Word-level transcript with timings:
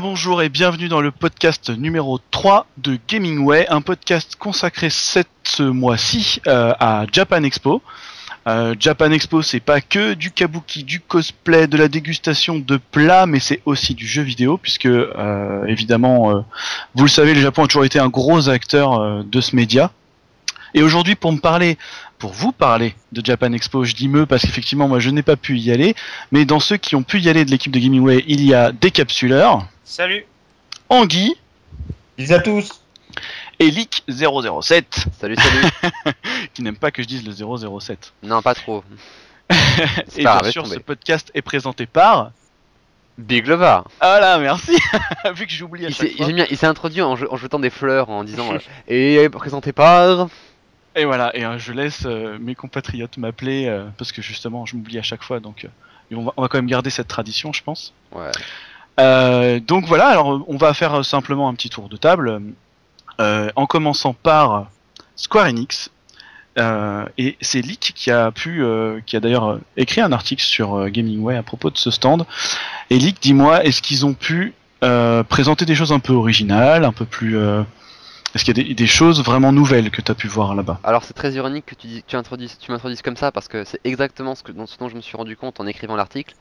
bonjour 0.00 0.42
et 0.42 0.48
bienvenue 0.48 0.88
dans 0.88 1.00
le 1.00 1.10
podcast 1.10 1.70
numéro 1.70 2.20
3 2.30 2.66
de 2.76 2.98
Gamingway, 3.08 3.66
un 3.68 3.80
podcast 3.80 4.36
consacré 4.36 4.90
ce 4.90 5.62
mois-ci 5.62 6.40
euh, 6.46 6.72
à 6.78 7.04
Japan 7.10 7.42
Expo. 7.42 7.82
Euh, 8.46 8.76
Japan 8.78 9.10
Expo, 9.10 9.42
c'est 9.42 9.58
pas 9.58 9.80
que 9.80 10.14
du 10.14 10.30
kabuki, 10.30 10.84
du 10.84 11.00
cosplay, 11.00 11.66
de 11.66 11.76
la 11.76 11.88
dégustation 11.88 12.60
de 12.60 12.76
plats, 12.76 13.26
mais 13.26 13.40
c'est 13.40 13.60
aussi 13.64 13.94
du 13.94 14.06
jeu 14.06 14.22
vidéo, 14.22 14.56
puisque 14.56 14.86
euh, 14.86 15.64
évidemment, 15.66 16.44
vous 16.94 17.04
le 17.04 17.10
savez, 17.10 17.34
le 17.34 17.40
Japon 17.40 17.64
a 17.64 17.66
toujours 17.66 17.84
été 17.84 17.98
un 17.98 18.08
gros 18.08 18.48
acteur 18.48 19.24
de 19.24 19.40
ce 19.40 19.56
média. 19.56 19.90
Et 20.74 20.82
aujourd'hui, 20.82 21.16
pour 21.16 21.32
me 21.32 21.38
parler, 21.38 21.76
pour 22.18 22.32
vous 22.32 22.52
parler 22.52 22.94
de 23.10 23.24
Japan 23.24 23.52
Expo, 23.52 23.84
je 23.84 23.94
dis 23.94 24.06
me 24.06 24.26
parce 24.26 24.42
qu'effectivement, 24.42 24.86
moi, 24.86 25.00
je 25.00 25.10
n'ai 25.10 25.22
pas 25.22 25.36
pu 25.36 25.58
y 25.58 25.72
aller, 25.72 25.94
mais 26.30 26.44
dans 26.44 26.60
ceux 26.60 26.76
qui 26.76 26.94
ont 26.94 27.02
pu 27.02 27.20
y 27.20 27.28
aller 27.28 27.44
de 27.44 27.50
l'équipe 27.50 27.72
de 27.72 27.80
Gamingway, 27.80 28.24
il 28.28 28.44
y 28.44 28.54
a 28.54 28.70
des 28.70 28.90
capsuleurs, 28.90 29.66
Salut 29.88 30.26
Anguille 30.90 31.34
Bisous 32.18 32.34
à 32.34 32.40
tous 32.40 32.82
et 33.58 33.70
Lick007, 33.70 34.84
Salut, 35.18 35.34
salut. 35.34 35.92
qui 36.54 36.62
n'aime 36.62 36.76
pas 36.76 36.90
que 36.90 37.02
je 37.02 37.08
dise 37.08 37.26
le 37.26 37.32
007. 37.80 38.12
non, 38.22 38.42
pas 38.42 38.54
trop. 38.54 38.84
Et 40.16 40.22
pas 40.24 40.40
bien 40.42 40.50
sûr, 40.52 40.66
ce 40.66 40.78
podcast 40.78 41.30
est 41.32 41.40
présenté 41.42 41.86
par... 41.86 42.32
Big 43.16 43.46
Lova. 43.48 43.84
Ah 43.98 44.20
là, 44.20 44.38
merci 44.38 44.76
Vu 45.34 45.46
que 45.46 45.52
j'oublie 45.52 45.86
à 45.86 45.88
Il 45.88 45.94
chaque 45.94 46.08
s'est 46.10 46.14
fois. 46.16 46.26
j'aime 46.26 46.36
bien, 46.36 46.46
il 46.50 46.56
s'est 46.58 46.66
introduit 46.66 47.00
en, 47.02 47.16
je- 47.16 47.24
en 47.26 47.36
jetant 47.36 47.58
des 47.58 47.70
fleurs, 47.70 48.10
en 48.10 48.22
disant 48.24 48.52
euh, 48.54 48.58
et 48.86 49.28
présenté 49.30 49.72
par. 49.72 50.28
Et 50.94 51.04
voilà, 51.04 51.34
et 51.36 51.44
euh, 51.44 51.58
je 51.58 51.72
laisse 51.72 52.02
euh, 52.06 52.38
mes 52.38 52.54
compatriotes 52.54 53.16
m'appeler, 53.16 53.66
euh, 53.66 53.86
parce 53.96 54.12
que 54.12 54.22
justement, 54.22 54.66
je 54.66 54.76
m'oublie 54.76 54.98
à 54.98 55.02
chaque 55.02 55.24
fois, 55.24 55.40
donc 55.40 55.64
euh, 55.64 55.68
et 56.12 56.14
on, 56.14 56.26
va, 56.26 56.32
on 56.36 56.42
va 56.42 56.48
quand 56.48 56.58
même 56.58 56.68
garder 56.68 56.90
cette 56.90 57.08
tradition, 57.08 57.52
je 57.52 57.64
pense. 57.64 57.92
Ouais. 58.12 58.30
Euh, 58.98 59.60
donc 59.60 59.86
voilà, 59.86 60.08
alors 60.08 60.44
on 60.48 60.56
va 60.56 60.74
faire 60.74 61.04
simplement 61.04 61.48
un 61.48 61.54
petit 61.54 61.70
tour 61.70 61.88
de 61.88 61.96
table, 61.96 62.42
euh, 63.20 63.50
en 63.56 63.66
commençant 63.66 64.14
par 64.14 64.68
Square 65.16 65.46
Enix. 65.46 65.90
Euh, 66.58 67.04
et 67.18 67.36
c'est 67.40 67.60
Leak 67.60 67.92
qui 67.94 68.10
a 68.10 68.32
pu, 68.32 68.64
qui 69.06 69.16
a 69.16 69.20
d'ailleurs 69.20 69.60
écrit 69.76 70.00
un 70.00 70.10
article 70.10 70.42
sur 70.42 70.88
Gamingway 70.88 71.36
à 71.36 71.42
propos 71.42 71.70
de 71.70 71.78
ce 71.78 71.90
stand. 71.90 72.26
Et 72.90 72.98
Leak, 72.98 73.18
dis-moi, 73.20 73.64
est-ce 73.64 73.80
qu'ils 73.80 74.04
ont 74.04 74.14
pu 74.14 74.54
présenter 74.80 75.64
des 75.64 75.74
choses 75.74 75.92
un 75.92 76.00
peu 76.00 76.12
originales, 76.12 76.84
un 76.84 76.92
peu 76.92 77.04
plus... 77.04 77.36
est-ce 78.34 78.44
qu'il 78.44 78.58
y 78.58 78.70
a 78.72 78.74
des, 78.74 78.86
choses 78.86 79.22
vraiment 79.22 79.52
nouvelles 79.52 79.92
que 79.92 80.02
tu 80.02 80.10
as 80.10 80.16
pu 80.16 80.26
voir 80.26 80.56
là-bas? 80.56 80.80
Alors 80.82 81.04
c'est 81.04 81.14
très 81.14 81.32
ironique 81.32 81.66
que 81.66 81.76
tu, 81.76 81.86
dis- 81.86 82.04
tu 82.04 82.16
introduises, 82.16 82.58
tu 82.58 82.72
m'introduises 82.72 83.02
comme 83.02 83.16
ça 83.16 83.30
parce 83.30 83.46
que 83.46 83.62
c'est 83.62 83.80
exactement 83.84 84.34
ce 84.34 84.42
dont 84.50 84.88
je 84.88 84.96
me 84.96 85.00
suis 85.00 85.16
rendu 85.16 85.36
compte 85.36 85.60
en 85.60 85.66
écrivant 85.68 85.94
l'article. 85.94 86.34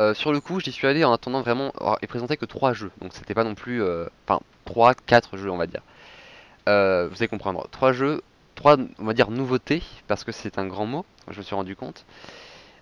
Euh, 0.00 0.14
sur 0.14 0.32
le 0.32 0.40
coup, 0.40 0.60
j'y 0.60 0.72
suis 0.72 0.86
allé 0.86 1.04
en 1.04 1.12
attendant 1.12 1.42
vraiment 1.42 1.72
alors, 1.78 1.98
et 2.00 2.06
présenté 2.06 2.38
que 2.38 2.46
trois 2.46 2.72
jeux, 2.72 2.90
donc 3.02 3.12
c'était 3.12 3.34
pas 3.34 3.44
non 3.44 3.54
plus, 3.54 3.82
euh, 3.82 4.06
enfin 4.26 4.40
trois, 4.64 4.94
quatre 4.94 5.36
jeux 5.36 5.50
on 5.50 5.58
va 5.58 5.66
dire. 5.66 5.82
Euh, 6.68 7.06
vous 7.08 7.16
allez 7.18 7.28
comprendre, 7.28 7.68
trois 7.70 7.92
jeux, 7.92 8.22
trois 8.54 8.78
on 8.98 9.04
va 9.04 9.12
dire 9.12 9.30
nouveautés 9.30 9.82
parce 10.08 10.24
que 10.24 10.32
c'est 10.32 10.58
un 10.58 10.66
grand 10.66 10.86
mot, 10.86 11.04
je 11.30 11.38
me 11.38 11.42
suis 11.42 11.54
rendu 11.54 11.76
compte. 11.76 12.04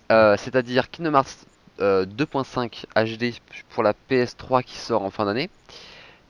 C'est-à-dire 0.09 0.89
Kingdom 0.89 1.13
Hearts 1.13 1.45
euh, 1.81 2.05
2.5 2.05 2.85
HD 2.95 3.35
pour 3.69 3.83
la 3.83 3.93
PS3 4.09 4.63
qui 4.63 4.77
sort 4.77 5.03
en 5.03 5.11
fin 5.11 5.25
d'année. 5.25 5.49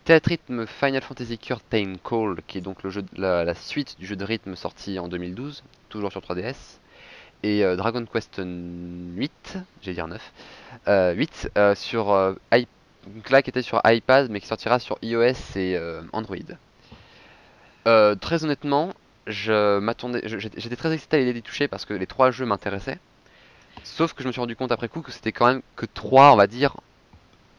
Théâtre 0.05 0.31
Final 0.67 1.01
Fantasy 1.01 1.37
Curtain 1.37 1.93
Call, 2.03 2.37
qui 2.47 2.57
est 2.57 2.61
donc 2.61 2.77
la 3.15 3.53
suite 3.53 3.95
du 3.99 4.07
jeu 4.07 4.15
de 4.15 4.25
rythme 4.25 4.55
sorti 4.55 4.97
en 4.97 5.07
2012, 5.07 5.63
toujours 5.89 6.11
sur 6.11 6.21
3DS. 6.21 6.79
Et 7.43 7.63
euh, 7.63 7.75
Dragon 7.75 8.05
Quest 8.05 8.41
8, 8.43 9.57
j'ai 9.81 9.93
dire 9.93 10.07
9, 10.07 10.21
euh, 10.87 11.13
8 11.13 11.49
euh, 11.57 11.73
sur 11.75 12.11
euh, 12.11 12.33
donc 12.51 13.29
là 13.29 13.41
qui 13.41 13.49
était 13.49 13.61
sur 13.61 13.81
iPad 13.85 14.29
mais 14.29 14.41
qui 14.41 14.47
sortira 14.47 14.77
sur 14.79 14.97
iOS 15.01 15.33
et 15.55 15.75
euh, 15.77 16.01
Android. 16.11 16.35
Euh, 17.87 18.15
très 18.15 18.43
honnêtement, 18.43 18.93
je 19.25 19.79
m'attendais, 19.79 20.21
je- 20.25 20.37
j'étais 20.37 20.75
très 20.75 20.93
excité 20.93 21.15
à 21.17 21.19
l'idée 21.19 21.33
d'y 21.33 21.41
toucher 21.41 21.67
parce 21.67 21.85
que 21.85 21.93
les 21.93 22.07
trois 22.07 22.29
jeux 22.31 22.45
m'intéressaient. 22.45 22.99
Sauf 23.83 24.13
que 24.13 24.21
je 24.21 24.27
me 24.27 24.33
suis 24.33 24.41
rendu 24.41 24.55
compte 24.57 24.71
après 24.73 24.89
coup 24.89 25.01
que 25.01 25.11
c'était 25.11 25.31
quand 25.31 25.47
même 25.47 25.61
que 25.77 25.85
trois, 25.85 26.33
on 26.33 26.35
va 26.35 26.47
dire, 26.47 26.75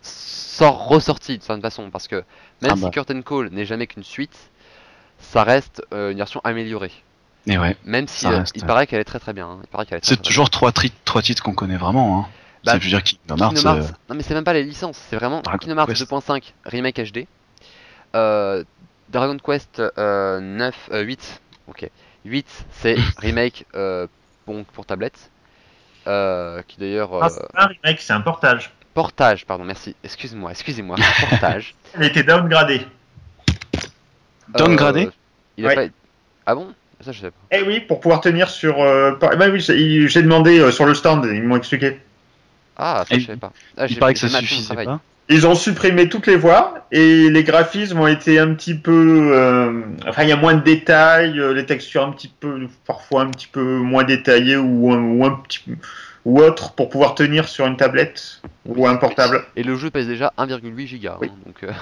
sort 0.03 0.89
ressortis 0.89 1.39
de 1.39 1.43
certaine 1.43 1.63
façon 1.63 1.91
parce 1.91 2.07
que 2.07 2.17
même 2.63 2.73
Ah 2.73 2.77
si 2.77 2.83
bah. 2.83 2.91
Curtain 2.91 3.23
Call 3.23 3.49
n'est 3.51 3.65
jamais 3.65 3.87
qu'une 3.87 4.05
suite, 4.05 4.37
ça 5.19 5.43
reste 5.43 5.83
euh, 5.95 6.11
une 6.13 6.19
version 6.19 6.41
améliorée. 6.45 6.93
Et 7.47 7.57
ouais, 7.59 7.77
Même 7.85 8.07
si 8.07 8.27
euh, 8.27 8.39
reste, 8.41 8.53
il 8.57 8.63
ouais. 8.63 8.67
paraît 8.67 8.87
qu'elle 8.87 9.01
est 9.01 9.05
très 9.05 9.19
très 9.19 9.33
bien. 9.33 9.49
hein. 9.49 9.59
Il 9.63 9.69
paraît 9.69 9.87
qu'elle 9.87 9.99
est 9.99 10.01
très, 10.03 10.11
c'est 10.11 10.17
très 10.17 10.29
toujours 10.29 10.51
trois, 10.51 10.73
tri- 10.73 10.93
trois 11.05 11.23
titres 11.23 11.43
qu'on 11.43 11.55
connaît 11.55 11.77
vraiment. 11.79 12.21
Hein. 12.21 12.27
Bah, 12.65 12.73
ça 12.73 12.79
veut 12.79 12.87
dire 12.89 13.03
Kingdom. 13.03 13.37
Hearts. 13.39 13.55
Kingdom 13.55 13.77
euh. 13.79 13.87
Non 14.11 14.15
mais 14.15 14.23
c'est 14.23 14.35
même 14.35 14.45
pas 14.45 14.53
les 14.53 14.63
licences, 14.65 14.99
c'est 15.09 15.17
vraiment 15.17 15.41
Dragon 15.41 15.59
Kingdom 15.59 15.79
Hearts 15.79 15.89
Quest. 15.95 16.11
2.5 16.11 16.53
remake 16.67 16.97
HD, 17.01 17.27
euh, 18.15 18.63
Dragon 19.09 19.39
Quest 19.39 19.81
euh, 19.99 20.41
9, 20.41 20.91
euh, 20.93 21.01
8, 21.03 21.41
ok, 21.69 21.89
8 22.27 22.47
c'est 22.73 22.97
remake 23.17 23.65
euh, 23.75 24.07
bon, 24.47 24.65
pour 24.75 24.85
tablette, 24.85 25.31
euh, 26.07 26.61
qui 26.69 26.77
d'ailleurs 26.79 27.15
euh, 27.15 27.21
Ah, 27.23 27.29
c'est 27.31 27.53
pas 27.53 27.63
un 27.63 27.67
remake, 27.69 28.01
c'est 28.03 28.13
un 28.13 28.21
portage. 28.21 28.71
portage, 28.93 29.47
pardon, 29.47 29.65
merci, 29.65 29.97
excuse-moi, 30.05 30.51
excusez-moi, 30.51 30.97
portage. 31.31 31.75
Elle 31.95 32.05
été 32.05 32.23
downgradée. 32.23 32.87
Downgradé 34.49 35.07
Euh, 35.07 35.11
il 35.57 35.65
a 35.65 35.69
Ouais. 35.69 35.75
pas... 35.89 35.95
Ah 36.47 36.55
bon? 36.55 36.75
Ça 37.03 37.13
je 37.13 37.21
sais 37.21 37.31
pas. 37.31 37.37
Eh 37.57 37.63
oui, 37.63 37.81
pour 37.81 38.01
pouvoir 38.01 38.21
tenir 38.21 38.51
sur. 38.51 38.81
Euh, 38.83 39.13
par- 39.13 39.37
bah 39.37 39.47
oui, 39.51 39.61
j'ai 39.61 40.23
demandé 40.23 40.59
euh, 40.59 40.71
sur 40.71 40.85
le 40.87 40.95
stand, 40.95 41.27
ils 41.33 41.43
m'ont 41.43 41.57
expliqué. 41.57 41.99
Ah 42.77 43.05
ça 43.09 43.15
Et 43.15 43.21
je 43.21 43.27
savais 43.27 43.39
pas. 43.39 43.53
Ah, 43.77 43.87
Il 43.87 43.95
j'ai- 43.95 44.01
paraît 44.01 44.15
que 44.15 44.21
ça 44.21 44.29
suffisait 44.29 44.75
pas. 44.85 45.01
Ils 45.33 45.47
ont 45.47 45.55
supprimé 45.55 46.09
toutes 46.09 46.27
les 46.27 46.35
voix 46.37 46.87
et 46.91 47.31
les 47.31 47.45
graphismes 47.45 48.01
ont 48.01 48.07
été 48.09 48.39
un 48.41 48.53
petit 48.55 48.75
peu. 48.75 49.31
euh, 49.33 49.83
enfin, 50.09 50.25
il 50.25 50.29
y 50.29 50.33
a 50.33 50.37
moins 50.37 50.55
de 50.55 50.63
détails, 50.63 51.39
euh, 51.39 51.53
les 51.55 51.65
textures 51.67 52.05
un 52.05 52.11
petit 52.11 52.27
peu, 52.29 52.67
parfois 52.85 53.23
un 53.23 53.31
petit 53.31 53.47
peu 53.47 53.63
moins 53.63 54.03
détaillées 54.03 54.57
ou, 54.57 54.93
un- 54.93 54.99
ou 55.01 55.25
un 55.25 55.31
petit 55.47 55.61
ou 56.27 56.41
autre 56.41 56.73
pour 56.73 56.91
pouvoir 56.91 57.15
tenir 57.15 57.49
sur 57.49 57.65
une 57.67 57.77
tablette 57.77 58.43
ou 58.67 58.87
un 58.89 58.97
portable. 58.97 59.45
Et 59.57 59.63
le 59.63 59.77
jeu 59.77 59.89
pèse 59.91 60.07
déjà 60.09 60.33
1,8 60.37 60.87
giga, 60.87 61.17
Oui. 61.21 61.29
hein, 61.31 61.37
donc 61.47 61.63
euh, 61.63 61.73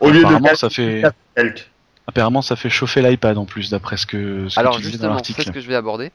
Au 0.00 0.08
lieu 0.10 0.22
de 0.24 0.54
ça 0.56 0.70
fait, 0.70 1.02
quelques. 1.36 1.68
Apparemment, 2.06 2.42
ça 2.42 2.56
fait 2.56 2.70
chauffer 2.70 3.02
l'iPad 3.02 3.38
en 3.38 3.44
plus, 3.44 3.70
d'après 3.70 3.96
ce 3.96 4.06
que, 4.06 4.48
ce 4.48 4.54
que 4.54 4.60
Alors 4.60 4.76
tu 4.76 4.82
disais 4.82 4.98
dans 4.98 5.16
justement, 5.16 5.36
c'est 5.36 5.42
ce 5.44 5.50
que 5.52 5.60
je 5.60 5.68
vais 5.68 5.74
aborder. 5.74 6.12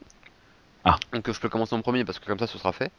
Ah. 0.85 0.97
Donc 1.13 1.29
je 1.29 1.39
peux 1.39 1.49
commencer 1.49 1.75
en 1.75 1.81
premier 1.81 2.05
parce 2.05 2.19
que 2.19 2.25
comme 2.25 2.39
ça 2.39 2.47
ce 2.47 2.57
sera 2.57 2.71
fait. 2.71 2.91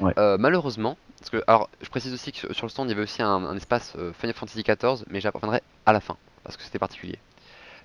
Ouais. 0.00 0.12
Euh, 0.18 0.36
malheureusement, 0.38 0.98
parce 1.18 1.30
que 1.30 1.42
alors 1.46 1.70
je 1.80 1.88
précise 1.88 2.12
aussi 2.12 2.30
que 2.32 2.52
sur- 2.52 2.66
le 2.66 2.68
stand 2.68 2.88
il 2.88 2.90
y 2.90 2.92
avait 2.92 3.02
aussi 3.02 3.22
un, 3.22 3.44
un 3.44 3.56
espace 3.56 3.94
euh, 3.96 4.12
Final 4.12 4.34
Fantasy 4.34 4.62
XIV, 4.62 5.04
mais 5.08 5.20
j'y 5.20 5.28
reviendrai 5.28 5.62
à 5.86 5.92
la 5.94 6.00
fin 6.00 6.16
parce 6.44 6.56
que 6.58 6.62
c'était 6.62 6.78
particulier. 6.78 7.18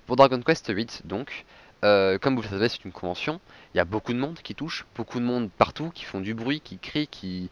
Pour 0.06 0.16
Dragon 0.16 0.40
Quest 0.42 0.68
8 0.68 1.02
donc, 1.06 1.46
euh, 1.82 2.18
comme 2.18 2.36
vous 2.36 2.42
le 2.42 2.48
savez 2.48 2.68
c'est 2.68 2.84
une 2.84 2.92
convention, 2.92 3.40
il 3.74 3.78
y 3.78 3.80
a 3.80 3.86
beaucoup 3.86 4.12
de 4.12 4.18
monde 4.18 4.38
qui 4.42 4.54
touche, 4.54 4.84
beaucoup 4.94 5.18
de 5.18 5.24
monde 5.24 5.48
partout, 5.56 5.90
qui 5.94 6.04
font 6.04 6.20
du 6.20 6.34
bruit, 6.34 6.60
qui 6.60 6.78
crient, 6.78 7.06
qui... 7.08 7.48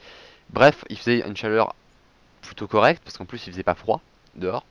Bref, 0.50 0.84
il 0.90 0.98
faisait 0.98 1.26
une 1.26 1.36
chaleur 1.36 1.74
plutôt 2.42 2.66
correcte 2.68 3.02
parce 3.04 3.16
qu'en 3.16 3.24
plus 3.24 3.46
il 3.46 3.52
faisait 3.52 3.62
pas 3.62 3.74
froid 3.74 4.02
dehors. 4.34 4.66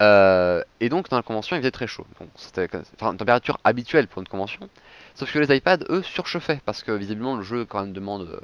Euh, 0.00 0.62
et 0.80 0.88
donc 0.88 1.10
dans 1.10 1.16
la 1.16 1.22
convention 1.22 1.56
il 1.56 1.60
faisait 1.60 1.70
très 1.70 1.86
chaud. 1.86 2.06
Bon, 2.18 2.26
c'était 2.34 2.68
enfin, 2.94 3.12
une 3.12 3.18
température 3.18 3.58
habituelle 3.64 4.08
pour 4.08 4.22
une 4.22 4.28
convention. 4.28 4.68
Sauf 5.14 5.30
que 5.32 5.38
les 5.38 5.54
iPads, 5.54 5.84
eux, 5.90 6.02
surchauffaient 6.02 6.60
parce 6.64 6.82
que 6.82 6.92
visiblement 6.92 7.36
le 7.36 7.42
jeu 7.42 7.64
quand 7.64 7.82
même 7.82 7.92
demande 7.92 8.22
euh, 8.22 8.40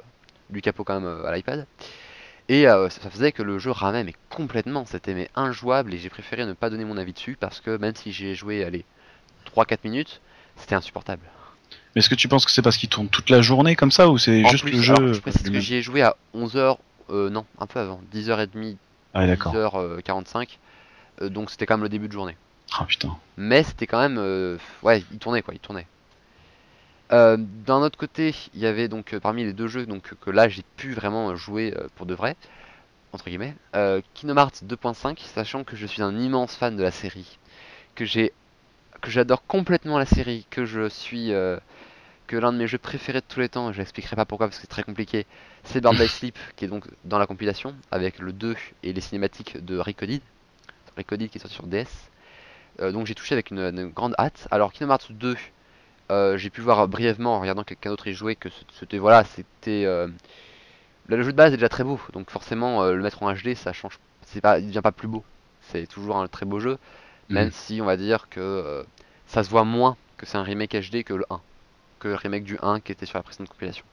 du 0.49 0.61
capot 0.61 0.83
quand 0.83 0.99
même 0.99 1.09
euh, 1.09 1.25
à 1.25 1.35
l'iPad. 1.35 1.65
Et 2.49 2.63
ça, 2.63 2.89
ça 2.89 3.09
faisait 3.09 3.33
que 3.33 3.43
le 3.43 3.59
jeu 3.59 3.71
ramait 3.71 4.05
mais 4.05 4.13
complètement, 4.29 4.85
c'était 4.85 5.13
mais 5.13 5.29
injouable 5.35 5.93
et 5.93 5.97
j'ai 5.97 6.09
préféré 6.09 6.45
ne 6.45 6.53
pas 6.53 6.69
donner 6.69 6.85
mon 6.85 6.95
avis 6.95 7.11
dessus 7.11 7.35
parce 7.37 7.59
que 7.59 7.75
même 7.75 7.93
si 7.93 8.13
j'ai 8.13 8.35
joué 8.35 8.63
allez 8.63 8.85
3-4 9.53 9.79
minutes, 9.83 10.21
c'était 10.55 10.75
insupportable. 10.75 11.23
Mais 11.95 11.99
est-ce 11.99 12.09
que 12.09 12.15
tu 12.15 12.27
penses 12.27 12.45
que 12.45 12.51
c'est 12.51 12.61
parce 12.61 12.77
qu'il 12.77 12.89
tourne 12.89 13.09
toute 13.09 13.29
la 13.29 13.41
journée 13.41 13.75
comme 13.75 13.91
ça 13.91 14.09
ou 14.09 14.17
c'est 14.17 14.45
juste 14.45 14.63
plus, 14.63 14.73
le 14.73 14.81
jeu 14.81 14.95
alors, 14.95 15.13
je 15.13 15.19
précise 15.19 15.49
que 15.49 15.59
j'y 15.59 15.75
ai 15.75 15.81
joué 15.81 16.01
à 16.01 16.15
11h, 16.35 16.77
euh, 17.09 17.29
non, 17.29 17.45
un 17.59 17.65
peu 17.65 17.79
avant, 17.79 18.01
10h30, 18.13 18.75
Ah 19.13 19.21
ouais, 19.21 19.27
d'accord. 19.27 19.53
10h45, 19.53 19.75
euh, 19.75 20.45
donc 21.21 21.49
c'était 21.51 21.65
quand 21.65 21.75
même 21.75 21.83
le 21.83 21.89
début 21.89 22.07
de 22.07 22.13
journée. 22.13 22.37
Ah 22.77 22.85
putain. 22.85 23.17
mais 23.37 23.63
c'était 23.63 23.87
quand 23.87 23.99
même 23.99 24.17
euh, 24.17 24.57
ouais 24.83 25.03
il 25.11 25.19
tournait 25.19 25.41
quoi 25.41 25.53
il 25.53 25.59
tournait 25.59 25.87
Euh, 27.13 27.37
d'un 27.39 27.77
autre 27.81 27.97
côté 27.97 28.35
il 28.53 28.59
y 28.59 28.65
avait 28.65 28.89
donc 28.89 29.13
euh, 29.13 29.19
parmi 29.21 29.45
les 29.45 29.53
deux 29.53 29.67
jeux 29.69 29.85
donc 29.85 30.13
que 30.19 30.29
là 30.29 30.49
j'ai 30.49 30.63
pu 30.75 30.91
vraiment 30.93 31.33
jouer 31.37 31.73
euh, 31.77 31.87
pour 31.95 32.05
de 32.05 32.13
vrai 32.13 32.35
entre 33.13 33.25
guillemets 33.29 33.55
euh, 33.77 34.01
Kingdom 34.13 34.35
Hearts 34.37 34.63
2.5 34.65 35.19
sachant 35.19 35.63
que 35.63 35.77
je 35.77 35.85
suis 35.85 36.01
un 36.01 36.17
immense 36.19 36.55
fan 36.57 36.75
de 36.75 36.83
la 36.83 36.91
série 36.91 37.39
que 37.95 38.03
j'ai 38.03 38.33
que 39.01 39.09
j'adore 39.09 39.45
complètement 39.47 39.97
la 39.97 40.05
série 40.05 40.45
que 40.49 40.65
je 40.65 40.89
suis 40.89 41.31
euh, 41.31 41.57
que 42.27 42.35
l'un 42.35 42.51
de 42.51 42.57
mes 42.57 42.67
jeux 42.67 42.77
préférés 42.77 43.21
de 43.21 43.25
tous 43.29 43.39
les 43.39 43.47
temps 43.47 43.71
je 43.71 43.77
l'expliquerai 43.77 44.17
pas 44.17 44.25
pourquoi 44.25 44.47
parce 44.47 44.57
que 44.57 44.63
c'est 44.63 44.67
très 44.67 44.83
compliqué 44.83 45.25
c'est 45.63 45.79
Bird 45.79 45.95
by 45.97 46.07
Sleep 46.17 46.37
qui 46.57 46.65
est 46.65 46.67
donc 46.67 46.83
dans 47.05 47.19
la 47.19 47.27
compilation 47.27 47.73
avec 47.91 48.19
le 48.19 48.33
2 48.33 48.57
et 48.83 48.91
les 48.91 49.01
cinématiques 49.01 49.63
de 49.63 49.77
Recoded 49.79 50.21
Recoded 50.97 51.29
qui 51.29 51.37
est 51.37 51.41
sorti 51.41 51.55
sur 51.55 51.67
DS 51.67 52.09
euh, 52.79 52.91
donc 52.91 53.07
j'ai 53.07 53.15
touché 53.15 53.33
avec 53.33 53.49
une, 53.51 53.59
une 53.59 53.87
grande 53.89 54.13
hâte. 54.19 54.47
Alors 54.51 54.71
Kingdom 54.71 54.93
Hearts 54.93 55.11
2, 55.11 55.35
euh, 56.11 56.37
j'ai 56.37 56.49
pu 56.49 56.61
voir 56.61 56.87
brièvement 56.87 57.35
en 57.35 57.39
regardant 57.39 57.63
quelqu'un 57.63 57.89
d'autre 57.89 58.07
y 58.07 58.13
jouer 58.13 58.35
que 58.35 58.49
c'était 58.79 58.99
voilà, 58.99 59.23
c'était 59.23 59.85
euh, 59.85 60.07
le 61.07 61.23
jeu 61.23 61.31
de 61.31 61.37
base 61.37 61.53
est 61.53 61.57
déjà 61.57 61.69
très 61.69 61.83
beau, 61.83 61.99
donc 62.13 62.29
forcément 62.29 62.85
le 62.85 63.01
mettre 63.01 63.23
en 63.23 63.33
HD 63.33 63.55
ça 63.55 63.73
change 63.73 63.97
c'est 64.27 64.41
pas, 64.41 64.59
il 64.59 64.67
devient 64.67 64.81
pas 64.83 64.91
plus 64.91 65.07
beau. 65.07 65.23
C'est 65.61 65.87
toujours 65.87 66.17
un 66.17 66.27
très 66.27 66.45
beau 66.45 66.59
jeu, 66.59 66.77
même 67.29 67.47
Mhm. 67.47 67.51
si 67.51 67.81
on 67.81 67.85
va 67.85 67.97
dire 67.97 68.27
que 68.29 68.85
ça 69.25 69.43
se 69.43 69.49
voit 69.49 69.63
moins 69.63 69.97
que 70.17 70.25
c'est 70.25 70.37
un 70.37 70.43
remake 70.43 70.75
HD 70.75 71.03
que 71.03 71.13
le 71.13 71.25
1, 71.29 71.41
que 71.99 72.09
le 72.09 72.15
remake 72.15 72.43
du 72.43 72.57
1 72.61 72.79
qui 72.79 72.91
était 72.91 73.05
sur 73.05 73.17
la 73.17 73.23
précédente 73.23 73.49
compilation. 73.49 73.85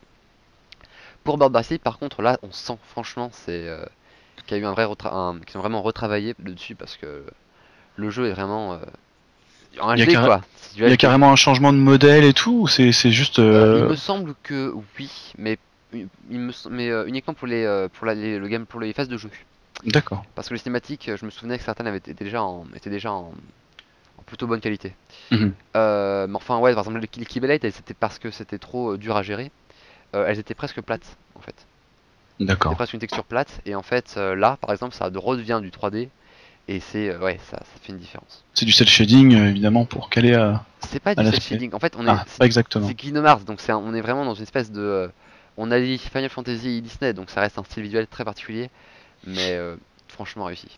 Pour 1.22 1.38
Bird 1.38 1.56
par 1.82 1.98
contre, 1.98 2.20
là, 2.20 2.38
on 2.42 2.52
sent 2.52 2.78
franchement 2.88 3.30
c'est 3.32 3.68
qu'il 4.46 4.56
y 4.56 4.60
a 4.60 4.62
eu 4.62 4.66
un 4.66 4.72
vrai 4.72 4.84
retra- 4.84 5.12
un- 5.14 5.40
qu'ils 5.40 5.56
ont 5.58 5.60
vraiment 5.60 5.82
retravaillé 5.82 6.34
dessus 6.38 6.74
parce 6.74 6.96
que 6.96 7.24
le 7.96 8.10
jeu 8.10 8.26
est 8.28 8.32
vraiment 8.32 8.74
euh, 8.74 8.78
en 9.80 9.94
Il 9.94 10.10
y 10.10 10.16
a 10.16 10.22
quoi. 10.24 10.42
Il 10.76 10.88
y 10.88 10.92
a 10.92 10.96
carrément 10.96 11.30
un 11.30 11.36
changement 11.36 11.72
de 11.72 11.78
modèle 11.78 12.24
et 12.24 12.32
tout 12.32 12.62
ou 12.62 12.68
c'est 12.68 12.92
c'est 12.92 13.10
juste. 13.10 13.38
Euh, 13.38 13.76
il 13.78 13.84
euh, 13.84 13.88
me 13.88 13.96
semble 13.96 14.34
que 14.42 14.72
oui, 14.98 15.32
mais 15.38 15.58
il 15.92 16.38
me 16.38 16.52
sem- 16.52 16.70
mais 16.72 16.90
euh, 16.90 17.06
uniquement 17.06 17.34
pour 17.34 17.46
les 17.46 17.86
pour 17.92 18.06
la- 18.06 18.14
les, 18.14 18.38
le 18.38 18.48
game 18.48 18.66
pour 18.66 18.80
les 18.80 18.92
phases 18.92 19.08
de 19.08 19.16
jeu. 19.16 19.30
D'accord. 19.84 20.24
Parce 20.34 20.48
que 20.48 20.54
les 20.54 20.60
cinématiques, 20.60 21.10
je 21.14 21.24
me 21.24 21.30
souvenais 21.30 21.58
que 21.58 21.64
certaines 21.64 21.86
avaient 21.86 21.98
été 21.98 22.14
déjà 22.14 22.42
en 22.42 22.64
étaient 22.74 22.90
déjà 22.90 23.12
en, 23.12 23.32
en 24.18 24.22
plutôt 24.26 24.46
bonne 24.46 24.60
qualité. 24.60 24.94
Mhm. 25.30 25.52
Euh, 25.76 26.26
mais 26.26 26.36
enfin 26.36 26.58
ouais, 26.58 26.74
par 26.74 26.84
exemple 26.84 27.06
Keyblade, 27.06 27.64
elles, 27.64 27.72
c'était 27.72 27.94
parce 27.94 28.18
que 28.18 28.30
c'était 28.30 28.58
trop 28.58 28.96
dur 28.96 29.16
à 29.16 29.22
gérer. 29.22 29.50
elles 30.12 30.38
étaient 30.38 30.54
presque 30.54 30.80
plates 30.80 31.16
en 31.36 31.40
fait. 31.40 31.54
D'accord. 32.40 32.74
presque 32.74 32.94
une 32.94 33.00
texture 33.00 33.24
plate 33.24 33.60
et 33.64 33.74
en 33.74 33.82
fait 33.82 34.14
euh, 34.16 34.34
là 34.34 34.56
par 34.60 34.72
exemple 34.72 34.94
ça 34.94 35.08
redevient 35.14 35.60
du 35.62 35.70
3D 35.70 36.08
et 36.66 36.80
c'est 36.80 37.10
euh, 37.10 37.18
ouais 37.18 37.38
ça, 37.50 37.58
ça 37.58 37.64
fait 37.82 37.92
une 37.92 37.98
différence. 37.98 38.44
C'est 38.54 38.64
du 38.64 38.72
cel 38.72 38.88
shading 38.88 39.34
euh, 39.34 39.50
évidemment 39.50 39.84
pour 39.84 40.08
caler 40.10 40.34
à. 40.34 40.64
C'est 40.80 41.00
pas 41.00 41.10
À 41.10 41.14
du 41.14 41.30
cel 41.30 41.40
shading. 41.40 41.74
En 41.74 41.78
fait 41.78 41.94
on 41.96 42.06
est 42.06 42.10
Ah, 42.10 42.24
pas 42.38 42.46
exactement. 42.46 42.86
C'est 42.88 43.04
Hearts, 43.04 43.44
donc 43.44 43.60
c'est 43.60 43.72
on 43.72 43.94
est 43.94 44.00
vraiment 44.00 44.24
dans 44.24 44.34
une 44.34 44.42
espèce 44.42 44.70
de. 44.72 44.80
euh, 44.80 45.08
on 45.56 45.70
a 45.70 45.78
dit 45.78 45.98
Final 45.98 46.30
Fantasy 46.30 46.68
et 46.68 46.80
Disney, 46.80 47.12
donc 47.12 47.30
ça 47.30 47.40
reste 47.40 47.58
un 47.58 47.64
style 47.64 47.82
visuel 47.84 48.06
très 48.08 48.24
particulier, 48.24 48.70
mais 49.24 49.52
euh, 49.52 49.76
franchement 50.08 50.44
réussi. 50.46 50.68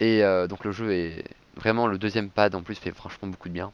Et 0.00 0.22
donc 0.48 0.64
le 0.64 0.72
jeu 0.72 0.92
est 0.92 1.24
vraiment 1.56 1.86
le 1.86 1.96
deuxième 1.98 2.28
pad 2.28 2.54
en 2.56 2.62
plus 2.62 2.74
fait 2.74 2.90
franchement 2.90 3.28
beaucoup 3.28 3.48
de 3.48 3.54
bien 3.54 3.70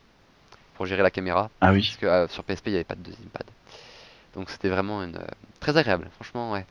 pour 0.77 0.85
gérer 0.87 1.03
la 1.03 1.11
caméra, 1.11 1.49
Ah 1.63 1.73
oui. 1.73 1.81
parce 2.01 2.29
que 2.29 2.33
sur 2.33 2.45
PSP 2.45 2.67
il 2.67 2.71
n'y 2.73 2.77
avait 2.77 2.85
pas 2.85 2.95
de 2.95 3.01
deuxième 3.03 3.29
pad. 3.31 3.45
Donc 4.35 4.51
c'était 4.51 4.69
vraiment 4.69 5.03
une, 5.03 5.19
très 5.59 5.77
agréable, 5.79 6.09
franchement 6.17 6.53
ouais. 6.53 6.67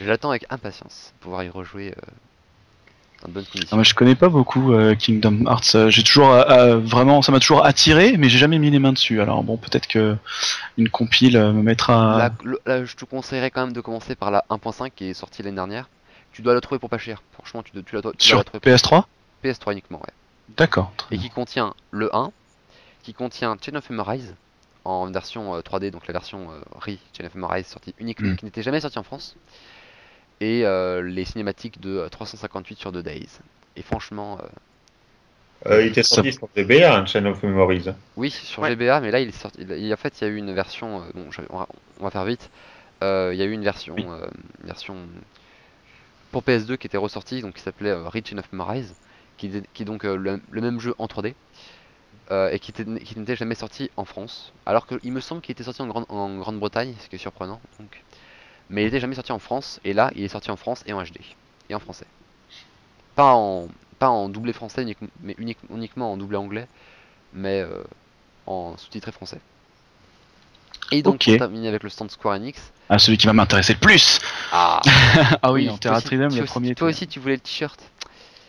Je 0.00 0.04
l'attends 0.04 0.30
avec 0.30 0.44
impatience, 0.50 1.12
pouvoir 1.20 1.42
y 1.44 1.48
rejouer 1.48 1.88
euh, 1.90 2.00
dans 3.22 3.28
de 3.28 3.32
bonnes 3.34 3.44
conditions. 3.46 3.76
moi 3.76 3.82
je 3.84 3.94
connais 3.94 4.14
pas 4.14 4.28
beaucoup 4.28 4.72
euh, 4.72 4.94
Kingdom 4.94 5.44
Hearts. 5.46 5.74
Euh, 5.74 5.90
J'ai 5.90 6.02
toujours 6.04 6.30
euh, 6.32 6.78
vraiment, 6.78 7.20
ça 7.22 7.32
m'a 7.32 7.40
toujours 7.40 7.64
attiré, 7.64 8.16
mais 8.16 8.28
j'ai 8.28 8.38
jamais 8.38 8.58
mis 8.58 8.70
les 8.70 8.78
mains 8.78 8.92
dessus. 8.92 9.20
Alors 9.20 9.42
bon, 9.42 9.56
peut-être 9.56 9.88
que 9.88 10.16
une 10.76 10.88
compile 10.88 11.36
me 11.38 11.62
mettra. 11.62 12.18
Là, 12.18 12.30
le- 12.44 12.60
là, 12.64 12.84
je 12.84 12.94
te 12.94 13.04
conseillerais 13.04 13.50
quand 13.50 13.62
même 13.64 13.72
de 13.72 13.80
commencer 13.80 14.14
par 14.14 14.30
la 14.30 14.44
1.5 14.50 14.90
qui 14.94 15.06
est 15.06 15.14
sortie 15.14 15.42
l'année 15.42 15.56
dernière. 15.56 15.88
Tu 16.32 16.42
dois 16.42 16.54
la 16.54 16.60
trouver 16.60 16.78
pour 16.78 16.90
pas 16.90 16.98
cher. 16.98 17.22
Franchement, 17.32 17.62
tu, 17.64 17.72
dois- 17.72 17.82
tu 17.82 17.96
la, 17.96 18.00
tu 18.02 18.04
dois 18.04 18.14
Sur 18.18 18.38
la 18.38 18.44
trouver 18.44 18.60
pour 18.60 18.70
PS3 18.72 19.04
PS3 19.42 19.72
uniquement, 19.72 19.98
ouais. 19.98 20.12
D'accord. 20.56 20.92
Et 21.10 21.16
bien. 21.16 21.22
qui 21.28 21.30
contient 21.30 21.74
le 21.90 22.14
1, 22.14 22.30
qui 23.02 23.14
contient 23.14 23.56
Chain 23.60 23.74
of 23.74 23.90
Memories 23.90 24.24
en 24.84 25.10
version 25.10 25.54
euh, 25.56 25.60
3D, 25.60 25.90
donc 25.90 26.06
la 26.06 26.12
version 26.12 26.46
RE 26.76 26.90
Chain 27.16 27.26
of 27.26 27.34
Memories 27.34 27.64
sortie 27.64 27.94
uniquement, 27.98 28.28
Mm. 28.30 28.36
qui 28.36 28.44
n'était 28.44 28.62
jamais 28.62 28.80
sortie 28.80 28.98
en 28.98 29.02
France, 29.02 29.34
et 30.40 30.64
euh, 30.64 31.02
les 31.02 31.24
cinématiques 31.24 31.80
de 31.80 31.90
euh, 31.98 32.08
358 32.08 32.78
sur 32.78 32.92
2 32.92 33.02
Days. 33.02 33.28
Et 33.76 33.82
franchement, 33.82 34.38
euh, 34.42 34.46
Euh, 35.66 35.82
il 35.82 35.88
était 35.88 36.02
sorti 36.02 36.32
sur 36.32 36.48
GBA, 36.54 36.96
un 36.98 37.06
Chain 37.06 37.26
of 37.26 37.42
Memories. 37.42 37.86
oui, 38.16 38.30
sur 38.30 38.62
Ouais. 38.62 38.70
GBA, 38.70 39.00
mais 39.00 39.10
là 39.10 39.20
il 39.20 39.28
est 39.28 39.32
sorti. 39.32 39.58
il- 39.62 39.92
en 39.92 39.96
fait, 39.96 40.20
il 40.20 40.24
y 40.24 40.26
a 40.26 40.30
eu 40.30 40.36
une 40.36 40.54
version. 40.54 41.02
euh, 41.02 41.04
bon, 41.14 41.30
je- 41.30 41.40
on, 41.50 41.58
va, 41.58 41.68
on 42.00 42.04
va 42.04 42.10
faire 42.10 42.24
vite. 42.24 42.50
Euh, 43.02 43.30
il 43.32 43.38
y 43.38 43.42
a 43.42 43.44
eu 43.46 43.52
une 43.52 43.64
version, 43.64 43.94
Oui. 43.96 44.04
euh, 44.08 44.26
une 44.62 44.66
version 44.66 44.96
pour 46.30 46.42
PS2 46.42 46.76
qui 46.76 46.86
était 46.86 46.96
ressortie, 46.98 47.40
donc 47.40 47.54
qui 47.54 47.62
s'appelait 47.62 47.90
euh, 47.90 48.08
Reach 48.08 48.32
of 48.34 48.52
Memories, 48.52 48.92
qui, 49.38 49.46
est 49.46 49.84
donc 49.84 50.04
euh, 50.04 50.16
le, 50.16 50.40
le 50.50 50.60
même 50.60 50.80
jeu 50.80 50.94
en 50.98 51.06
3D. 51.06 51.34
euh, 52.30 52.50
et 52.50 52.58
qui, 52.58 52.70
était- 52.72 52.84
qui 52.84 53.18
n'était 53.18 53.36
jamais 53.36 53.54
sorti 53.54 53.90
en 53.96 54.04
France, 54.04 54.52
alors 54.66 54.86
qu'il 54.86 55.12
me 55.12 55.20
semble 55.20 55.40
qu'il 55.40 55.52
était 55.52 55.64
sorti 55.64 55.80
en, 55.82 55.86
Grande- 55.86 56.06
en 56.10 56.36
Grande-Bretagne, 56.38 56.94
ce 57.00 57.08
qui 57.08 57.16
est 57.16 57.18
surprenant. 57.18 57.60
Donc. 57.80 58.02
Mais 58.70 58.82
il 58.82 58.84
n'était 58.86 59.00
jamais 59.00 59.14
sorti 59.14 59.32
en 59.32 59.38
France, 59.38 59.80
et 59.84 59.92
là 59.92 60.10
il 60.14 60.24
est 60.24 60.28
sorti 60.28 60.50
en 60.50 60.56
France 60.56 60.82
et 60.86 60.92
en 60.92 61.02
HD, 61.02 61.18
et 61.70 61.74
en 61.74 61.80
français. 61.80 62.06
Pas 63.14 63.32
en, 63.34 63.68
pas 63.98 64.08
en 64.08 64.28
doublé 64.28 64.52
français, 64.52 64.84
mais 65.22 65.34
unique- 65.38 65.58
uniquement 65.70 66.12
en 66.12 66.16
doublé 66.16 66.36
anglais, 66.36 66.68
mais 67.32 67.60
euh, 67.62 67.82
en 68.46 68.76
sous-titré 68.76 69.10
français. 69.12 69.40
Et 70.90 71.02
donc, 71.02 71.16
Ok. 71.16 71.24
pour 71.24 71.36
terminer 71.38 71.68
avec 71.68 71.82
le 71.82 71.90
stand 71.90 72.10
Square 72.10 72.36
Enix. 72.36 72.72
Ah, 72.88 72.98
celui 72.98 73.18
qui 73.18 73.26
va 73.26 73.34
m'intéresser 73.34 73.74
le 73.74 73.78
plus. 73.78 74.20
Ah, 74.52 74.80
Ah 75.42 75.52
oui, 75.52 75.68
en 75.68 75.72
toi 75.72 75.78
Terra 75.80 76.00
Tridem, 76.00 76.34
le 76.34 76.44
premier. 76.44 76.74
Toi 76.74 76.88
était- 76.90 76.96
aussi, 76.96 77.08
tu 77.08 77.20
voulais 77.20 77.34
le 77.34 77.40
t-shirt. 77.40 77.78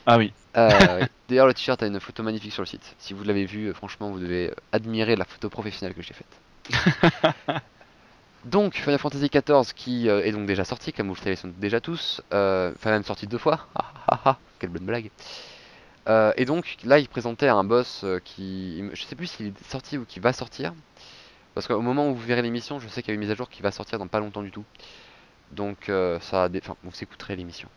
Ah 0.05 0.17
oui. 0.17 0.31
Euh, 0.55 1.05
D'ailleurs, 1.29 1.47
le 1.47 1.53
t-shirt 1.53 1.81
a 1.83 1.87
une 1.87 1.99
photo 1.99 2.23
magnifique 2.23 2.53
sur 2.53 2.61
le 2.61 2.65
site. 2.67 2.95
Si 2.99 3.13
vous 3.13 3.23
l'avez 3.25 3.45
vu, 3.45 3.65
euh, 3.67 3.73
franchement, 3.73 4.09
vous 4.09 4.19
devez 4.19 4.53
admirer 4.71 5.15
la 5.17 5.25
photo 5.25 5.49
professionnelle 5.49 5.93
que 5.93 6.01
j'ai 6.01 6.13
faite. 6.13 6.81
donc, 8.45 8.75
Final 8.75 8.99
Fantasy 8.99 9.29
XIV 9.29 9.73
qui 9.75 10.09
euh, 10.09 10.23
est 10.23 10.31
donc 10.31 10.45
déjà 10.47 10.63
sorti, 10.65 10.93
comme 10.93 11.07
vous 11.07 11.15
le 11.15 11.19
savez 11.21 11.35
sont 11.35 11.51
déjà 11.57 11.81
tous. 11.81 12.21
Euh, 12.33 12.71
Enfin, 12.75 12.91
même 12.91 13.03
sorti 13.03 13.27
deux 13.27 13.37
fois. 13.37 13.67
Ah, 13.75 13.93
ah, 14.07 14.19
ah, 14.25 14.37
quelle 14.59 14.69
bonne 14.71 14.85
blague. 14.85 15.11
Euh, 16.07 16.33
et 16.37 16.45
donc, 16.45 16.77
là, 16.83 16.99
il 16.99 17.07
présentait 17.09 17.47
un 17.49 17.63
boss 17.63 18.01
euh, 18.03 18.19
qui. 18.23 18.83
Je 18.93 19.03
sais 19.03 19.15
plus 19.15 19.27
s'il 19.27 19.47
est 19.47 19.63
sorti 19.69 19.97
ou 19.97 20.05
qui 20.05 20.19
va 20.19 20.33
sortir. 20.33 20.73
Parce 21.55 21.67
qu'au 21.67 21.81
moment 21.81 22.09
où 22.09 22.15
vous 22.15 22.25
verrez 22.25 22.41
l'émission, 22.41 22.79
je 22.79 22.87
sais 22.87 23.01
qu'il 23.01 23.09
y 23.09 23.13
a 23.13 23.15
une 23.15 23.19
mise 23.21 23.31
à 23.31 23.35
jour 23.35 23.49
qui 23.49 23.61
va 23.61 23.71
sortir 23.71 23.99
dans 23.99 24.07
pas 24.07 24.19
longtemps 24.19 24.43
du 24.43 24.51
tout. 24.51 24.65
Donc, 25.51 25.91
ça 26.21 26.43
a 26.45 26.49
des... 26.49 26.59
Enfin, 26.59 26.75
vous 26.83 26.91
écouterez 27.03 27.35
l'émission. 27.35 27.69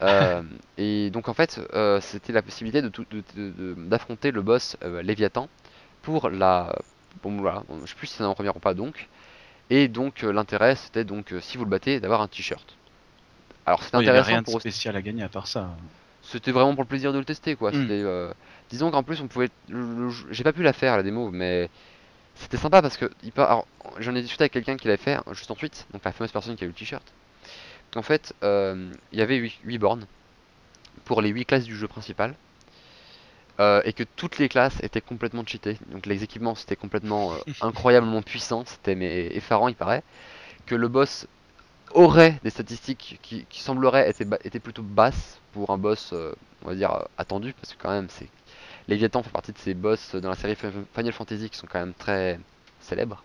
Et 0.78 1.10
donc 1.10 1.28
en 1.28 1.34
fait, 1.34 1.60
c'était 2.00 2.32
la 2.32 2.42
possibilité 2.42 2.82
de 2.82 2.88
tout- 2.88 3.06
de- 3.10 3.22
de- 3.36 3.50
de- 3.50 3.74
d'affronter 3.76 4.30
le 4.32 4.42
boss 4.42 4.76
Léviathan 5.02 5.48
pour 6.02 6.28
la. 6.30 6.74
Bon 7.22 7.36
voilà, 7.38 7.62
je 7.84 7.88
sais 7.90 7.94
plus 7.96 8.06
si 8.08 8.14
c'est 8.16 8.24
en 8.24 8.34
première 8.34 8.56
ou 8.56 8.60
pas 8.60 8.74
donc. 8.74 9.08
Et 9.74 9.88
donc 9.88 10.22
euh, 10.22 10.32
l'intérêt 10.32 10.76
c'était 10.76 11.04
donc 11.04 11.32
euh, 11.32 11.40
si 11.40 11.56
vous 11.56 11.64
le 11.64 11.70
battez 11.70 11.98
d'avoir 11.98 12.20
un 12.20 12.28
t-shirt. 12.28 12.76
Alors 13.64 13.82
c'était 13.82 13.96
Oh, 13.96 14.00
Il 14.02 14.04
y 14.04 14.10
avait 14.10 14.18
intéressant 14.18 14.44
rien 14.50 14.56
de 14.56 14.60
spécial 14.60 14.96
à 14.96 15.00
gagner 15.00 15.22
à 15.22 15.30
part 15.30 15.46
ça. 15.46 15.70
c'était 16.22 16.52
vraiment 16.52 16.74
pour 16.74 16.84
le 16.84 16.88
plaisir 16.88 17.14
de 17.14 17.18
le 17.18 17.24
tester 17.24 17.56
quoi. 17.56 17.70
Mm. 17.70 17.74
C'était, 17.74 18.02
euh, 18.02 18.30
Disons 18.68 18.90
qu'en 18.90 19.02
plus 19.02 19.22
on 19.22 19.28
pouvait. 19.28 19.48
J'ai 20.30 20.44
pas 20.44 20.52
pu 20.52 20.62
la 20.62 20.74
faire 20.74 20.98
la 20.98 21.02
démo, 21.02 21.30
mais 21.30 21.70
c'était 22.34 22.58
sympa 22.58 22.82
parce 22.82 22.98
que 22.98 23.10
il 23.24 23.32
j'en 23.98 24.14
ai 24.14 24.20
discuté 24.20 24.42
avec 24.42 24.52
quelqu'un 24.52 24.76
qui 24.76 24.88
l'avait 24.88 25.02
fait 25.02 25.18
juste 25.32 25.50
ensuite, 25.50 25.86
donc 25.94 26.04
la 26.04 26.12
fameuse 26.12 26.32
personne 26.32 26.54
qui 26.54 26.64
a 26.64 26.66
eu 26.66 26.70
le 26.70 26.74
t-shirt. 26.74 27.04
En 27.96 28.02
fait, 28.02 28.34
euh, 28.42 28.90
il 29.12 29.18
y 29.18 29.22
avait 29.22 29.36
8, 29.64 29.78
bornes 29.78 30.06
pour 31.06 31.22
les 31.22 31.30
8 31.30 31.46
classes 31.46 31.64
du 31.64 31.76
jeu 31.76 31.88
principal. 31.88 32.34
Euh, 33.60 33.82
et 33.84 33.92
que 33.92 34.04
toutes 34.04 34.38
les 34.38 34.48
classes 34.48 34.82
étaient 34.82 35.00
complètement 35.00 35.44
cheatées. 35.46 35.78
Donc 35.86 36.06
les 36.06 36.22
équipements 36.24 36.54
c'était 36.54 36.76
complètement 36.76 37.34
euh, 37.34 37.38
incroyablement 37.60 38.22
puissant, 38.22 38.64
c'était 38.66 38.94
mais 38.94 39.26
effarant 39.36 39.68
il 39.68 39.76
paraît. 39.76 40.04
Que 40.66 40.74
le 40.76 40.88
boss 40.88 41.26
aurait 41.92 42.40
des 42.44 42.50
statistiques 42.50 43.18
qui, 43.22 43.46
qui 43.46 43.62
sembleraient 43.62 44.08
être, 44.08 44.24
ba- 44.24 44.38
étaient 44.44 44.60
plutôt 44.60 44.82
basses 44.84 45.42
pour 45.52 45.70
un 45.70 45.78
boss, 45.78 46.12
euh, 46.14 46.34
on 46.62 46.68
va 46.68 46.74
dire, 46.76 47.08
attendu, 47.18 47.54
parce 47.54 47.74
que 47.74 47.78
quand 47.82 47.90
même, 47.92 48.08
c'est 48.10 48.30
Léviathan 48.88 49.22
fait 49.22 49.30
partie 49.30 49.52
de 49.52 49.58
ces 49.58 49.74
boss 49.74 50.14
dans 50.16 50.30
la 50.30 50.36
série 50.36 50.56
Fi- 50.56 50.68
Final 50.94 51.12
Fantasy 51.12 51.50
qui 51.50 51.58
sont 51.58 51.68
quand 51.68 51.80
même 51.80 51.94
très 51.94 52.40
célèbres. 52.80 53.24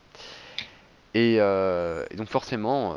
Et, 1.14 1.36
et 2.12 2.16
donc 2.16 2.30
forcément, 2.30 2.96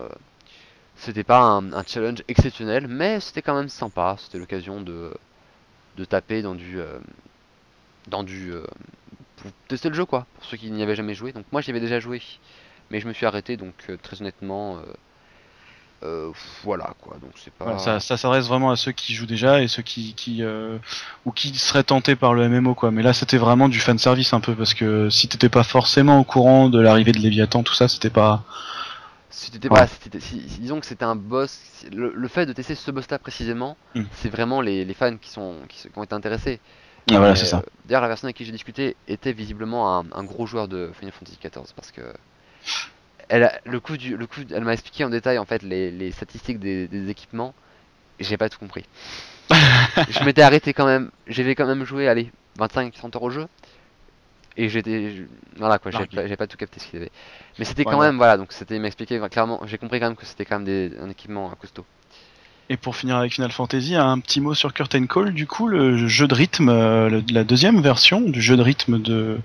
c'était 0.94 1.25
pas 1.25 1.40
un, 1.40 1.72
un 1.72 1.84
challenge 1.84 2.22
exceptionnel, 2.28 2.88
mais 2.88 3.20
c'était 3.20 3.42
quand 3.42 3.54
même 3.56 3.68
sympa. 3.68 4.16
C'était 4.18 4.38
l'occasion 4.38 4.80
de, 4.82 5.14
de 5.97 6.04
taper 6.04 6.42
dans 6.42 6.54
du, 6.54 6.78
euh, 6.78 6.99
dans 8.09 8.23
du, 8.23 8.52
euh, 8.52 8.64
pour 9.37 9.50
tester 9.68 9.88
le 9.88 9.94
jeu 9.94 10.04
quoi, 10.04 10.26
pour 10.37 10.44
ceux 10.44 10.56
qui 10.56 10.70
n'y 10.70 10.82
avaient 10.82 10.97
jamais 10.97 11.14
joué. 11.14 11.32
Donc 11.32 11.44
moi 11.52 11.61
j'y 11.61 11.70
avais 11.70 11.80
déjà 11.80 12.00
joué, 12.00 12.23
mais 12.90 13.00
je 13.00 13.09
me 13.09 13.12
suis 13.12 13.26
arrêté. 13.26 13.56
Donc 13.56 13.75
euh, 13.88 13.97
très 14.02 14.20
honnêtement, 14.20 14.80
voilà 16.64 16.94
quoi. 17.00 17.18
Donc 17.20 17.32
c'est 17.37 17.52
pas. 17.52 17.78
Ça, 17.78 18.00
s'adresse 18.00 18.47
vraiment 18.47 18.70
à 18.70 18.76
ceux 18.76 18.92
qui 18.92 19.14
jouent 19.14 19.26
déjà 19.26 19.62
et 19.62 19.68
ceux 19.68 19.82
qui, 19.82 20.42
ou 21.25 21.32
qui 21.32 21.54
seraient 21.56 21.85
tentés 21.85 22.16
par 22.16 22.35
le 22.35 22.49
MMO 22.49 22.75
quoi. 22.75 22.90
Mais 22.90 23.02
là 23.02 23.12
c'était 23.12 23.38
vraiment 23.38 23.68
du 23.68 23.80
fan 23.80 23.99
service 23.99 24.32
un 24.32 24.40
peu 24.40 24.54
parce 24.54 24.75
que 24.75 25.11
si 25.11 25.28
t'étais 25.28 25.50
pas 25.50 25.64
forcément 25.64 26.20
au 26.20 26.25
courant 26.25 26.68
de 26.68 26.80
l'arrivée 26.80 27.12
de 27.12 27.18
Léviathan 27.18 27.62
tout 27.62 27.75
ça 27.75 27.88
c'était 27.88 28.11
pas. 28.11 28.44
Pas, 29.68 29.87
si- 30.20 30.20
si- 30.49 30.60
disons 30.60 30.80
que 30.80 30.87
c'était 30.87 31.04
un 31.04 31.16
boss. 31.16 31.60
Le, 31.92 32.12
le 32.14 32.28
fait 32.28 32.46
de 32.46 32.52
tester 32.52 32.75
ce 32.75 32.90
boss-là 32.90 33.18
précisément, 33.18 33.76
Mm. 33.94 34.02
c'est 34.12 34.28
vraiment 34.28 34.60
les, 34.60 34.84
les 34.84 34.94
fans 34.94 35.16
qui 35.16 35.30
sont 35.30 35.56
qui, 35.68 35.88
ont 35.96 36.02
été 36.02 36.14
intéressés. 36.14 36.58
Ah, 37.10 37.14
voilà 37.18 37.32
Mais, 37.32 37.38
c'est 37.38 37.46
ça. 37.46 37.58
euh, 37.58 37.62
D'ailleurs, 37.87 38.02
la 38.02 38.08
personne 38.08 38.28
avec 38.28 38.37
qui 38.37 38.44
j'ai 38.44 38.52
discuté 38.52 38.96
était 39.08 39.32
visiblement 39.32 39.99
un, 39.99 40.04
un 40.12 40.25
gros 40.25 40.46
joueur 40.46 40.68
de 40.68 40.90
Final 40.99 41.12
Fantasy 41.12 41.38
XIV 41.42 41.72
parce 41.75 41.90
que 41.90 42.02
elle 43.28 43.44
a, 43.44 43.60
le 43.64 43.78
coup 43.80 43.96
du, 43.96 44.16
le 44.16 44.26
coup, 44.26 44.40
elle 44.52 44.64
m'a 44.64 44.72
expliqué 44.72 45.04
en 45.04 45.10
détail 45.10 45.38
en 45.38 45.44
fait 45.44 45.62
les, 45.62 45.90
les 45.90 46.10
statistiques 46.10 46.58
des, 46.58 46.88
des 46.88 47.08
équipements. 47.10 47.54
et 48.18 48.25
J'ai 48.25 48.37
pas 48.37 48.49
tout 48.49 48.58
compris. 48.58 48.84
je 50.08 50.25
m'étais 50.25 50.42
arrêté 50.42 50.72
quand 50.72 50.87
même. 50.87 51.10
J'avais 51.26 51.54
quand 51.54 51.66
même 51.66 51.84
joué, 51.84 52.08
allez, 52.08 52.30
25-30 52.58 53.16
heures 53.16 53.22
au 53.22 53.30
jeu. 53.30 53.46
Et 54.61 54.69
j'étais, 54.69 55.14
voilà 55.57 55.79
quoi, 55.79 55.90
j'ai 55.90 56.37
pas, 56.37 56.47
tout 56.47 56.59
capté 56.59 56.81
ce 56.81 56.87
qu'il 56.87 56.99
avait. 56.99 57.11
Mais 57.59 57.64
c'était 57.64 57.83
quand 57.83 57.99
ouais. 57.99 58.07
même, 58.09 58.19
voilà, 58.19 58.37
donc 58.37 58.52
c'était, 58.52 58.76
expliqué 58.76 59.19
clairement, 59.31 59.59
j'ai 59.64 59.79
compris 59.79 60.00
quand 60.00 60.09
même 60.09 60.17
que 60.17 60.26
c'était 60.26 60.45
quand 60.45 60.57
même 60.57 60.67
des, 60.67 60.93
un 61.00 61.09
équipement 61.09 61.50
costaud. 61.59 61.87
Et 62.69 62.76
pour 62.76 62.95
finir 62.95 63.17
avec 63.17 63.33
Final 63.33 63.50
Fantasy, 63.52 63.97
un 63.97 64.19
petit 64.19 64.43
mot 64.43 64.52
sur 64.52 64.75
Curtain 64.75 65.07
Call, 65.07 65.33
du 65.33 65.47
coup, 65.47 65.67
le 65.67 66.07
jeu 66.09 66.29
de 66.29 66.35
rythme, 66.35 66.69
euh, 66.69 67.23
la 67.31 67.43
deuxième 67.43 67.81
version 67.81 68.21
du 68.21 68.43
jeu 68.43 68.59
de 68.59 68.62
rythme 68.62 69.00
de, 69.00 69.38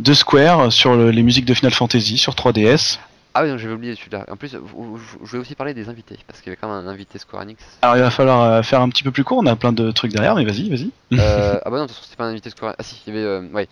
de 0.00 0.12
Square 0.12 0.72
sur 0.72 0.96
les 0.96 1.22
musiques 1.22 1.44
de 1.44 1.54
Final 1.54 1.72
Fantasy 1.72 2.18
sur 2.18 2.34
3DS. 2.34 2.98
Ah 3.34 3.44
oui, 3.44 3.48
j'avais 3.56 3.72
oublié 3.72 3.94
celui-là. 3.94 4.26
En 4.30 4.36
plus, 4.36 4.50
je 4.50 4.58
voulais 4.58 5.40
aussi 5.40 5.54
parler 5.54 5.72
des 5.72 5.88
invités, 5.88 6.18
parce 6.26 6.40
qu'il 6.40 6.48
y 6.48 6.50
avait 6.50 6.58
quand 6.60 6.68
même 6.68 6.86
un 6.86 6.90
invité 6.90 7.18
Square 7.18 7.42
Enix. 7.42 7.62
Alors 7.80 7.96
il 7.96 8.02
va 8.02 8.10
falloir 8.10 8.42
euh, 8.42 8.62
faire 8.62 8.82
un 8.82 8.90
petit 8.90 9.02
peu 9.02 9.10
plus 9.10 9.24
court, 9.24 9.38
on 9.38 9.46
a 9.46 9.56
plein 9.56 9.72
de 9.72 9.90
trucs 9.90 10.12
derrière, 10.12 10.34
mais 10.34 10.44
vas-y, 10.44 10.68
vas-y. 10.68 10.90
Euh, 11.14 11.58
ah 11.64 11.70
bah 11.70 11.78
non, 11.78 11.84
de 11.84 11.88
toute 11.88 11.96
façon, 11.96 12.08
c'est 12.10 12.16
pas 12.18 12.24
un 12.24 12.30
invité 12.30 12.50
Square 12.50 12.74
Ah 12.78 12.82
si, 12.82 13.00
il 13.06 13.14
y 13.14 13.16
avait... 13.16 13.26
Euh, 13.26 13.48
ouais. 13.52 13.68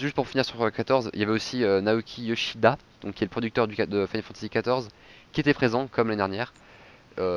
Juste 0.00 0.14
pour 0.14 0.26
finir 0.26 0.44
sur 0.44 0.72
14, 0.72 1.10
il 1.12 1.20
y 1.20 1.22
avait 1.22 1.32
aussi 1.32 1.58
Naoki 1.58 2.24
Yoshida, 2.24 2.78
donc 3.02 3.14
qui 3.14 3.24
est 3.24 3.26
le 3.26 3.30
producteur 3.30 3.68
du, 3.68 3.74
de 3.74 4.06
Final 4.06 4.22
Fantasy 4.22 4.48
XIV, 4.48 4.88
qui 5.32 5.40
était 5.40 5.52
présent 5.52 5.88
comme 5.88 6.08
l'année 6.08 6.16
dernière. 6.16 6.54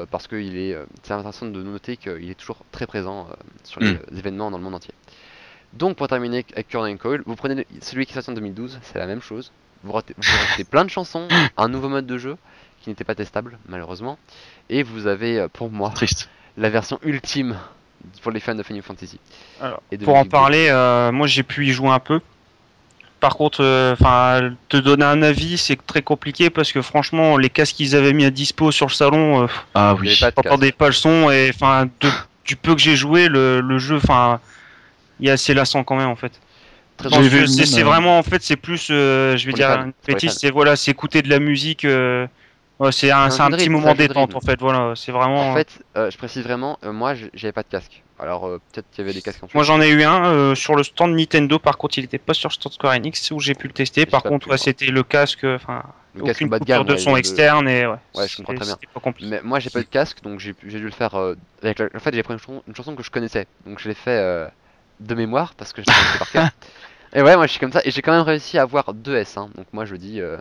parce 0.10 0.28
que 0.28 0.38
il 0.38 0.58
est, 0.58 0.78
c'est 1.04 1.14
intéressant 1.14 1.48
de 1.48 1.62
noter 1.62 1.98
qu'il 1.98 2.30
est 2.30 2.40
toujours 2.40 2.60
très 2.72 2.88
présent 2.88 3.28
sur 3.64 3.82
les 3.82 3.92
hmm. 3.92 4.18
événements 4.18 4.50
dans 4.50 4.58
le 4.58 4.64
monde 4.64 4.76
entier. 4.76 4.94
Donc 5.74 5.98
pour 5.98 6.08
terminer 6.08 6.46
avec 6.54 6.68
Curtain 6.68 6.98
Coil, 6.98 7.24
vous 7.26 7.36
prenez 7.36 7.66
celui 7.82 8.06
qui 8.06 8.12
est 8.12 8.16
sorti 8.16 8.30
en 8.30 8.34
2012, 8.34 8.80
c'est 8.84 9.00
la 9.00 9.08
même 9.08 9.22
chose. 9.22 9.52
Vous 9.84 9.92
rajoutez, 9.92 10.64
plein 10.64 10.86
de 10.86 10.90
chansons, 10.90 11.28
un 11.58 11.68
nouveau 11.68 11.90
mode 11.90 12.06
de 12.06 12.18
jeu 12.18 12.38
qui 12.82 12.90
n'était 12.90 13.04
pas 13.04 13.16
testable 13.16 13.58
malheureusement, 13.68 14.18
et 14.70 14.84
vous 14.84 15.08
avez 15.08 15.40
euh, 15.40 15.48
pour 15.48 15.72
moi 15.72 15.90
Triste. 15.90 16.30
la 16.58 16.70
version 16.70 17.00
ultime 17.04 17.58
pour 18.22 18.32
les 18.32 18.40
fans 18.40 18.56
de 18.56 18.64
Final 18.64 18.82
Fantasy. 18.84 19.20
pour 20.04 20.16
en 20.16 20.26
parler, 20.26 20.68
euh, 20.70 21.12
moi 21.12 21.28
j'ai 21.28 21.44
pu 21.44 21.66
y 21.66 21.72
jouer 21.72 21.90
un 21.90 22.00
peu. 22.00 22.20
Par 23.24 23.38
contre, 23.38 23.64
euh, 23.64 23.94
enfin, 23.94 24.54
te 24.68 24.76
donner 24.76 25.06
un 25.06 25.22
avis, 25.22 25.58
c'est 25.58 25.78
très 25.86 26.02
compliqué 26.02 26.50
parce 26.50 26.74
que 26.74 26.82
franchement, 26.82 27.38
les 27.38 27.50
casques 27.50 27.78
qu'ils 27.78 27.96
avaient 27.96 28.12
mis 28.12 28.26
à 28.26 28.32
dispo 28.32 28.70
sur 28.70 28.88
le 28.88 28.92
salon, 28.92 29.48
ah 29.76 29.96
oui, 29.98 30.10
j'entendais 30.10 30.74
pas 30.74 30.88
le 30.88 30.94
son 30.94 31.32
et 31.32 31.50
enfin, 31.54 31.88
du 32.44 32.58
peu 32.58 32.76
que 32.76 32.82
j'ai 32.82 32.98
joué, 32.98 33.30
le, 33.30 33.62
le 33.62 33.78
jeu, 33.78 33.96
enfin, 33.96 34.42
il 35.22 35.30
est 35.30 35.32
assez 35.32 35.54
lassant 35.54 35.86
quand 35.86 35.96
même 35.96 36.10
en 36.10 36.18
fait. 36.18 36.34
C'est 37.00 37.80
euh, 37.80 37.84
vraiment 37.86 38.20
en 38.20 38.24
fait 38.24 38.44
c'est 38.44 38.58
plus 38.58 38.90
euh, 38.92 39.38
je 39.38 39.46
vais 39.48 39.54
dire 39.54 39.70
une 39.72 39.94
c'est 40.30 40.52
voilà 40.52 40.76
c'est 40.76 40.92
écouter 40.92 41.22
de 41.22 41.30
la 41.30 41.40
musique 41.40 41.86
euh, 41.86 42.28
c'est 42.92 43.12
un, 43.12 43.30
un, 43.32 43.52
petit 43.52 43.70
moment 43.70 43.96
détente 43.96 44.36
en 44.36 44.42
fait 44.42 44.60
voilà 44.60 44.94
c'est 44.96 45.12
vraiment 45.14 45.50
en 45.50 45.56
fait 45.56 45.80
je 45.96 46.18
précise 46.18 46.44
vraiment 46.44 46.78
moi 46.84 47.14
j'avais 47.34 47.52
pas 47.52 47.64
de 47.64 47.70
casque 47.70 48.03
alors 48.24 48.42
peut-être 48.72 48.90
qu'il 48.92 49.04
y 49.04 49.08
avait 49.08 49.14
des 49.14 49.22
casques 49.22 49.44
en 49.44 49.48
moi 49.54 49.64
j'en 49.64 49.82
ai 49.82 49.90
eu 49.90 50.04
un 50.04 50.56
sur 50.56 50.76
le 50.76 50.84
stand 50.84 51.16
Nintendo 51.16 51.60
par 51.60 51.78
contre 51.78 51.98
il 51.98 52.06
était 52.06 52.18
pas 52.18 52.34
sur 52.34 52.50
le 52.50 52.54
stand 52.54 52.74
Square 52.74 52.94
Enix 52.94 53.32
où 53.32 53.40
j'ai 53.40 53.54
pu 53.54 53.68
le 53.68 53.74
tester 53.74 54.06
par 54.06 54.24
contre 54.24 54.58
c'était 54.58 54.88
le 54.88 55.04
casque 55.04 55.44
enfin 55.44 55.84
aucune 56.20 56.48
bas 56.48 56.60
de 56.60 56.66
gamme 56.66 56.86
de 56.86 56.96
son 56.96 57.16
externe 57.16 57.68
et 57.68 57.86
ouais, 57.86 57.98
ouais 58.16 58.28
je 58.28 58.38
comprends 58.38 58.56
très 58.56 58.66
bien 58.66 58.78
mais 59.22 59.42
moi 59.44 59.60
j'ai 59.60 59.70
pas 59.70 59.80
eu 59.80 59.84
de 59.84 59.90
casque 59.90 60.24
donc 60.24 60.40
j'ai 60.40 60.54
dû 60.54 60.80
le 60.80 60.92
faire 60.92 61.16
avec 61.62 61.82
en 61.82 62.00
fait 62.00 62.14
j'ai 62.14 62.24
pris 62.24 62.34
une 62.34 62.40
chanson, 62.40 62.64
une 62.68 62.76
chanson 62.76 62.96
que 62.96 63.04
je 63.04 63.12
connaissais 63.12 63.46
donc 63.66 63.80
je 63.80 63.90
l'ai 63.90 63.96
fait 63.96 64.48
de 65.00 65.16
mémoire 65.16 65.54
parce 65.56 65.74
que 65.74 65.82
je 65.82 65.88
l'ai 65.88 66.20
par 66.20 66.32
cœur 66.32 66.50
Et 67.16 67.22
ouais, 67.22 67.36
moi 67.36 67.46
je 67.46 67.52
suis 67.52 67.60
comme 67.60 67.72
ça. 67.72 67.82
Et 67.86 67.92
j'ai 67.92 68.02
quand 68.02 68.12
même 68.12 68.24
réussi 68.24 68.58
à 68.58 68.64
avoir 68.64 68.94
2 68.94 69.16
S. 69.18 69.38
Hein. 69.38 69.50
Donc 69.56 69.68
moi 69.72 69.86
je 69.86 69.96
dis. 69.96 70.20
Euh... 70.20 70.38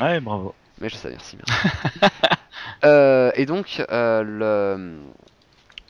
Ouais, 0.00 0.20
bravo. 0.20 0.54
Mais 0.80 0.88
je 0.88 0.96
sais, 0.96 1.10
merci. 1.10 1.36
merci. 1.36 2.14
euh, 2.84 3.30
et 3.34 3.46
donc, 3.46 3.84
euh, 3.90 4.22
le... 4.22 5.00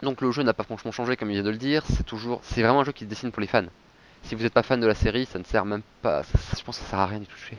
donc 0.02 0.20
le 0.20 0.30
jeu 0.30 0.42
n'a 0.42 0.52
pas 0.52 0.64
franchement 0.64 0.92
changé 0.92 1.16
comme 1.16 1.30
il 1.30 1.34
vient 1.34 1.42
de 1.42 1.50
le 1.50 1.56
dire. 1.56 1.82
C'est 1.88 2.04
toujours, 2.04 2.40
c'est 2.42 2.62
vraiment 2.62 2.80
un 2.80 2.84
jeu 2.84 2.92
qui 2.92 3.04
se 3.04 3.08
dessine 3.08 3.30
pour 3.30 3.40
les 3.40 3.46
fans. 3.46 3.64
Si 4.22 4.34
vous 4.34 4.42
n'êtes 4.42 4.52
pas 4.52 4.62
fan 4.62 4.80
de 4.80 4.86
la 4.86 4.94
série, 4.94 5.26
ça 5.26 5.38
ne 5.38 5.44
sert 5.44 5.64
même 5.64 5.82
pas. 6.02 6.22
je 6.56 6.62
pense 6.62 6.78
que 6.78 6.84
ça 6.84 6.90
sert 6.90 6.98
à 6.98 7.06
rien 7.06 7.20
d'y 7.20 7.26
toucher. 7.26 7.56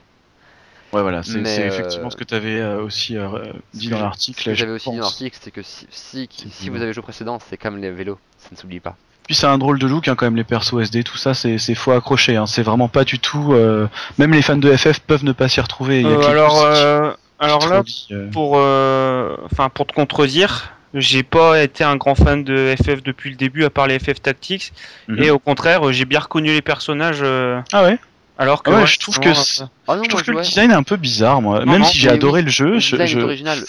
Ouais, 0.92 1.04
voilà, 1.04 1.22
c'est 1.22 1.40
effectivement 1.40 2.10
ce 2.10 2.18
que 2.18 2.24
tu 2.24 2.34
avais 2.34 2.60
euh, 2.60 2.82
aussi 2.82 3.16
euh, 3.16 3.54
dit 3.74 3.90
dans 3.90 4.00
l'article. 4.00 4.42
Ce 4.42 4.46
que 4.50 4.56
j'avais 4.56 4.72
aussi 4.72 4.90
dit 4.90 4.98
dans 4.98 5.04
l'article, 5.04 5.38
c'est 5.40 5.52
que 5.52 5.62
si, 5.62 5.88
si, 5.92 6.28
si 6.32 6.70
vous 6.70 6.82
avez 6.82 6.94
joué 6.94 7.04
précédent, 7.04 7.38
c'est 7.48 7.58
comme 7.58 7.78
les 7.78 7.92
vélos, 7.92 8.18
ça 8.38 8.50
ne 8.52 8.58
s'oublie 8.58 8.80
pas. 8.80 8.96
Puis 9.30 9.36
c'est 9.36 9.46
un 9.46 9.60
drôle 9.60 9.78
de 9.78 9.86
look 9.86 10.08
hein, 10.08 10.16
quand 10.16 10.26
même 10.26 10.38
les 10.38 10.44
persos 10.44 10.82
SD, 10.82 11.04
tout 11.04 11.18
ça 11.18 11.36
c'est 11.36 11.76
faux 11.76 11.92
accroché. 11.92 12.36
Hein. 12.36 12.48
C'est 12.48 12.64
vraiment 12.64 12.88
pas 12.88 13.04
du 13.04 13.20
tout. 13.20 13.54
Euh, 13.54 13.88
même 14.18 14.34
les 14.34 14.42
fans 14.42 14.58
de 14.58 14.76
FF 14.76 15.02
peuvent 15.02 15.24
ne 15.24 15.34
pas 15.34 15.48
s'y 15.48 15.62
retrouver. 15.62 16.04
Euh, 16.04 16.20
alors 16.28 16.64
euh, 16.64 17.12
alors 17.38 17.68
là 17.68 17.84
pour 18.32 18.54
enfin 18.54 19.70
pour 19.72 19.86
te 19.86 19.94
contredire, 19.94 20.74
j'ai 20.94 21.24
pas 21.24 21.62
été 21.62 21.84
un 21.84 21.96
grand 21.96 22.16
fan 22.16 22.44
de 22.44 22.76
FF 22.76 23.04
depuis 23.04 23.30
le 23.30 23.36
début 23.36 23.64
à 23.64 23.70
part 23.70 23.88
les 23.88 24.00
FF 24.00 24.22
Tactics 24.22 24.74
mhm. 25.08 25.24
et 25.24 25.30
au 25.30 25.40
contraire 25.40 25.92
j'ai 25.94 26.06
bien 26.06 26.20
reconnu 26.20 26.48
les 26.48 26.62
personnages. 26.62 27.24
Ah 27.72 27.84
ouais. 27.84 28.00
Alors 28.40 28.64
que 28.64 28.72
ah 28.72 28.86
je 28.86 28.98
trouve 29.00 29.20
que, 29.20 29.28
ah 29.30 30.00
je 30.02 30.08
trouve 30.08 30.24
que 30.24 30.32
le 30.32 30.42
design 30.42 30.72
est 30.72 30.74
un 30.74 30.84
peu 30.84 30.96
bizarre, 30.96 31.42
moi. 31.42 31.66
Même 31.66 31.84
si 31.84 31.98
j'ai 31.98 32.10
adoré 32.10 32.42
le 32.42 32.48
jeu, 32.48 32.76
le 32.76 32.80
design 32.80 33.20
est 33.20 33.22
original. 33.22 33.60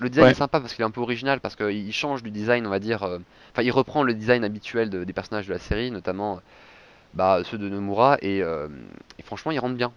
Le 0.00 0.10
design 0.10 0.28
est 0.28 0.34
sympa 0.34 0.60
parce 0.60 0.74
qu'il 0.74 0.82
est 0.82 0.86
un 0.86 0.90
peu 0.90 1.00
original 1.00 1.40
parce 1.40 1.56
qu'il 1.56 1.92
change 1.94 2.22
du 2.22 2.30
design, 2.30 2.66
on 2.66 2.70
va 2.70 2.78
dire. 2.78 3.04
Euh, 3.04 3.18
enfin, 3.52 3.62
il 3.62 3.70
reprend 3.70 4.02
le 4.02 4.12
design 4.12 4.44
habituel 4.44 4.90
des 4.90 5.12
personnages 5.14 5.46
de 5.46 5.54
la 5.54 5.58
série, 5.58 5.90
notamment 5.90 6.40
bah, 7.14 7.40
ceux 7.50 7.56
de 7.56 7.70
Nomura, 7.70 8.18
et, 8.20 8.42
euh, 8.42 8.68
et 9.18 9.22
franchement, 9.22 9.50
il 9.50 9.58
rentre 9.60 9.76
bien. 9.76 9.92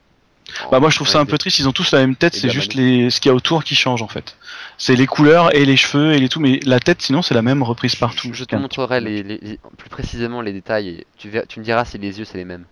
Bah 0.72 0.80
moi 0.80 0.90
je 0.90 0.96
trouve 0.96 1.08
ça 1.08 1.20
un 1.20 1.26
peu 1.26 1.38
triste, 1.38 1.60
ils 1.60 1.68
ont 1.68 1.72
tous 1.72 1.92
la 1.92 2.00
même 2.00 2.16
tête, 2.16 2.36
c'est 2.36 2.50
juste 2.50 2.74
les 2.74 3.10
ce 3.10 3.20
qu'il 3.20 3.30
y 3.30 3.32
a 3.32 3.36
autour 3.36 3.64
qui 3.64 3.76
change 3.76 4.02
en 4.02 4.08
fait. 4.08 4.38
C'est 4.78 4.96
les 4.96 5.08
couleurs 5.08 5.56
et 5.56 5.66
les 5.66 5.78
cheveux 5.78 6.14
et 6.14 6.20
les 6.20 6.30
tout, 6.30 6.40
mais 6.40 6.60
la 6.64 6.80
tête 6.80 7.02
sinon 7.02 7.22
c'est 7.22 7.34
la 7.34 7.42
même 7.42 7.64
reprise 7.64 7.96
partout. 7.96 8.30
Je, 8.34 8.44
te 8.44 8.56
montrerai 8.56 9.02
les, 9.02 9.60
plus 9.78 9.90
précisément 9.90 10.42
les 10.42 10.54
détails 10.54 10.90
et 10.90 11.08
tu, 11.18 11.32
tu 11.48 11.60
me 11.60 11.66
diras 11.66 11.86
si 11.86 11.98
les 11.98 12.20
yeux 12.20 12.26
c'est 12.26 12.38
les 12.38 12.46
mêmes. 12.46 12.66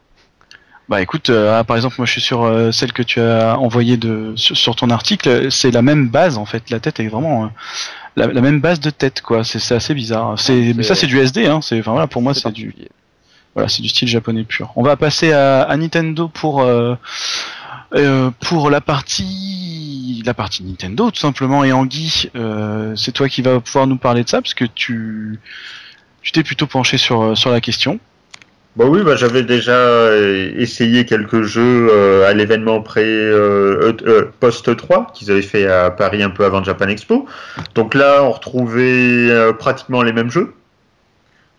Bah 0.89 1.03
écoute, 1.03 1.29
euh, 1.29 1.59
ah, 1.59 1.63
par 1.63 1.75
exemple, 1.75 1.95
moi 1.99 2.07
je 2.07 2.11
suis 2.13 2.21
sur 2.21 2.43
euh, 2.43 2.71
celle 2.71 2.93
que 2.93 3.03
tu 3.03 3.21
as 3.21 3.59
envoyée 3.59 3.95
de, 3.95 4.33
sur, 4.35 4.75
ton 4.75 4.89
article, 4.89 5.51
c'est 5.51 5.69
la 5.69 5.83
même 5.83 6.07
base 6.07 6.39
en 6.39 6.45
fait. 6.45 6.71
La 6.71 6.79
tête 6.79 6.99
est 6.99 7.07
vraiment 7.07 7.45
euh, 7.45 7.47
la, 8.15 8.41
même 8.41 8.59
base 8.59 8.79
de 8.79 8.89
tête 8.89 9.21
quoi. 9.21 9.43
C'est 9.43 9.75
assez 9.75 9.93
bizarre. 9.93 10.39
C'est 10.39 10.73
mais 10.75 10.81
ça 10.81 10.95
c'est 10.95 11.05
du 11.05 11.19
SD 11.19 11.45
hein. 11.45 11.59
C'est 11.61 11.79
enfin 11.79 11.91
voilà 11.91 12.07
pour 12.07 12.23
moi 12.23 12.33
c'est 12.33 12.51
du 12.51 12.73
voilà 13.53 13.69
c'est 13.69 13.83
du 13.83 13.89
style 13.89 14.07
japonais 14.07 14.43
pur. 14.43 14.73
On 14.75 14.81
va 14.81 14.97
passer 14.97 15.31
à, 15.31 15.61
à 15.61 15.77
Nintendo 15.77 16.27
pour 16.27 16.67
pour 18.39 18.69
la 18.69 18.81
partie 18.81 20.23
Nintendo 20.63 21.11
tout 21.11 21.19
simplement 21.19 21.63
et 21.63 21.71
Anguille, 21.71 22.29
c'est 22.95 23.11
toi 23.11 23.29
qui 23.29 23.41
vas 23.41 23.59
pouvoir 23.59 23.87
nous 23.87 23.97
parler 23.97 24.23
de 24.23 24.29
ça 24.29 24.41
parce 24.41 24.53
que 24.53 24.65
tu 24.65 25.39
t'es 26.33 26.43
plutôt 26.43 26.67
penché 26.67 26.97
sur 26.97 27.37
sur 27.37 27.51
la 27.51 27.61
question. 27.61 27.99
Bah 28.75 28.85
oui, 28.85 29.01
bah 29.03 29.15
j'avais 29.15 29.43
déjà 29.43 29.75
euh, 29.75 30.53
essayé 30.55 31.03
quelques 31.05 31.41
jeux 31.41 31.89
euh, 31.91 32.29
à 32.29 32.33
l'événement 32.33 32.81
pré 32.81 33.03
euh, 33.03 34.31
post 34.39 34.73
3 34.73 35.11
qu'ils 35.13 35.31
avaient 35.31 35.41
fait 35.41 35.67
à 35.67 35.89
Paris 35.89 36.21
un 36.23 36.29
peu 36.29 36.45
avant 36.45 36.63
Japan 36.63 36.87
Expo. 36.87 37.25
Donc 37.75 37.95
là, 37.95 38.23
on 38.23 38.31
retrouvait 38.31 39.29
pratiquement 39.57 40.01
les 40.01 40.13
mêmes 40.13 40.31
jeux. 40.31 40.53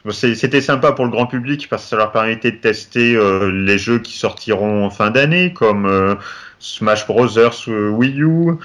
C'était 0.08 0.62
sympa 0.62 0.92
pour 0.92 1.04
le 1.04 1.10
grand 1.10 1.26
public 1.26 1.68
parce 1.68 1.82
que 1.82 1.88
ça 1.90 1.96
leur 1.96 2.10
permettait 2.10 2.52
de 2.52 2.56
tester 2.56 3.18
les 3.52 3.76
jeux 3.76 3.98
qui 3.98 4.16
sortiront 4.16 4.86
en 4.86 4.90
fin 4.90 5.10
d'année, 5.10 5.52
comme 5.52 6.16
Smash 6.58 7.06
Bros. 7.06 7.28
Wii 7.68 8.22
U, 8.22 8.56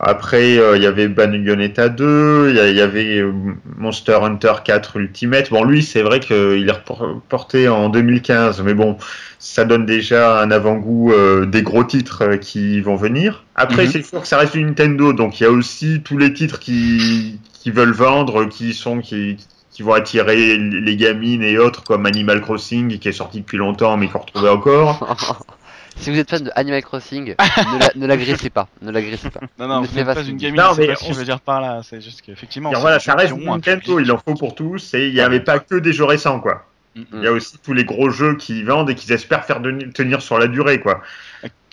après, 0.00 0.58
euh, 0.58 0.76
il 0.76 0.82
y 0.82 0.86
avait 0.86 1.06
Bayonetta 1.06 1.88
2, 1.88 2.50
il 2.50 2.76
y, 2.76 2.80
avait 2.80 3.20
euh, 3.20 3.32
Monster 3.78 4.18
Hunter 4.20 4.52
4 4.64 4.96
Ultimate. 4.96 5.50
Bon, 5.50 5.62
lui, 5.62 5.82
c'est 5.84 6.02
vrai 6.02 6.18
qu'il 6.18 6.68
est 6.68 6.90
reporté 6.90 7.68
en 7.68 7.88
2015, 7.88 8.60
mais 8.62 8.74
bon, 8.74 8.98
ça 9.38 9.64
donne 9.64 9.86
déjà 9.86 10.42
un 10.42 10.50
avant-goût 10.50 11.12
euh, 11.12 11.46
des 11.46 11.62
gros 11.62 11.84
titres 11.84 12.34
qui 12.36 12.80
vont 12.80 12.96
venir. 12.96 13.44
Après, 13.54 13.84
mhm. 13.84 13.92
c'est 13.92 14.02
sûr 14.02 14.20
que 14.20 14.26
ça 14.26 14.36
reste 14.36 14.52
du 14.52 14.64
Nintendo, 14.64 15.12
donc 15.12 15.40
il 15.40 15.44
y 15.44 15.46
a 15.46 15.50
aussi 15.50 16.02
tous 16.04 16.18
les 16.18 16.32
titres 16.32 16.58
qui, 16.58 17.38
qui 17.52 17.70
veulent 17.70 17.94
vendre, 17.94 18.46
qui 18.46 18.74
sont 18.74 19.00
qui, 19.00 19.38
qui 19.74 19.82
vont 19.82 19.92
attirer 19.92 20.56
les 20.56 20.96
gamines 20.96 21.42
et 21.42 21.58
autres, 21.58 21.82
comme 21.82 22.06
Animal 22.06 22.40
Crossing, 22.40 22.96
qui 22.98 23.08
est 23.08 23.12
sorti 23.12 23.40
depuis 23.40 23.58
longtemps, 23.58 23.96
mais 23.96 24.08
qu'on 24.08 24.20
retrouvait 24.20 24.48
encore. 24.48 25.44
Si 25.96 26.10
vous 26.10 26.18
êtes 26.18 26.28
fan 26.28 26.42
de 26.42 26.50
Animal 26.56 26.82
Crossing, 26.82 27.36
ne 27.94 28.06
l'agressez 28.08 28.50
pas. 28.50 28.66
Ne 28.82 28.90
l'agressez 28.90 29.30
pas. 29.30 29.38
Non, 29.60 29.68
non, 29.68 29.82
vous 29.82 29.94
n'êtes 29.94 30.04
pas 30.04 30.24
une 30.24 30.36
gamine, 30.36 30.60
mais 30.76 30.88
pas 30.88 30.96
ce 30.96 31.06
que 31.06 31.12
je 31.12 31.18
veux 31.20 31.24
dire 31.24 31.38
par 31.38 31.60
là. 31.60 31.82
C'est 31.84 32.00
juste 32.00 32.20
qu'effectivement. 32.22 32.72
Voilà, 32.80 32.98
ça 32.98 33.14
reste 33.14 33.32
Nintendo, 33.32 34.00
il 34.00 34.10
en 34.10 34.18
faut 34.18 34.34
pour 34.34 34.56
tous, 34.56 34.92
et 34.94 35.06
il 35.06 35.14
n'y 35.14 35.20
avait 35.20 35.38
pas 35.38 35.60
que 35.60 35.76
des 35.76 35.92
jeux 35.92 36.04
récents, 36.04 36.40
quoi. 36.40 36.66
Il 36.96 37.22
y 37.22 37.28
a 37.28 37.32
aussi 37.32 37.58
tous 37.62 37.74
les 37.74 37.84
gros 37.84 38.10
jeux 38.10 38.36
qui 38.36 38.64
vendent 38.64 38.90
et 38.90 38.96
qui 38.96 39.12
espèrent 39.12 39.44
faire 39.44 39.62
tenir 39.94 40.20
sur 40.20 40.36
la 40.36 40.48
durée, 40.48 40.80
quoi. 40.80 41.00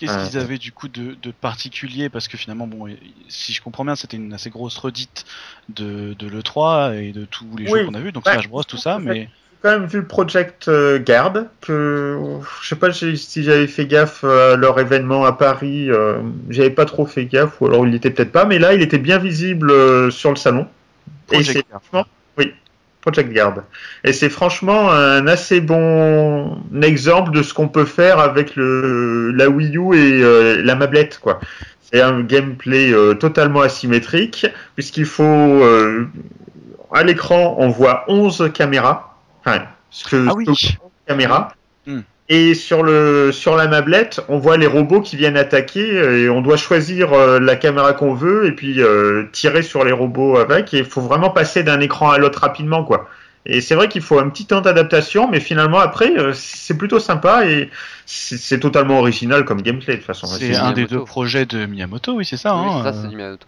Qu'est-ce 0.06 0.30
qu'ils 0.30 0.38
avaient 0.38 0.58
du 0.58 0.72
coup 0.72 0.88
de, 0.88 1.16
particulier 1.40 2.08
Parce 2.08 2.28
que 2.28 2.36
finalement, 2.36 2.66
bon, 2.66 2.86
si 3.28 3.52
je 3.52 3.62
comprends 3.62 3.84
bien, 3.84 3.96
c'était 3.96 4.16
une 4.16 4.32
assez 4.32 4.50
grosse 4.50 4.76
redite 4.78 5.24
de, 5.68 6.14
de 6.14 6.26
l'E3 6.26 6.96
et 6.96 7.12
de 7.12 7.24
tous 7.24 7.46
les 7.56 7.66
jeux 7.66 7.86
qu'on 7.86 7.94
a 7.94 8.00
vus, 8.00 8.12
donc 8.12 8.24
Smash 8.24 8.48
Bros, 8.48 8.64
tout 8.64 8.76
ça, 8.76 8.98
mais 8.98 9.28
quand 9.62 9.70
même 9.70 9.86
vu 9.86 10.02
Project 10.02 10.66
euh, 10.66 10.98
Guard, 10.98 11.34
que 11.60 12.18
je 12.62 12.68
sais 12.68 12.76
pas 12.76 12.92
si 12.92 13.44
j'avais 13.44 13.68
fait 13.68 13.86
gaffe 13.86 14.24
à 14.24 14.56
leur 14.56 14.80
événement 14.80 15.24
à 15.24 15.32
Paris, 15.32 15.88
euh, 15.88 16.18
j'avais 16.50 16.70
pas 16.70 16.84
trop 16.84 17.06
fait 17.06 17.26
gaffe, 17.26 17.60
ou 17.60 17.66
alors 17.66 17.86
il 17.86 17.94
était 17.94 18.10
peut-être 18.10 18.32
pas, 18.32 18.44
mais 18.44 18.58
là 18.58 18.74
il 18.74 18.82
était 18.82 18.98
bien 18.98 19.18
visible 19.18 19.70
euh, 19.70 20.10
sur 20.10 20.30
le 20.30 20.36
salon. 20.36 20.66
Project 21.28 21.64
Guard. 21.70 21.82
Oui, 21.92 22.00
Project 23.02 23.32
Guard. 23.32 23.56
Et 24.04 24.12
c'est 24.14 24.30
franchement 24.30 24.90
un 24.90 25.26
assez 25.26 25.60
bon 25.60 26.62
exemple 26.82 27.32
de 27.32 27.42
ce 27.42 27.52
qu'on 27.52 27.68
peut 27.68 27.84
faire 27.84 28.18
avec 28.18 28.56
le, 28.56 29.30
la 29.32 29.50
Wii 29.50 29.76
U 29.76 29.94
et 29.94 30.62
la 30.62 30.74
mablette, 30.74 31.18
quoi. 31.20 31.38
C'est 31.82 32.00
un 32.00 32.22
gameplay 32.22 32.92
totalement 33.20 33.60
asymétrique, 33.60 34.46
puisqu'il 34.76 35.04
faut 35.04 35.62
à 36.92 37.02
l'écran, 37.02 37.56
on 37.58 37.68
voit 37.68 38.04
11 38.08 38.50
caméras. 38.54 39.16
Enfin, 39.44 39.64
ce 39.90 40.08
que, 40.08 40.26
Ah 40.28 40.32
oui. 40.34 40.46
caméras. 41.06 41.52
Hmm. 41.86 42.00
Et 42.28 42.54
sur, 42.54 42.82
le, 42.82 43.30
sur 43.32 43.56
la 43.56 43.66
mablette, 43.68 44.20
on 44.28 44.38
voit 44.38 44.56
les 44.56 44.66
robots 44.66 45.00
qui 45.02 45.16
viennent 45.16 45.36
attaquer 45.36 45.96
et 46.22 46.28
on 46.30 46.40
doit 46.40 46.56
choisir 46.56 47.12
euh, 47.12 47.40
la 47.40 47.56
caméra 47.56 47.92
qu'on 47.92 48.14
veut 48.14 48.46
et 48.46 48.52
puis 48.52 48.80
euh, 48.80 49.24
tirer 49.32 49.62
sur 49.62 49.84
les 49.84 49.92
robots 49.92 50.38
avec. 50.38 50.72
Et 50.72 50.78
il 50.78 50.84
faut 50.84 51.00
vraiment 51.02 51.30
passer 51.30 51.62
d'un 51.62 51.80
écran 51.80 52.10
à 52.10 52.18
l'autre 52.18 52.40
rapidement, 52.40 52.84
quoi. 52.84 53.08
Et 53.44 53.60
c'est 53.60 53.74
vrai 53.74 53.88
qu'il 53.88 54.02
faut 54.02 54.20
un 54.20 54.28
petit 54.28 54.46
temps 54.46 54.60
d'adaptation, 54.60 55.28
mais 55.28 55.40
finalement 55.40 55.80
après, 55.80 56.16
euh, 56.16 56.32
c'est 56.32 56.78
plutôt 56.78 57.00
sympa 57.00 57.44
et 57.44 57.70
c'est 58.06 58.60
totalement 58.60 59.00
original 59.00 59.44
comme 59.44 59.60
gameplay 59.62 59.94
de 59.94 59.98
toute 59.98 60.06
façon. 60.06 60.28
C'est 60.28 60.54
un 60.54 60.70
des 60.72 60.82
Miyamoto. 60.82 60.96
deux 61.00 61.04
projets 61.04 61.44
de 61.44 61.66
Miyamoto, 61.66 62.12
oui, 62.14 62.24
c'est 62.24 62.36
ça. 62.36 62.54
Oui, 62.56 62.66
hein, 62.68 62.82
c'est 62.84 62.92
ça, 62.92 62.96
euh, 62.98 63.02
c'est 63.10 63.14
Miyamoto. 63.16 63.46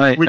ouais, 0.00 0.16
Oui. 0.18 0.26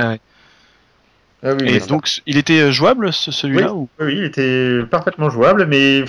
Ah 1.42 1.54
oui, 1.54 1.70
Et 1.70 1.80
donc, 1.80 2.22
il 2.28 2.38
était 2.38 2.60
euh, 2.60 2.72
jouable, 2.72 3.12
ce- 3.14 3.32
celui-là 3.32 3.74
ou... 3.74 3.88
Oui, 4.00 4.14
il 4.18 4.24
était 4.26 4.82
parfaitement 4.92 5.30
jouable, 5.30 5.66
mais 5.68 6.04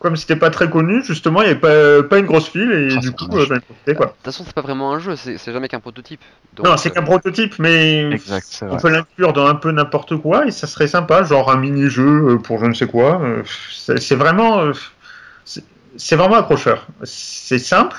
comme 0.00 0.16
c'était 0.16 0.36
pas 0.36 0.50
très 0.50 0.70
connu, 0.70 1.02
justement, 1.02 1.42
il 1.42 1.46
n'y 1.46 1.50
avait 1.50 1.60
pas, 1.60 2.08
pas 2.08 2.18
une 2.18 2.26
grosse 2.26 2.48
file 2.48 2.70
et 2.72 2.96
Ah, 2.96 3.00
du 3.00 3.12
coup, 3.12 3.24
euh, 3.36 3.46
profité, 3.46 3.94
quoi. 3.94 4.06
De 4.06 4.10
toute 4.12 4.24
façon, 4.24 4.44
c'est 4.44 4.52
pas 4.54 4.62
vraiment 4.62 4.92
un 4.92 4.98
jeu, 4.98 5.16
c'est 5.16 5.38
jamais 5.52 5.68
qu'un 5.68 5.80
prototype. 5.80 6.20
Donc, 6.56 6.66
non, 6.66 6.76
c'est 6.76 6.90
euh, 6.90 6.94
qu'un 6.94 7.02
prototype, 7.02 7.58
mais 7.58 8.10
Exact, 8.12 8.44
on 8.62 8.66
vrai. 8.68 8.80
peut 8.80 8.90
l'inclure 8.90 9.32
dans 9.32 9.46
un 9.46 9.54
peu 9.54 9.70
n'importe 9.72 10.16
quoi 10.16 10.46
et 10.46 10.50
ça 10.50 10.66
serait 10.66 10.88
sympa, 10.88 11.24
genre 11.24 11.50
un 11.50 11.56
mini-jeu 11.56 12.30
euh, 12.30 12.38
pour 12.38 12.60
je 12.60 12.66
ne 12.66 12.74
sais 12.74 12.86
quoi. 12.86 13.20
euh, 13.22 13.42
C'est 13.76 14.14
vraiment, 14.16 14.70
c'est 15.96 16.16
vraiment 16.16 16.36
accrocheur. 16.36 16.86
C'est 17.04 17.58
simple. 17.58 17.96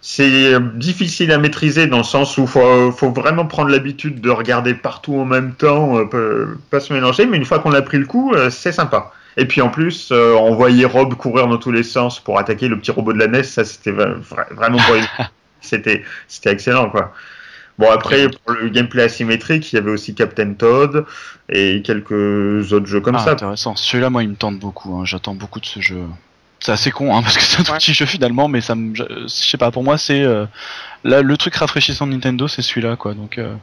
C'est 0.00 0.54
difficile 0.78 1.32
à 1.32 1.38
maîtriser 1.38 1.88
dans 1.88 1.98
le 1.98 2.04
sens 2.04 2.38
où 2.38 2.46
faut, 2.46 2.92
faut 2.92 3.10
vraiment 3.10 3.46
prendre 3.46 3.68
l'habitude 3.70 4.20
de 4.20 4.30
regarder 4.30 4.74
partout 4.74 5.16
en 5.18 5.24
même 5.24 5.54
temps, 5.54 6.06
pas- 6.70 6.80
se 6.80 6.92
mélanger, 6.92 7.26
mais 7.26 7.36
une 7.36 7.44
fois 7.44 7.58
qu'on 7.58 7.72
a 7.72 7.82
pris 7.82 7.98
le 7.98 8.06
coup, 8.06 8.32
c'est 8.50 8.70
sympa. 8.72 9.10
Et 9.40 9.46
puis 9.46 9.60
en 9.62 9.70
plus, 9.70 10.10
euh, 10.12 10.34
on 10.34 10.54
voyait 10.54 10.84
Rob 10.84 11.14
courir 11.14 11.46
dans 11.46 11.56
tous 11.58 11.72
les 11.72 11.84
sens 11.84 12.18
pour 12.20 12.38
attaquer 12.38 12.68
le 12.68 12.78
petit 12.78 12.90
robot 12.90 13.12
de 13.14 13.18
la 13.18 13.28
NES, 13.28 13.44
ça 13.44 13.64
c'était 13.64 13.92
vra- 13.92 14.20
vra- 14.20 14.52
vraiment 14.52 14.78
pour 14.78 14.96
c'était 15.60 16.02
c'était 16.26 16.50
excellent 16.50 16.90
quoi. 16.90 17.14
Bon 17.78 17.88
après 17.90 18.28
pour 18.28 18.54
le 18.54 18.68
gameplay 18.68 19.04
asymétrique, 19.04 19.72
il 19.72 19.76
y 19.76 19.78
avait 19.78 19.92
aussi 19.92 20.14
Captain 20.14 20.52
Todd 20.54 21.06
et 21.48 21.80
quelques 21.82 22.72
autres 22.72 22.86
jeux 22.86 23.00
comme 23.00 23.14
ah, 23.14 23.20
ça. 23.20 23.30
intéressant. 23.32 23.76
Celui-là, 23.76 24.10
moi, 24.10 24.24
il 24.24 24.30
me 24.30 24.34
tente 24.34 24.58
beaucoup. 24.58 24.98
hein. 24.98 25.04
J'attends 25.04 25.34
beaucoup 25.36 25.60
de 25.60 25.66
ce 25.66 25.78
jeu. 25.80 26.02
C'est 26.58 26.72
assez 26.72 26.90
con, 26.90 27.16
hein, 27.16 27.22
parce 27.22 27.36
que 27.36 27.42
c'est 27.44 27.60
un 27.60 27.62
tout 27.62 27.70
Ouais. 27.70 27.78
petit 27.78 27.94
jeu 27.94 28.04
finalement, 28.06 28.48
mais 28.48 28.60
ça 28.60 28.74
me, 28.74 28.92
je 28.96 29.04
je 29.22 29.28
sais 29.28 29.56
pas. 29.58 29.70
Pour 29.70 29.84
moi, 29.84 29.96
c'est 29.96 30.22
euh, 30.22 30.44
là 31.04 31.22
le 31.22 31.36
truc 31.36 31.54
rafraîchissant 31.54 32.08
de 32.08 32.12
Nintendo, 32.14 32.48
c'est 32.48 32.62
celui-là, 32.62 32.96
quoi. 32.96 33.14
Donc, 33.14 33.38
euh, 33.38 33.54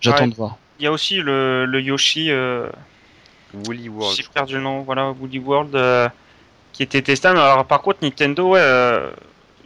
j'attends 0.00 0.24
Ouais. 0.24 0.30
de 0.30 0.34
voir. 0.36 0.56
Il 0.80 0.84
y 0.84 0.86
a 0.86 0.92
aussi 0.92 1.16
le, 1.16 1.66
le 1.66 1.80
Yoshi, 1.82 2.30
euh, 2.30 2.66
Woolly 3.66 3.88
World. 3.88 4.16
j'ai 4.16 4.24
perdu 4.32 4.54
le 4.54 4.60
nom, 4.62 4.82
voilà, 4.82 5.10
Woolly 5.10 5.38
World, 5.38 5.74
euh, 5.74 6.08
qui 6.72 6.82
était 6.82 7.02
testable. 7.02 7.38
Alors 7.38 7.64
par 7.66 7.82
contre, 7.82 7.98
Nintendo, 8.02 8.50
ouais, 8.50 8.60
euh, 8.60 9.10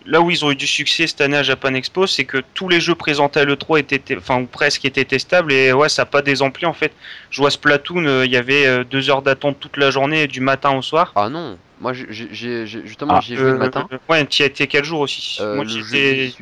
là 0.07 0.21
où 0.21 0.31
ils 0.31 0.45
ont 0.45 0.51
eu 0.51 0.57
du 0.57 0.67
succès 0.67 1.07
cette 1.07 1.21
année 1.21 1.37
à 1.37 1.43
Japan 1.43 1.75
Expo, 1.75 2.07
c'est 2.07 2.25
que 2.25 2.39
tous 2.55 2.69
les 2.69 2.81
jeux 2.81 2.95
présentés 2.95 3.41
à 3.41 3.45
l'E3 3.45 3.79
étaient, 3.81 4.17
enfin 4.17 4.41
ou 4.41 4.47
presque 4.47 4.85
étaient 4.85 5.05
testables 5.05 5.53
et 5.53 5.73
ouais, 5.73 5.89
ça 5.89 6.03
n'a 6.03 6.07
pas 6.07 6.23
désempli 6.23 6.67
en 6.67 6.73
fait. 6.73 6.93
Je 7.31 7.41
vois 7.41 7.51
Splatoon, 7.51 8.05
euh, 8.07 8.25
il 8.27 8.31
y 8.33 8.37
avait 8.37 8.67
euh, 8.67 8.85
deux 8.85 9.11
heures 9.11 9.23
d'attente 9.23 9.59
toute 9.61 9.77
la 9.77 9.91
journée, 9.91 10.27
du 10.27 10.41
matin 10.41 10.77
au 10.77 10.83
soir. 10.83 11.13
Ah 11.17 11.29
non, 11.29 11.59
moi 11.81 11.93
j'ai- 11.93 12.67
justement 12.67 13.15
Ah, 13.17 13.21
j'y 13.21 13.35
ai 13.35 13.37
joué 13.37 13.51
le 13.53 13.59
matin. 13.59 13.87
ouais, 14.09 14.27
tu 14.27 14.41
y 14.41 14.45
as 14.45 14.47
été 14.47 14.67
quel 14.67 14.85
jour 14.85 15.01
aussi 15.01 15.37
Euh, 15.41 15.57
Moi 15.57 15.65
j'y 15.67 15.79
étais- 15.81 16.33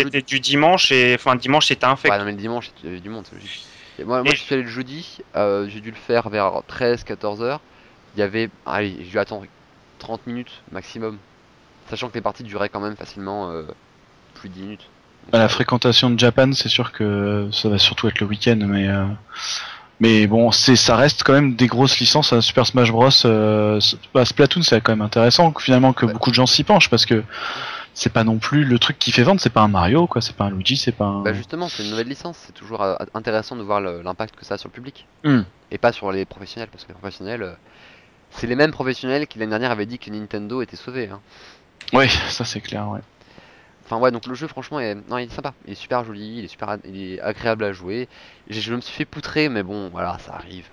étais 0.00 0.22
du 0.22 0.40
dimanche 0.40 0.90
et 0.92 1.14
enfin 1.14 1.36
dimanche 1.36 1.66
c'était 1.66 1.86
infect. 1.86 2.12
Ouais, 2.12 2.18
non, 2.18 2.24
mais 2.24 2.32
le 2.32 2.36
dimanche, 2.38 2.70
il 2.82 2.86
y 2.88 2.92
avait 2.92 3.00
du 3.00 3.08
monde. 3.10 3.24
c'est 3.28 3.34
logique. 3.36 3.64
Et 3.98 4.04
moi, 4.04 4.22
je 4.24 4.34
suis 4.36 4.54
allé 4.54 4.64
le 4.64 4.68
jeudi, 4.68 5.18
euh, 5.36 5.68
j'ai 5.68 5.80
dû 5.80 5.90
le 5.90 5.96
faire 5.96 6.28
vers 6.28 6.62
13-14 6.68 7.42
heures. 7.42 7.60
Il 8.16 8.20
y 8.20 8.22
avait. 8.22 8.50
Allez, 8.66 8.96
j'ai 9.00 9.10
dû 9.10 9.18
attendre 9.18 9.44
30 9.98 10.26
minutes 10.26 10.52
maximum. 10.72 11.18
Sachant 11.90 12.08
que 12.08 12.14
les 12.14 12.20
parties 12.20 12.42
duraient 12.44 12.68
quand 12.68 12.80
même 12.80 12.96
facilement 12.96 13.50
euh, 13.50 13.62
plus 14.34 14.48
de 14.48 14.54
10 14.54 14.60
minutes. 14.62 14.80
Donc, 15.24 15.32
Bah, 15.32 15.38
la 15.38 15.48
fréquentation 15.48 16.10
de 16.10 16.18
Japan, 16.18 16.52
c'est 16.52 16.68
sûr 16.68 16.92
que 16.92 17.48
ça 17.52 17.68
va 17.68 17.78
surtout 17.78 18.08
être 18.08 18.20
le 18.20 18.26
week-end, 18.26 18.58
mais 18.62 18.88
euh, 18.88 19.04
mais 20.00 20.26
bon, 20.26 20.50
c'est 20.50 20.76
ça 20.76 20.96
reste 20.96 21.22
quand 21.22 21.32
même 21.34 21.54
des 21.54 21.66
grosses 21.66 21.98
licences. 22.00 22.32
à 22.32 22.40
Super 22.40 22.66
Smash 22.66 22.90
Bros. 22.90 23.08
Euh, 23.26 23.80
bah, 24.12 24.24
Splatoon, 24.24 24.62
c'est 24.62 24.80
quand 24.80 24.92
même 24.92 25.02
intéressant 25.02 25.52
que, 25.52 25.62
finalement 25.62 25.92
que 25.92 26.06
Ouais. 26.06 26.12
beaucoup 26.12 26.30
de 26.30 26.34
gens 26.34 26.46
s'y 26.46 26.64
penchent 26.64 26.90
parce 26.90 27.06
que 27.06 27.22
c'est 27.94 28.12
pas 28.12 28.24
non 28.24 28.38
plus 28.38 28.64
le 28.64 28.78
truc 28.78 28.98
qui 28.98 29.12
fait 29.12 29.22
vendre. 29.22 29.40
C'est 29.40 29.50
pas 29.52 29.62
un 29.62 29.68
Mario, 29.68 30.06
quoi. 30.06 30.20
C'est 30.20 30.36
pas 30.36 30.44
un 30.44 30.50
Luigi, 30.50 30.76
c'est 30.76 30.92
pas 30.92 31.04
un. 31.06 31.22
Bah 31.22 31.32
justement, 31.32 31.68
c'est 31.68 31.84
une 31.84 31.90
nouvelle 31.90 32.08
licence, 32.08 32.36
c'est 32.38 32.52
toujours 32.52 32.82
euh, 32.82 32.96
intéressant 33.14 33.56
de 33.56 33.62
voir 33.62 33.80
l'impact 33.80 34.36
que 34.36 34.44
ça 34.44 34.54
a 34.54 34.58
sur 34.58 34.68
le 34.68 34.74
public. 34.74 35.06
Hmm. 35.22 35.42
Et 35.70 35.78
pas 35.78 35.92
sur 35.92 36.12
les 36.12 36.24
professionnels, 36.24 36.68
parce 36.70 36.84
que 36.84 36.88
les 36.88 36.98
professionnels, 36.98 37.42
euh, 37.42 37.54
c'est 38.30 38.46
les 38.46 38.56
mêmes 38.56 38.72
professionnels 38.72 39.26
qui 39.26 39.38
l'année 39.38 39.50
dernière 39.50 39.70
avaient 39.70 39.86
dit 39.86 39.98
que 39.98 40.10
Nintendo 40.10 40.60
était 40.60 40.76
sauvé. 40.76 41.08
hein. 41.08 41.20
Ouais, 41.92 42.08
ça 42.08 42.44
c'est 42.44 42.60
clair. 42.60 42.88
Ouais. 42.88 43.00
Enfin 43.84 43.98
ouais, 43.98 44.10
donc 44.10 44.26
le 44.26 44.34
jeu 44.34 44.46
franchement, 44.46 44.80
est... 44.80 44.94
Non, 44.94 45.18
il 45.18 45.24
est 45.24 45.34
sympa, 45.34 45.52
il 45.66 45.72
est 45.72 45.76
super 45.76 46.04
joli, 46.04 46.38
il 46.38 46.44
est 46.44 46.48
super, 46.48 46.78
il 46.84 47.12
est 47.12 47.20
agréable 47.20 47.64
à 47.64 47.72
jouer. 47.72 48.08
Je 48.48 48.74
me 48.74 48.80
suis 48.80 48.94
fait 48.94 49.04
poutrer, 49.04 49.48
mais 49.48 49.62
bon, 49.62 49.90
voilà, 49.90 50.18
ça 50.18 50.34
arrive. 50.34 50.66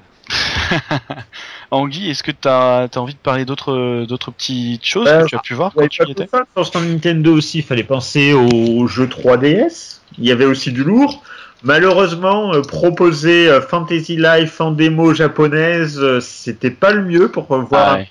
Anguille, 1.71 2.09
est-ce 2.09 2.23
que 2.23 2.31
t'as 2.31 2.83
as 2.87 2.97
envie 2.97 3.13
de 3.13 3.19
parler 3.19 3.45
d'autres 3.45 4.05
d'autres 4.07 4.31
petites 4.31 4.85
choses 4.85 5.07
Euh, 5.07 5.23
que 5.23 5.29
tu 5.29 5.35
as 5.35 5.39
pu 5.39 5.53
voir 5.53 5.73
quand 5.73 5.87
tu 5.87 6.03
y 6.05 6.11
étais? 6.11 6.27
ça. 6.27 6.43
Sur 6.55 6.65
son 6.65 6.81
Nintendo 6.81 7.33
aussi, 7.35 7.59
il 7.59 7.63
fallait 7.63 7.83
penser 7.83 8.33
aux 8.33 8.87
jeux 8.87 9.07
3DS. 9.07 9.99
Il 10.17 10.25
y 10.25 10.31
avait 10.31 10.45
aussi 10.45 10.71
du 10.71 10.83
lourd. 10.83 11.23
Malheureusement, 11.63 12.53
euh, 12.53 12.61
proposer 12.61 13.47
euh, 13.47 13.61
Fantasy 13.61 14.17
Life 14.17 14.59
en 14.59 14.71
démo 14.71 15.13
japonaise, 15.13 15.99
euh, 15.99 16.19
c'était 16.19 16.71
pas 16.71 16.91
le 16.91 17.03
mieux 17.03 17.29
pour 17.29 17.51
euh, 17.51 17.59
voir. 17.61 17.89
Ah 17.89 17.97
ouais. 17.97 18.09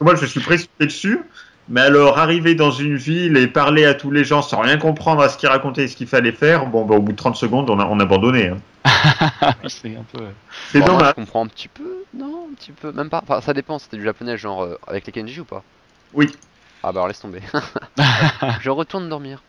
Moi, 0.00 0.16
je 0.16 0.26
suis 0.26 0.40
précipité 0.40 0.86
dessus. 0.86 1.20
Mais 1.68 1.80
alors, 1.82 2.18
arriver 2.18 2.56
dans 2.56 2.72
une 2.72 2.96
ville 2.96 3.36
et 3.36 3.46
parler 3.46 3.84
à 3.84 3.94
tous 3.94 4.10
les 4.10 4.24
gens 4.24 4.42
sans 4.42 4.60
rien 4.60 4.76
comprendre 4.78 5.22
à 5.22 5.28
ce 5.28 5.38
qu'ils 5.38 5.48
racontaient 5.48 5.84
et 5.84 5.88
ce 5.88 5.94
qu'il 5.94 6.08
fallait 6.08 6.32
faire, 6.32 6.66
bon, 6.66 6.84
bah, 6.84 6.96
au 6.96 7.00
bout 7.00 7.12
de 7.12 7.16
30 7.16 7.36
secondes, 7.36 7.70
on 7.70 7.78
a, 7.78 7.86
on 7.86 8.00
a 8.00 8.02
abandonné. 8.02 8.48
hein. 8.48 8.56
c'est 9.68 9.96
un 9.96 10.04
peu. 10.04 10.26
C'est 10.70 10.80
Bon, 10.80 10.92
moi, 10.92 10.94
dommage. 10.98 11.08
je 11.10 11.14
comprends 11.14 11.44
un 11.44 11.48
petit 11.48 11.68
peu, 11.68 12.04
non, 12.14 12.48
un 12.50 12.54
petit 12.54 12.72
peu, 12.72 12.92
même 12.92 13.10
pas. 13.10 13.20
Enfin, 13.22 13.40
ça 13.40 13.52
dépend, 13.54 13.78
c'était 13.78 13.96
du 13.96 14.04
japonais 14.04 14.36
genre 14.36 14.62
euh, 14.64 14.78
avec 14.86 15.06
les 15.06 15.12
Kenji 15.12 15.40
ou 15.40 15.44
pas? 15.44 15.62
Oui. 16.12 16.30
Ah 16.82 16.92
bah 16.92 17.00
alors 17.00 17.08
laisse 17.08 17.20
tomber. 17.20 17.40
je 18.60 18.70
retourne 18.70 19.08
dormir. 19.08 19.42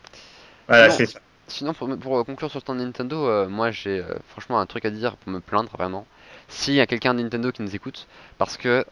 Voilà, 0.68 0.88
Non. 0.88 0.94
c'est 0.94 1.06
ça. 1.06 1.20
Sinon, 1.46 1.74
pour, 1.74 2.24
conclure 2.24 2.50
sur 2.50 2.62
ton 2.62 2.74
Nintendo, 2.76 3.26
euh, 3.28 3.48
moi 3.48 3.70
j'ai 3.70 4.00
euh, 4.00 4.14
franchement 4.28 4.60
un 4.60 4.66
truc 4.66 4.84
à 4.86 4.90
dire 4.90 5.16
pour 5.16 5.32
me 5.32 5.40
plaindre 5.40 5.70
vraiment. 5.76 6.06
S'il 6.48 6.74
y 6.74 6.80
a 6.80 6.86
quelqu'un 6.86 7.14
de 7.14 7.22
Nintendo 7.22 7.52
qui 7.52 7.62
nous 7.62 7.74
écoute, 7.74 8.06
parce 8.38 8.56
que 8.56 8.84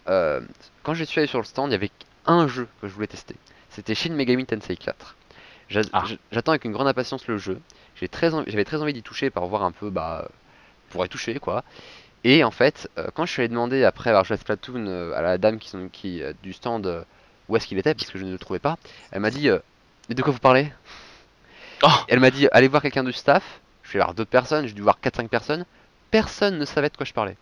quand 0.82 0.94
je 0.94 1.04
suis 1.04 1.18
allé 1.20 1.28
sur 1.28 1.38
le 1.38 1.44
stand, 1.44 1.68
il 1.70 1.72
y 1.72 1.74
avait 1.76 1.90
un 2.26 2.48
jeu 2.48 2.66
que 2.80 2.88
je 2.88 2.92
voulais 2.94 3.06
tester. 3.06 3.36
C'était 3.68 3.94
Shin 3.94 4.12
Megami 4.14 4.44
Tensei 4.46 4.76
4. 4.76 5.16
Ah. 5.92 6.04
J'attends 6.30 6.52
avec 6.52 6.64
une 6.64 6.72
grande 6.72 6.88
impatience 6.88 7.26
le 7.26 7.38
jeu. 7.38 7.60
J'ai 7.96 8.08
très 8.08 8.34
envie- 8.34 8.50
J'avais 8.50 8.64
très 8.64 8.80
envie 8.82 8.92
d'y 8.92 9.02
toucher 9.02 9.30
pour 9.30 9.46
voir 9.46 9.62
un 9.62 9.72
peu, 9.72 9.90
bah, 9.90 10.28
pour 10.90 11.04
y 11.04 11.08
toucher 11.08 11.38
quoi. 11.38 11.64
Et 12.24 12.44
en 12.44 12.50
fait, 12.50 12.88
euh, 12.98 13.08
quand 13.14 13.26
je 13.26 13.32
suis 13.32 13.40
allé 13.42 13.48
demander 13.48 13.84
après 13.84 14.10
avoir 14.10 14.24
joué 14.24 14.34
à 14.34 14.36
Splatoon 14.38 14.86
euh, 14.86 15.12
à 15.16 15.22
la 15.22 15.38
dame 15.38 15.58
qui, 15.58 15.68
sont, 15.68 15.88
qui 15.90 16.22
euh, 16.22 16.32
du 16.42 16.52
stand 16.52 17.04
où 17.48 17.56
est-ce 17.56 17.66
qu'il 17.66 17.78
était, 17.78 17.94
parce 17.94 18.10
que 18.10 18.18
je 18.18 18.24
ne 18.24 18.32
le 18.32 18.38
trouvais 18.38 18.60
pas, 18.60 18.76
elle 19.10 19.20
m'a 19.20 19.30
dit 19.30 19.48
Mais 20.08 20.14
de 20.14 20.22
quoi 20.22 20.32
vous 20.32 20.38
parlez? 20.38 20.72
Oh. 21.82 21.88
Elle 22.08 22.20
m'a 22.20 22.30
dit 22.30 22.48
allez 22.52 22.68
voir 22.68 22.82
quelqu'un 22.82 23.04
du 23.04 23.12
staff. 23.12 23.60
Je 23.82 23.92
vais 23.94 23.98
voir 23.98 24.14
d'autres 24.14 24.30
personnes, 24.30 24.66
j'ai 24.66 24.74
dû 24.74 24.82
voir 24.82 24.98
4-5 25.02 25.28
personnes. 25.28 25.64
Personne 26.10 26.58
ne 26.58 26.64
savait 26.64 26.88
de 26.90 26.96
quoi 26.96 27.04
je 27.06 27.12
parlais. 27.12 27.36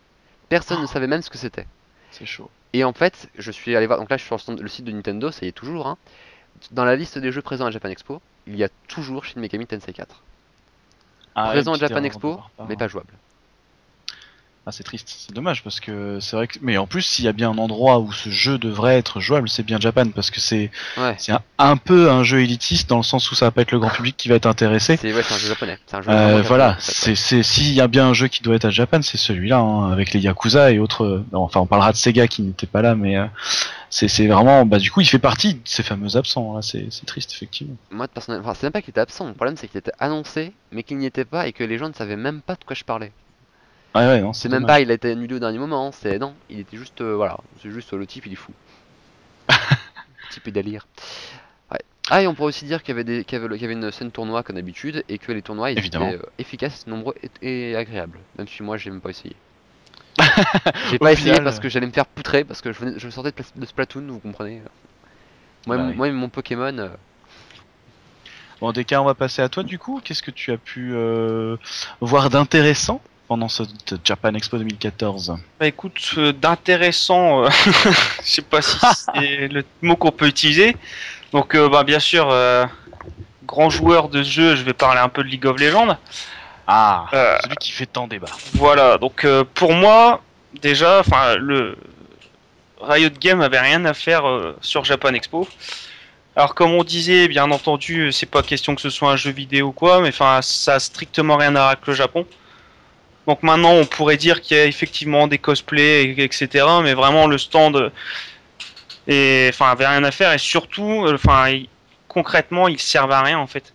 Personne 0.49 0.79
Oh. 0.81 0.83
ne 0.83 0.87
savait 0.87 1.07
même 1.07 1.23
ce 1.23 1.31
que 1.31 1.39
c'était. 1.39 1.67
C'est 2.11 2.27
chaud. 2.27 2.51
Et 2.73 2.83
en 2.85 2.93
fait, 2.93 3.29
je 3.37 3.51
suis 3.51 3.77
allé 3.77 3.87
voir. 3.87 3.99
Donc 3.99 4.09
là, 4.11 4.17
je 4.17 4.23
suis 4.23 4.29
sur 4.29 4.37
le, 4.37 4.41
stand- 4.41 4.61
le 4.61 4.69
site 4.69 4.85
de 4.85 4.93
Nintendo, 4.93 5.31
ça 5.31 5.45
y 5.45 5.49
est 5.49 5.53
toujours. 5.53 5.87
hein. 5.89 5.99
Dans 6.71 6.85
la 6.85 6.97
liste 6.97 7.19
des 7.19 7.33
jeux 7.33 7.43
présents 7.43 7.67
à 7.67 7.71
Japan 7.71 7.89
Expo, 7.89 8.21
il 8.47 8.57
y 8.57 8.65
a 8.65 8.69
toujours 8.89 9.25
Shin 9.25 9.41
Megami 9.41 9.67
Tensei 9.67 9.93
4. 9.93 10.23
Ah, 11.35 11.49
Présent 11.51 11.73
à 11.73 11.79
Japan 11.79 12.03
Expo, 12.05 12.41
mais 12.69 12.77
pas 12.77 12.89
jouable. 12.89 13.13
Ah, 14.71 14.73
c'est 14.73 14.85
triste, 14.85 15.13
c'est 15.27 15.35
dommage 15.35 15.65
parce 15.65 15.81
que 15.81 16.21
c'est 16.21 16.37
vrai 16.37 16.47
que. 16.47 16.57
Mais 16.63 16.79
en 16.79 16.87
plus, 16.87 17.03
s'il 17.03 17.25
y 17.25 17.29
a 17.29 17.33
bien 17.33 17.51
un 17.51 17.59
endroit 17.59 17.99
où 17.99 18.13
ce 18.13 18.31
jeu 18.31 18.57
devrait 18.57 18.97
être 18.99 19.19
jouable, 19.19 19.49
c'est 19.49 19.65
bien 19.65 19.81
Japan 19.81 20.09
parce 20.15 20.31
que 20.31 20.39
c'est 20.39 20.71
Ouais. 20.97 21.17
c'est 21.19 21.33
un, 21.33 21.41
un 21.59 21.77
peu 21.77 22.09
un 22.09 22.23
jeu 22.23 22.41
élitiste 22.41 22.89
dans 22.89 22.99
le 22.99 23.03
sens 23.03 23.29
où 23.33 23.35
ça 23.35 23.47
va 23.47 23.51
pas 23.51 23.63
être 23.63 23.73
le 23.73 23.81
grand 23.81 23.91
public 23.91 24.17
qui 24.17 24.29
va 24.29 24.37
être 24.37 24.47
intéressé. 24.47 24.97
C'est 24.97 25.13
ouais, 25.13 25.25
un 25.29 25.39
jeu 25.39 25.49
japonais. 25.49 25.77
C'est 25.87 25.97
un 25.97 26.03
jeu 26.03 26.11
Euh, 26.13 26.43
voilà, 26.43 26.77
c'est 26.79 27.17
s'il 27.17 27.73
y 27.73 27.81
a 27.81 27.89
bien 27.89 28.07
un 28.11 28.15
jeu 28.15 28.29
qui 28.29 28.43
doit 28.45 28.55
être 28.55 28.67
à 28.67 28.71
Japan, 28.71 29.03
c'est 29.03 29.17
celui-là 29.19 29.59
hein, 29.59 29.91
avec 29.91 30.13
les 30.13 30.21
Yakuza 30.21 30.71
et 30.71 30.79
autres. 30.79 31.03
euh, 31.05 31.25
non, 31.33 31.41
enfin, 31.41 31.59
on 31.59 31.67
parlera 31.67 31.91
de 31.91 31.97
Sega 31.97 32.29
qui 32.29 32.43
n'était 32.43 32.69
pas 32.69 32.83
là, 32.83 32.95
mais 32.95 33.17
euh, 33.17 33.27
c'est 33.91 34.07
vraiment. 34.29 34.65
Bah, 34.67 34.79
du 34.79 34.93
coup, 34.93 35.01
il 35.01 35.07
fait 35.07 35.19
partie 35.19 35.55
de 35.55 35.61
ces 35.65 35.83
fameux 35.83 36.17
absents. 36.17 36.55
Là, 36.55 36.63
c'est 36.63 36.87
c'est 36.91 37.07
triste 37.07 37.33
effectivement. 37.33 37.75
Moi, 37.91 38.07
personnellement, 38.07 38.47
enfin, 38.49 38.55
c'est 38.55 38.67
même 38.67 38.73
pas 38.73 38.83
qu'il 38.83 38.91
était 38.91 39.01
absent. 39.01 39.27
Le 39.27 39.35
problème, 39.35 39.57
c'est 39.57 39.67
qu'il 39.67 39.79
était 39.79 39.91
annoncé, 39.99 40.53
mais 40.71 40.85
qu'il 40.85 40.99
n'y 40.99 41.07
était 41.07 41.25
pas 41.25 41.49
et 41.49 41.53
que 41.53 41.65
les 41.65 41.77
gens 41.77 41.89
ne 41.89 41.95
savaient 41.95 42.15
même 42.17 42.41
pas 42.41 42.55
de 42.55 42.63
quoi 42.65 42.77
je 42.77 42.85
parlais. 42.85 43.11
Ouais, 43.95 44.21
non, 44.21 44.33
C'est 44.33 44.49
même 44.49 44.61
dommage. 44.63 44.77
pas, 44.77 44.81
il 44.81 44.91
a 44.91 44.95
été 44.95 45.11
annulé 45.11 45.35
au 45.35 45.39
dernier 45.41 45.59
moment. 45.59 45.91
C'est 45.93 46.19
non, 46.19 46.35
il 46.49 46.61
était 46.61 46.77
juste, 46.77 47.01
euh, 47.01 47.15
voilà, 47.17 47.39
c'est 47.63 47.71
juste 47.71 47.93
euh, 47.93 47.99
le 47.99 48.07
type, 48.07 48.27
il 48.27 48.33
est 48.33 48.37
fou. 48.37 48.53
le 49.49 50.31
type 50.31 50.47
est 50.47 50.53
délire. 50.53 50.87
Ouais. 51.73 51.81
Ah, 52.09 52.23
et 52.23 52.27
on 52.29 52.35
pourrait 52.35 52.49
aussi 52.49 52.65
dire 52.67 52.83
qu'il 52.83 52.91
y 52.91 52.93
avait 52.93 53.05
des, 53.05 53.25
qu'il 53.25 53.39
y 53.39 53.43
avait, 53.43 53.53
qu'il 53.55 53.63
y 53.63 53.65
avait 53.65 53.75
une 53.75 53.91
scène 53.91 54.13
tournoi 54.13 54.43
comme 54.45 54.57
d'habitude 54.57 55.03
et 55.09 55.19
que 55.19 55.33
les 55.33 55.43
tournois 55.43 55.73
ils 55.73 55.79
Évidemment. 55.79 56.09
étaient 56.09 56.19
euh, 56.19 56.31
efficaces, 56.39 56.87
nombreux 56.87 57.15
et, 57.43 57.71
et 57.73 57.77
agréables. 57.77 58.19
Même 58.39 58.47
si 58.47 58.63
moi, 58.63 58.77
j'ai 58.77 58.91
même 58.91 59.01
pas 59.01 59.11
essayé. 59.11 59.35
J'ai 60.91 60.99
pas 60.99 61.13
essayé 61.13 61.41
parce 61.41 61.61
que 61.61 61.69
j'allais 61.71 61.87
me 61.87 61.93
faire 61.93 62.05
poutrer 62.05 62.45
parce 62.45 62.61
que 62.61 62.73
je, 62.73 62.79
venais, 62.79 62.99
je 62.99 63.07
me 63.07 63.11
sortais 63.11 63.33
de, 63.57 63.65
Splatoon, 63.67 64.07
vous 64.09 64.19
comprenez. 64.19 64.61
Moi, 65.67 65.79
bah 65.79 65.83
moi 65.97 66.11
mon 66.13 66.29
Pokémon. 66.29 66.77
Euh, 66.79 66.89
bon, 68.61 68.71
DK, 68.73 68.93
on 68.99 69.05
va 69.05 69.15
passer 69.15 69.41
à 69.41 69.49
toi 69.49 69.63
du 69.63 69.79
coup. 69.79 70.01
Qu'est-ce 70.05 70.23
que 70.23 70.31
tu 70.31 70.53
as 70.53 70.59
pu 70.59 70.93
euh, 70.95 71.57
voir 72.01 72.29
d'intéressant 72.29 73.01
pendant 73.31 73.49
ce 73.49 73.63
Japan 74.03 74.35
Expo 74.35 74.59
2014 74.59 75.37
Bah 75.61 75.67
écoute, 75.69 76.15
euh, 76.19 76.33
d'intéressant, 76.33 77.45
je 77.51 77.91
sais 78.23 78.43
pas 78.43 78.61
si 78.61 78.77
c'est 79.15 79.47
le 79.53 79.65
mot 79.83 79.95
qu'on 79.95 80.11
peut 80.11 80.27
utiliser. 80.27 80.77
Donc, 81.33 81.57
bah 81.57 81.85
bien 81.85 82.01
sûr, 82.01 82.35
grand 83.45 83.71
joueur 83.71 84.09
de 84.09 84.25
jeu, 84.25 84.57
je 84.57 84.63
vais 84.63 84.73
parler 84.73 85.01
un 85.01 85.09
peu 85.09 85.23
de 85.23 85.29
League 85.29 85.47
of 85.47 85.61
Legends. 85.61 85.97
Ah, 86.73 87.07
euh, 87.13 87.37
celui 87.43 87.57
qui 87.57 87.73
fait 87.73 87.87
tant 87.87 88.07
débat. 88.07 88.29
Voilà, 88.55 88.97
donc 88.97 89.25
euh, 89.25 89.43
pour 89.55 89.73
moi, 89.73 90.23
déjà, 90.63 91.01
enfin, 91.01 91.35
le 91.35 91.77
Riot 92.81 93.11
Game 93.21 93.41
avait 93.41 93.59
rien 93.59 93.85
à 93.87 93.93
faire 93.93 94.29
euh, 94.29 94.57
sur 94.61 94.85
Japan 94.85 95.13
Expo. 95.15 95.49
Alors 96.37 96.55
comme 96.55 96.71
on 96.71 96.85
disait, 96.85 97.27
bien 97.27 97.51
entendu, 97.51 98.13
c'est 98.13 98.31
pas 98.31 98.45
question 98.45 98.77
que 98.77 98.81
ce 98.81 98.89
soit 98.89 99.11
un 99.11 99.17
jeu 99.17 99.33
vidéo 99.33 99.69
ou 99.69 99.73
quoi, 99.73 100.01
mais 100.01 100.11
enfin, 100.11 100.39
ça 100.43 100.75
a 100.75 100.79
strictement 100.79 101.37
rien 101.37 101.57
à 101.57 101.59
voir 101.59 101.69
avec 101.71 101.85
le 101.89 101.95
Japon. 101.95 102.25
Donc 103.31 103.45
maintenant, 103.45 103.75
on 103.75 103.85
pourrait 103.85 104.17
dire 104.17 104.41
qu'il 104.41 104.57
y 104.57 104.61
a 104.61 104.65
effectivement 104.65 105.29
des 105.29 105.39
cosplays, 105.39 106.17
etc. 106.19 106.67
Mais 106.83 106.95
vraiment, 106.95 107.29
le 107.29 107.39
stand, 107.39 107.93
et, 109.07 109.47
enfin, 109.51 109.71
avait 109.71 109.87
rien 109.87 110.03
à 110.03 110.11
faire 110.11 110.33
et 110.33 110.39
surtout, 110.39 111.07
enfin, 111.15 111.63
concrètement, 112.09 112.67
il 112.67 112.81
servait 112.81 113.15
à 113.15 113.23
rien 113.23 113.39
en 113.39 113.47
fait 113.47 113.73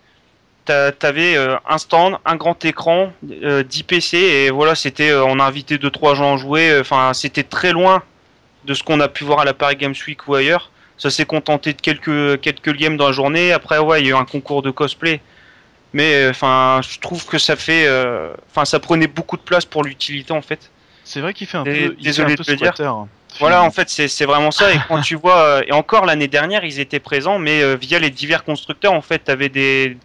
t'avais 0.98 1.36
euh, 1.36 1.56
un 1.68 1.78
stand, 1.78 2.16
un 2.24 2.34
grand 2.34 2.64
écran, 2.64 3.12
10 3.22 3.34
euh, 3.44 3.62
PC 3.86 4.18
et 4.18 4.50
voilà, 4.50 4.74
c'était 4.74 5.10
euh, 5.10 5.24
on 5.24 5.38
a 5.38 5.44
invité 5.44 5.78
2 5.78 5.90
trois 5.90 6.16
gens 6.16 6.34
à 6.34 6.36
jouer, 6.38 6.76
enfin 6.80 7.12
c'était 7.14 7.44
très 7.44 7.70
loin 7.70 8.02
de 8.64 8.74
ce 8.74 8.82
qu'on 8.82 8.98
a 8.98 9.06
pu 9.06 9.22
voir 9.22 9.38
à 9.38 9.44
la 9.44 9.54
Paris 9.54 9.76
Games 9.76 9.94
Week 10.08 10.26
ou 10.26 10.34
ailleurs. 10.34 10.72
Ça 10.98 11.10
s'est 11.10 11.24
contenté 11.24 11.72
de 11.72 11.80
quelques 11.80 12.40
quelques 12.40 12.74
games 12.76 12.96
dans 12.96 13.06
la 13.06 13.12
journée. 13.12 13.52
Après 13.52 13.78
ouais, 13.78 14.00
il 14.00 14.08
y 14.08 14.12
a 14.12 14.16
eu 14.16 14.18
un 14.18 14.24
concours 14.24 14.62
de 14.62 14.72
cosplay. 14.72 15.20
Mais 15.96 16.28
enfin, 16.28 16.80
je 16.88 16.98
trouve 16.98 17.24
que 17.24 17.38
ça 17.38 17.56
fait 17.56 17.88
enfin 18.50 18.66
ça 18.66 18.78
prenait 18.80 19.06
beaucoup 19.06 19.36
de 19.36 19.42
place 19.42 19.64
pour 19.64 19.82
l'utilité 19.82 20.32
en 20.32 20.42
fait. 20.42 20.70
C'est 21.04 21.20
vrai 21.20 21.32
qu'il 21.32 21.46
fait 21.46 21.56
un 21.56 21.64
peu 21.64 21.96
désolé 22.00 22.34
de 22.36 22.42
le 22.46 22.56
dire. 22.56 22.74
Voilà, 23.38 23.62
en 23.62 23.70
fait, 23.70 23.88
c'est 23.88 24.24
vraiment 24.24 24.50
ça. 24.50 24.72
Et 24.72 24.78
quand 24.88 25.00
tu 25.00 25.14
vois, 25.14 25.62
et 25.66 25.72
encore 25.72 26.04
l'année 26.04 26.28
dernière, 26.28 26.64
ils 26.64 26.80
étaient 26.80 27.00
présents, 27.00 27.38
mais 27.38 27.76
via 27.76 27.98
les 27.98 28.10
divers 28.10 28.44
constructeurs, 28.44 28.92
en 28.92 29.02
fait, 29.02 29.24
tu 29.24 29.30
avais 29.30 29.48
des, 29.48 29.96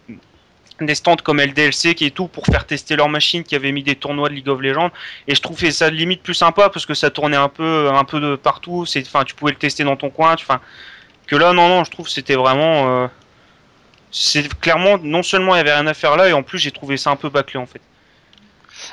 des 0.86 0.94
stands 0.94 1.16
comme 1.16 1.40
LDLC 1.40 1.94
qui 1.94 2.06
est 2.06 2.14
tout 2.14 2.28
pour 2.28 2.46
faire 2.46 2.66
tester 2.66 2.96
leur 2.96 3.08
machine 3.08 3.42
qui 3.44 3.54
avait 3.54 3.72
mis 3.72 3.82
des 3.82 3.94
tournois 3.94 4.28
de 4.28 4.34
League 4.34 4.48
of 4.48 4.60
Legends 4.60 4.90
et 5.28 5.34
je 5.34 5.40
trouvais 5.40 5.70
ça 5.70 5.90
limite 5.90 6.22
plus 6.22 6.34
sympa 6.34 6.68
parce 6.68 6.86
que 6.86 6.94
ça 6.94 7.10
tournait 7.10 7.36
un 7.36 7.48
peu 7.48 7.90
un 7.92 8.04
peu 8.04 8.20
de 8.20 8.36
partout 8.36 8.86
c'est 8.86 9.06
enfin 9.06 9.24
tu 9.24 9.34
pouvais 9.34 9.52
le 9.52 9.58
tester 9.58 9.84
dans 9.84 9.96
ton 9.96 10.10
coin 10.10 10.34
enfin 10.34 10.60
que 11.26 11.36
là 11.36 11.52
non 11.52 11.68
non 11.68 11.84
je 11.84 11.90
trouve 11.90 12.08
c'était 12.08 12.34
vraiment 12.34 13.02
euh, 13.02 13.06
c'est 14.12 14.48
clairement 14.60 14.98
non 14.98 15.22
seulement 15.22 15.54
il 15.54 15.58
y 15.58 15.60
avait 15.60 15.74
rien 15.74 15.86
à 15.86 15.94
faire 15.94 16.16
là 16.16 16.28
et 16.28 16.32
en 16.32 16.42
plus 16.42 16.58
j'ai 16.58 16.70
trouvé 16.70 16.96
ça 16.96 17.10
un 17.10 17.16
peu 17.16 17.30
bâclé 17.30 17.58
en 17.58 17.66
fait 17.66 17.80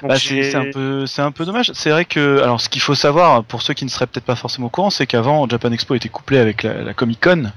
bah, 0.04 0.16
c'est 0.18 0.56
un 0.56 0.72
peu, 0.72 1.06
c'est 1.06 1.22
un 1.22 1.32
peu 1.32 1.46
dommage. 1.46 1.72
C'est 1.74 1.90
vrai 1.90 2.06
que, 2.06 2.42
alors, 2.42 2.62
ce 2.62 2.70
qu'il 2.70 2.82
faut 2.82 2.96
savoir 2.96 3.44
pour 3.44 3.62
ceux 3.62 3.74
qui 3.74 3.86
ne 3.86 3.90
seraient 3.90 4.08
peut-être 4.08 4.26
pas 4.26 4.36
forcément 4.36 4.68
au 4.68 4.70
courant, 4.70 4.90
c'est 4.90 5.08
qu'avant 5.08 5.48
Japan 5.48 5.72
Expo 5.72 5.96
était 5.96 6.10
couplé 6.10 6.38
avec 6.38 6.64
la, 6.64 6.94
Comic 6.94 7.22
Con 7.22 7.52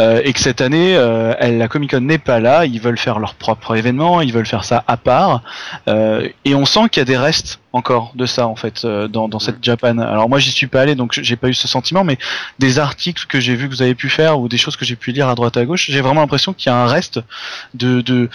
euh, 0.00 0.20
et 0.24 0.32
que 0.32 0.40
cette 0.40 0.60
année, 0.60 0.96
euh, 0.96 1.34
la 1.40 1.68
Comic 1.68 1.90
Con 1.90 2.00
n'est 2.00 2.18
pas 2.18 2.40
là. 2.40 2.66
Ils 2.66 2.80
veulent 2.80 2.98
faire 2.98 3.18
leur 3.18 3.34
propre 3.34 3.76
événement, 3.76 4.20
ils 4.20 4.32
veulent 4.32 4.46
faire 4.46 4.64
ça 4.64 4.84
à 4.86 4.96
part, 4.96 5.42
euh, 5.88 6.28
et 6.44 6.54
on 6.54 6.64
sent 6.64 6.88
qu'il 6.90 7.00
y 7.00 7.02
a 7.02 7.06
des 7.06 7.18
restes 7.18 7.60
encore 7.72 8.12
de 8.16 8.26
ça 8.26 8.48
en 8.48 8.56
fait 8.56 8.84
dans, 8.84 9.28
dans 9.28 9.38
cette. 9.38 9.62
Japan. 9.62 9.98
Alors 9.98 10.28
moi 10.28 10.38
j'y 10.38 10.50
suis 10.50 10.66
pas 10.66 10.80
allé 10.80 10.94
donc 10.94 11.12
j'ai 11.12 11.36
pas 11.36 11.48
eu 11.48 11.54
ce 11.54 11.68
sentiment, 11.68 12.04
mais 12.04 12.18
des 12.58 12.78
articles 12.78 13.26
que 13.26 13.40
j'ai 13.40 13.54
vu 13.54 13.68
que 13.68 13.74
vous 13.74 13.82
avez 13.82 13.94
pu 13.94 14.08
faire 14.08 14.40
ou 14.40 14.48
des 14.48 14.56
choses 14.56 14.76
que 14.76 14.84
j'ai 14.84 14.96
pu 14.96 15.12
lire 15.12 15.28
à 15.28 15.34
droite 15.34 15.56
à 15.56 15.64
gauche, 15.64 15.86
j'ai 15.90 16.00
vraiment 16.00 16.20
l'impression 16.20 16.52
qu'il 16.52 16.70
y 16.70 16.72
a 16.72 16.76
un 16.76 16.86
reste 16.86 17.20
de, 17.74 18.00
de 18.00 18.28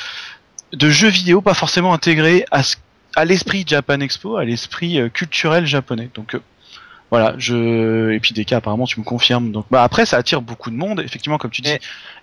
de 0.73 0.89
jeux 0.89 1.09
vidéo 1.09 1.41
pas 1.41 1.53
forcément 1.53 1.93
intégrés 1.93 2.45
à 2.51 2.63
ce 2.63 2.75
à 3.15 3.25
l'esprit 3.25 3.63
Japan 3.65 3.99
Expo, 3.99 4.37
à 4.37 4.45
l'esprit 4.45 4.99
euh, 4.99 5.09
culturel 5.09 5.65
japonais. 5.65 6.09
Donc 6.13 6.35
euh, 6.35 6.41
voilà, 7.11 7.35
je 7.37 8.11
et 8.11 8.19
puis 8.19 8.33
des 8.33 8.45
cas 8.45 8.57
apparemment 8.57 8.85
tu 8.85 8.99
me 8.99 9.05
confirmes. 9.05 9.51
Donc 9.51 9.65
bah 9.71 9.83
après 9.83 10.05
ça 10.05 10.17
attire 10.17 10.41
beaucoup 10.41 10.69
de 10.69 10.75
monde. 10.75 10.99
Effectivement, 10.99 11.37
comme 11.37 11.51
tu 11.51 11.61
dis, 11.61 11.77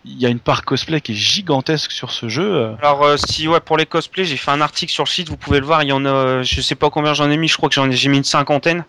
il 0.05 0.21
y 0.21 0.27
a 0.27 0.29
une 0.29 0.41
part 0.41 0.65
cosplay 0.65 1.01
qui 1.01 1.13
est 1.13 1.17
gigantesque 1.17 1.93
sur 1.93 2.11
ce 2.11 2.29
jeu. 2.29 2.55
Euh. 2.55 2.75
Alors 2.81 3.19
si 3.19 3.49
ouais 3.49 3.61
pour 3.61 3.77
les 3.77 3.87
cosplays, 3.87 4.25
j'ai 4.25 4.37
fait 4.37 4.51
un 4.51 4.61
article 4.61 4.93
sur 4.93 5.05
le 5.05 5.09
site, 5.09 5.29
vous 5.29 5.37
pouvez 5.37 5.61
le 5.61 5.67
voir. 5.67 5.83
Il 5.83 5.89
y 5.89 5.93
en 5.93 6.05
a, 6.05 6.43
je 6.43 6.61
sais 6.61 6.75
pas 6.75 6.91
combien 6.91 7.15
j'en 7.15 7.31
ai 7.31 7.37
mis, 7.37 7.49
je 7.49 7.57
crois 7.57 7.69
que 7.69 7.75
j'en 7.75 7.91
ai 7.91 7.93
j'ai 7.93 8.09
mis 8.09 8.19
une 8.19 8.25
cinquantaine. 8.25 8.85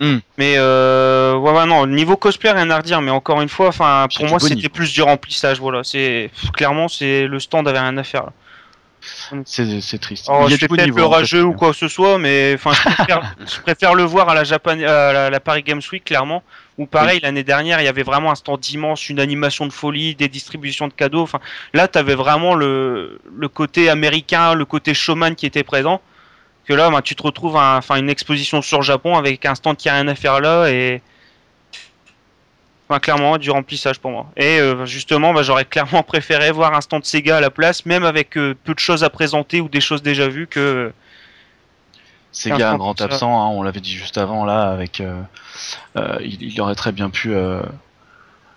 Hmm. 0.00 0.18
Mais 0.36 0.54
euh, 0.56 1.36
ouais, 1.36 1.52
ouais, 1.52 1.66
non, 1.66 1.86
niveau 1.86 2.16
cosplay 2.16 2.50
rien 2.50 2.68
à 2.70 2.78
redire, 2.78 3.00
mais 3.00 3.12
encore 3.12 3.40
une 3.40 3.48
fois, 3.48 3.68
enfin 3.68 4.08
pour 4.14 4.26
moi 4.26 4.40
c'était 4.40 4.68
plus 4.68 4.92
du 4.92 5.02
remplissage. 5.02 5.60
Voilà, 5.60 5.84
c'est 5.84 6.30
clairement 6.54 6.88
c'est 6.88 7.26
le 7.26 7.40
stand 7.40 7.68
avait 7.68 7.80
rien 7.80 7.96
à 7.96 8.04
faire. 8.04 8.24
Là. 8.24 8.32
C'est 9.44 10.00
triste. 10.00 10.26
Oh, 10.28 10.46
c'est 10.48 10.68
peut-être 10.68 10.94
le 10.94 11.04
rageux 11.04 11.44
ou 11.44 11.52
quoi 11.52 11.70
que 11.70 11.76
ce 11.76 11.88
soit, 11.88 12.18
mais 12.18 12.54
enfin, 12.54 12.72
je, 12.72 13.60
préfère, 13.60 13.94
le 13.94 14.02
voir 14.04 14.28
à 14.28 14.34
la, 14.34 14.44
Japan, 14.44 14.78
à 14.80 15.30
la, 15.30 15.40
Paris 15.40 15.62
Games 15.62 15.82
Week, 15.92 16.04
clairement. 16.04 16.42
Ou 16.78 16.86
pareil, 16.86 17.20
l'année 17.22 17.42
dernière, 17.42 17.80
il 17.80 17.84
y 17.84 17.88
avait 17.88 18.02
vraiment 18.02 18.30
un 18.30 18.34
stand 18.34 18.66
immense, 18.68 19.08
une 19.08 19.20
animation 19.20 19.66
de 19.66 19.72
folie, 19.72 20.14
des 20.14 20.28
distributions 20.28 20.88
de 20.88 20.92
cadeaux. 20.92 21.22
Enfin, 21.22 21.40
là, 21.72 21.88
tu 21.88 21.98
avais 21.98 22.14
vraiment 22.14 22.54
le, 22.54 23.20
le 23.34 23.48
côté 23.48 23.88
américain, 23.88 24.54
le 24.54 24.64
côté 24.64 24.94
showman 24.94 25.34
qui 25.34 25.46
était 25.46 25.64
présent. 25.64 26.00
Que 26.66 26.74
là, 26.74 26.90
ben, 26.90 27.00
tu 27.00 27.14
te 27.14 27.22
retrouves 27.22 27.56
à 27.56 27.76
enfin, 27.76 27.96
une 27.96 28.10
exposition 28.10 28.60
sur 28.60 28.82
Japon 28.82 29.16
avec 29.16 29.46
un 29.46 29.54
stand 29.54 29.76
qui 29.76 29.88
a 29.88 29.94
rien 29.94 30.08
à 30.08 30.14
faire 30.14 30.40
là 30.40 30.68
et 30.68 31.00
Enfin, 32.88 33.00
clairement, 33.00 33.36
du 33.36 33.50
remplissage 33.50 33.98
pour 33.98 34.12
moi. 34.12 34.26
Et 34.36 34.60
euh, 34.60 34.86
justement, 34.86 35.34
bah, 35.34 35.42
j'aurais 35.42 35.64
clairement 35.64 36.02
préféré 36.04 36.52
voir 36.52 36.74
un 36.74 36.80
stand 36.80 37.04
Sega 37.04 37.38
à 37.38 37.40
la 37.40 37.50
place, 37.50 37.84
même 37.84 38.04
avec 38.04 38.36
euh, 38.38 38.54
peu 38.64 38.74
de 38.74 38.78
choses 38.78 39.02
à 39.02 39.10
présenter 39.10 39.60
ou 39.60 39.68
des 39.68 39.80
choses 39.80 40.02
déjà 40.02 40.28
vues 40.28 40.46
que. 40.46 40.92
Sega, 42.30 42.70
un 42.70 42.76
grand 42.76 43.00
absent, 43.00 43.42
hein, 43.42 43.48
on 43.48 43.62
l'avait 43.62 43.80
dit 43.80 43.92
juste 43.92 44.18
avant 44.18 44.44
là, 44.44 44.70
avec. 44.70 45.00
Euh, 45.00 45.22
il, 46.20 46.60
aurait 46.60 46.74
très 46.74 46.92
bien 46.92 47.08
pu. 47.10 47.32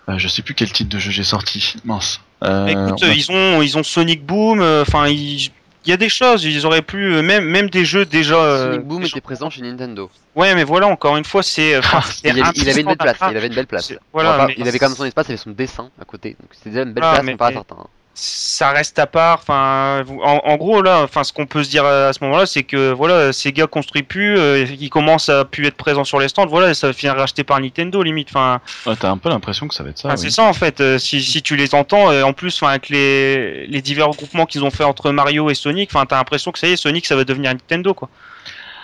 je 0.08 0.28
sais 0.28 0.42
plus 0.42 0.54
quel 0.54 0.72
titre 0.72 0.90
de 0.90 1.00
jeu 1.00 1.12
j'ai 1.12 1.24
sorti. 1.24 1.76
Mince. 1.86 2.22
Écoute, 2.44 3.02
ils 3.02 3.32
ont 3.32 3.62
ils 3.62 3.78
ont 3.78 3.84
Sonic 3.84 4.26
Boom. 4.26 4.62
Enfin, 4.62 5.08
ils 5.08 5.50
il 5.86 5.90
y 5.90 5.94
a 5.94 5.98
des 5.98 6.10
choses, 6.10 6.44
ils 6.44 6.66
auraient 6.66 6.82
pu 6.82 6.98
euh, 6.98 7.22
même 7.22 7.46
même 7.46 7.70
des 7.70 7.86
jeux 7.86 8.06
déjà. 8.06 8.36
Euh, 8.36 8.74
Sonic 8.74 8.88
Boom 8.88 9.04
était 9.06 9.22
présent 9.22 9.50
chez 9.50 9.62
Nintendo. 9.62 10.10
Ouais, 10.36 10.54
mais 10.54 10.64
voilà, 10.64 10.88
encore 10.88 11.18
une 11.18 11.24
fois, 11.24 11.42
c'est. 11.42 11.76
Euh, 11.76 11.82
il, 12.24 12.30
avait 12.70 12.82
une 12.82 12.88
belle 12.88 12.98
place. 12.98 13.18
Il 13.30 13.38
avait 13.38 13.48
une 13.48 13.56
belle 13.56 13.68
place. 13.68 13.94
Voilà, 14.12 14.48
il 14.58 14.68
avait 14.68 14.78
quand 14.78 14.90
même 14.90 14.98
son 14.98 15.06
espace, 15.06 15.28
il 15.28 15.32
avait 15.32 15.38
son 15.38 15.52
dessin 15.52 15.90
à 16.02 16.06
côté. 16.06 16.36
Donc 16.40 16.50
c'était 16.52 16.72
déjà 16.72 16.84
une 16.84 16.94
belle 16.94 17.04
place, 17.04 17.24
mais 17.24 17.38
pas 17.38 17.52
certain. 17.52 17.78
Hein 17.80 17.88
ça 18.20 18.72
reste 18.72 19.00
à 19.00 19.08
part. 19.08 19.40
Enfin, 19.42 20.04
en, 20.24 20.58
gros 20.58 20.82
là, 20.82 21.04
enfin, 21.04 21.24
ce 21.24 21.32
qu'on 21.32 21.46
peut 21.46 21.64
se 21.64 21.70
dire 21.70 21.86
à 21.86 22.12
ce 22.12 22.24
moment-là, 22.24 22.46
c'est 22.46 22.64
que 22.64 22.92
voilà, 22.92 23.32
ces 23.32 23.54
gars 23.54 23.68
construisent 23.68 24.04
plus, 24.08 24.38
euh, 24.38 24.66
ils 24.80 24.90
commencent 24.90 25.30
à 25.30 25.46
plus 25.46 25.66
être 25.66 25.78
présents 25.78 26.04
sur 26.04 26.20
les 26.20 26.28
stands. 26.28 26.48
Voilà, 26.48 26.74
ça 26.74 26.88
va 26.88 26.94
finir 26.94 27.16
racheté 27.16 27.44
par 27.44 27.60
Nintendo 27.60 28.04
limite. 28.04 28.30
Enfin, 28.30 28.60
t'as 29.00 29.10
un 29.10 29.18
peu 29.18 29.30
l'impression 29.30 29.68
que 29.68 29.74
ça 29.74 29.84
va 29.84 29.92
être 29.92 29.98
ça. 29.98 30.18
C'est 30.18 30.30
ça 30.30 30.44
en 30.44 30.54
fait. 30.54 30.82
Euh, 30.82 30.98
si, 30.98 31.22
si, 31.22 31.42
tu 31.42 31.56
les 31.56 31.74
entends, 31.74 32.12
euh, 32.12 32.24
en 32.24 32.34
plus, 32.34 32.62
avec 32.64 32.90
les, 32.90 33.68
les 33.68 33.82
divers 33.82 34.08
regroupements 34.08 34.46
qu'ils 34.46 34.64
ont 34.64 34.72
fait 34.72 34.84
entre 34.84 35.12
Mario 35.12 35.50
et 35.50 35.56
Sonic, 35.56 35.90
enfin, 35.94 36.06
t'as 36.06 36.18
l'impression 36.18 36.52
que 36.52 36.60
ça 36.60 36.68
y 36.68 36.74
est, 36.74 36.78
Sonic, 36.78 37.06
ça 37.06 37.16
va 37.16 37.24
devenir 37.24 37.52
Nintendo 37.52 37.94
quoi. 37.94 38.10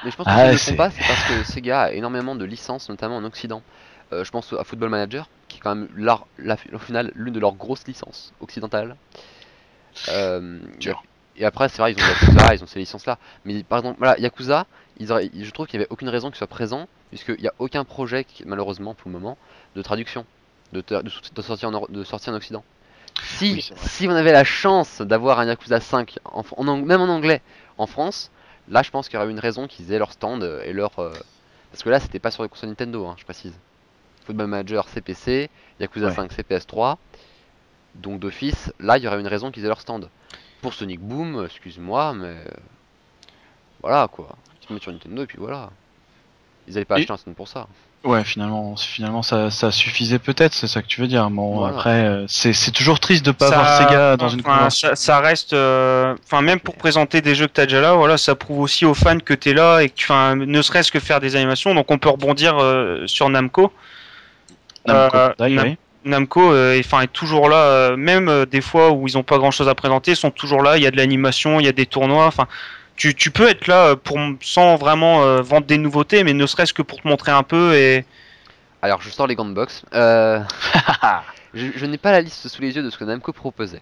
Mais 0.03 0.11
je 0.11 0.15
pense 0.15 0.27
que 0.27 0.31
ah, 0.31 0.51
ne 0.51 0.57
font 0.57 0.75
pas, 0.75 0.91
c'est 0.91 1.05
parce 1.07 1.23
que 1.23 1.51
Sega 1.51 1.81
a 1.81 1.91
énormément 1.91 2.35
de 2.35 2.45
licences, 2.45 2.89
notamment 2.89 3.17
en 3.17 3.23
Occident. 3.25 3.63
Je 4.23 4.31
pense 4.31 4.53
à 4.53 4.63
Football 4.63 4.89
Manager, 4.89 5.29
qui 5.47 5.57
est 5.57 5.61
quand 5.61 5.75
même 5.75 5.87
leur, 5.95 6.27
la, 6.37 6.57
au 6.73 6.79
final 6.79 7.11
l'une 7.15 7.33
de 7.33 7.39
leurs 7.39 7.55
grosses 7.55 7.87
licences 7.87 8.33
occidentales. 8.39 8.95
Euh, 10.09 10.59
et 11.37 11.45
après, 11.45 11.69
c'est 11.69 11.81
vrai, 11.81 11.93
ils 11.93 12.01
ont 12.01 12.07
Yakuza, 12.07 12.55
ils 12.55 12.63
ont 12.63 12.67
ces 12.67 12.79
licences-là. 12.79 13.17
Mais 13.43 13.63
par 13.63 13.79
exemple, 13.79 13.97
voilà, 13.99 14.17
Yakuza, 14.19 14.65
ils 14.99 15.07
je 15.07 15.51
trouve 15.51 15.67
qu'il 15.67 15.79
n'y 15.79 15.83
avait 15.83 15.91
aucune 15.91 16.09
raison 16.09 16.29
qu'ils 16.29 16.37
soient 16.37 16.47
présents, 16.47 16.87
puisqu'il 17.09 17.41
n'y 17.41 17.47
a 17.47 17.53
aucun 17.59 17.83
projet, 17.83 18.25
malheureusement 18.45 18.93
pour 18.93 19.09
le 19.09 19.17
moment, 19.17 19.37
de 19.75 19.81
traduction, 19.81 20.25
de, 20.71 20.81
de, 20.81 21.41
sortir, 21.41 21.69
en, 21.69 21.85
de 21.89 22.03
sortir 22.03 22.33
en 22.33 22.37
Occident. 22.37 22.63
Si, 23.23 23.61
si 23.77 24.07
on 24.07 24.11
avait 24.11 24.33
la 24.33 24.43
chance 24.43 25.01
d'avoir 25.01 25.39
un 25.39 25.45
Yakuza 25.45 25.79
5, 25.79 26.19
en, 26.25 26.75
même 26.75 27.01
en 27.01 27.09
anglais, 27.09 27.41
en 27.77 27.87
France, 27.87 28.31
là 28.69 28.81
je 28.81 28.91
pense 28.91 29.07
qu'il 29.07 29.17
y 29.19 29.21
aurait 29.21 29.31
une 29.31 29.39
raison 29.39 29.67
qu'ils 29.67 29.91
aient 29.91 29.99
leur 29.99 30.11
stand 30.11 30.43
et 30.63 30.73
leur. 30.73 30.99
Euh, 30.99 31.13
parce 31.71 31.83
que 31.83 31.89
là, 31.89 31.99
c'était 31.99 32.19
pas 32.19 32.31
sur 32.31 32.43
les 32.43 32.47
consoles 32.47 32.69
Nintendo, 32.69 33.05
hein, 33.05 33.15
je 33.17 33.25
précise. 33.25 33.53
Football 34.25 34.47
Manager 34.47 34.87
CPC, 34.87 35.49
Yakuza 35.79 36.11
5 36.11 36.31
CPS3. 36.31 36.97
Donc 37.95 38.19
d'office, 38.19 38.73
là, 38.79 38.97
il 38.97 39.03
y 39.03 39.07
aurait 39.07 39.19
une 39.19 39.27
raison 39.27 39.51
qu'ils 39.51 39.63
aient 39.63 39.69
leur 39.69 39.81
stand. 39.81 40.09
Pour 40.61 40.73
Sonic 40.73 40.99
Boom, 40.99 41.45
excuse-moi, 41.45 42.13
mais... 42.13 42.35
Voilà, 43.81 44.07
quoi. 44.07 44.35
Tu 44.59 44.67
te 44.67 44.73
mets 44.73 44.79
sur 44.79 44.91
Nintendo 44.91 45.23
et 45.23 45.27
puis 45.27 45.37
voilà. 45.39 45.69
Ils 46.67 46.75
avaient 46.75 46.85
pas 46.85 46.95
acheté 46.95 47.13
un 47.13 47.17
stand 47.17 47.35
pour 47.35 47.47
ça. 47.47 47.67
Ouais, 48.05 48.23
finalement, 48.23 48.75
finalement 48.75 49.23
ça, 49.23 49.49
ça 49.49 49.71
suffisait 49.71 50.19
peut-être, 50.19 50.53
c'est 50.53 50.67
ça 50.67 50.83
que 50.83 50.87
tu 50.87 51.01
veux 51.01 51.07
dire. 51.07 51.27
Bon, 51.31 51.63
après, 51.63 52.05
euh, 52.05 52.25
c'est 52.27 52.71
toujours 52.71 52.99
triste 52.99 53.25
de 53.25 53.31
pas 53.31 53.47
avoir 53.47 53.63
voir 53.63 53.89
Sega 53.89 54.17
dans 54.17 54.29
une 54.29 54.43
convention. 54.43 54.89
Ça, 54.93 55.19
reste, 55.21 55.53
euh, 55.53 56.15
enfin, 56.23 56.43
même 56.43 56.59
pour 56.59 56.75
présenter 56.75 57.21
des 57.21 57.33
jeux 57.33 57.47
que 57.47 57.53
t'as 57.53 57.65
déjà 57.65 57.81
là, 57.81 57.93
voilà, 57.93 58.17
ça 58.17 58.35
prouve 58.35 58.59
aussi 58.59 58.85
aux 58.85 58.93
fans 58.93 59.17
que 59.17 59.33
t'es 59.33 59.55
là 59.55 59.81
et 59.81 59.89
que, 59.89 60.03
enfin, 60.03 60.35
ne 60.35 60.61
serait-ce 60.61 60.91
que 60.91 60.99
faire 60.99 61.19
des 61.19 61.35
animations. 61.35 61.73
Donc, 61.73 61.89
on 61.89 61.97
peut 61.97 62.09
rebondir 62.09 62.57
euh, 62.59 63.07
sur 63.07 63.27
Namco. 63.29 63.71
Namco, 64.85 65.73
Namco 66.05 66.41
enfin, 66.79 67.01
est 67.01 67.11
toujours 67.11 67.49
là, 67.49 67.95
même 67.97 68.45
des 68.45 68.61
fois 68.61 68.91
où 68.91 69.07
ils 69.07 69.17
ont 69.17 69.23
pas 69.23 69.37
grand-chose 69.37 69.67
à 69.67 69.75
présenter, 69.75 70.11
ils 70.11 70.17
sont 70.17 70.31
toujours 70.31 70.61
là. 70.61 70.77
Il 70.77 70.83
y 70.83 70.87
a 70.87 70.91
de 70.91 70.97
l'animation, 70.97 71.59
il 71.59 71.65
y 71.65 71.69
a 71.69 71.73
des 71.73 71.85
tournois, 71.85 72.27
enfin 72.27 72.47
tu, 72.95 73.13
tu, 73.13 73.31
peux 73.31 73.47
être 73.47 73.67
là 73.67 73.87
euh, 73.87 73.95
pour, 73.95 74.17
sans 74.41 74.75
vraiment 74.77 75.23
euh, 75.23 75.41
vendre 75.41 75.67
des 75.67 75.77
nouveautés, 75.77 76.23
mais 76.23 76.33
ne 76.33 76.45
serait-ce 76.45 76.73
que 76.73 76.81
pour 76.81 77.01
te 77.01 77.07
montrer 77.07 77.31
un 77.31 77.43
peu 77.43 77.75
et. 77.75 78.05
Alors 78.81 79.01
je 79.01 79.09
sors 79.09 79.27
les 79.27 79.35
gants 79.35 79.45
de 79.45 79.53
box. 79.53 79.83
Euh, 79.93 80.41
je, 81.53 81.85
n'ai 81.85 81.97
pas 81.97 82.11
la 82.11 82.21
liste 82.21 82.47
sous 82.47 82.61
les 82.61 82.75
yeux 82.75 82.83
de 82.83 82.89
ce 82.89 82.97
que 82.97 83.03
Namco 83.03 83.33
proposait. 83.33 83.81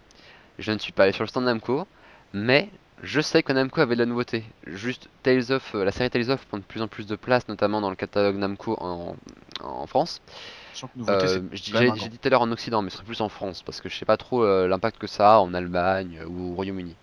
Je 0.59 0.71
ne 0.71 0.77
suis 0.77 0.91
pas 0.91 1.03
allé 1.03 1.11
sur 1.11 1.23
le 1.23 1.27
stand 1.27 1.45
Namco, 1.45 1.87
mais 2.31 2.69
je 3.01 3.19
sais 3.19 3.43
que 3.43 3.51
Namco 3.51 3.81
avait 3.81 3.95
de 3.95 3.99
la 3.99 4.05
nouveauté. 4.05 4.45
Juste 4.65 5.09
Tales 5.23 5.51
of, 5.51 5.73
la 5.73 5.91
série 5.91 6.09
Tales 6.09 6.31
of 6.31 6.45
prend 6.45 6.57
de 6.57 6.63
plus 6.63 6.81
en 6.81 6.87
plus 6.87 7.05
de 7.05 7.15
place, 7.15 7.47
notamment 7.49 7.81
dans 7.81 7.89
le 7.89 7.95
catalogue 7.95 8.37
Namco 8.37 8.77
en, 8.79 9.15
en 9.61 9.87
France. 9.87 10.21
Euh, 11.09 11.41
J'ai 11.51 12.09
dit 12.09 12.17
tout 12.17 12.27
à 12.27 12.29
l'heure 12.29 12.41
en 12.41 12.51
Occident, 12.51 12.81
mais 12.81 12.89
ce 12.89 12.97
serait 12.97 13.05
plus 13.05 13.21
en 13.21 13.29
France, 13.29 13.63
parce 13.63 13.81
que 13.81 13.89
je 13.89 13.95
sais 13.95 14.05
pas 14.05 14.17
trop 14.17 14.45
l'impact 14.67 14.97
que 14.97 15.07
ça 15.07 15.35
a 15.35 15.37
en 15.39 15.53
Allemagne 15.53 16.19
ou 16.27 16.51
au 16.51 16.55
Royaume-Uni. 16.55 16.95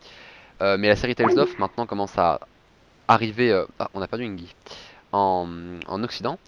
Euh, 0.62 0.76
mais 0.78 0.88
la 0.88 0.96
série 0.96 1.14
Tales 1.14 1.38
of 1.38 1.58
maintenant 1.58 1.86
commence 1.86 2.16
à 2.18 2.40
arriver. 3.08 3.50
Euh, 3.50 3.64
ah, 3.78 3.88
on 3.94 4.02
a 4.02 4.06
perdu 4.06 4.24
Ingy. 4.24 4.54
En, 5.12 5.48
en 5.88 6.04
Occident. 6.04 6.38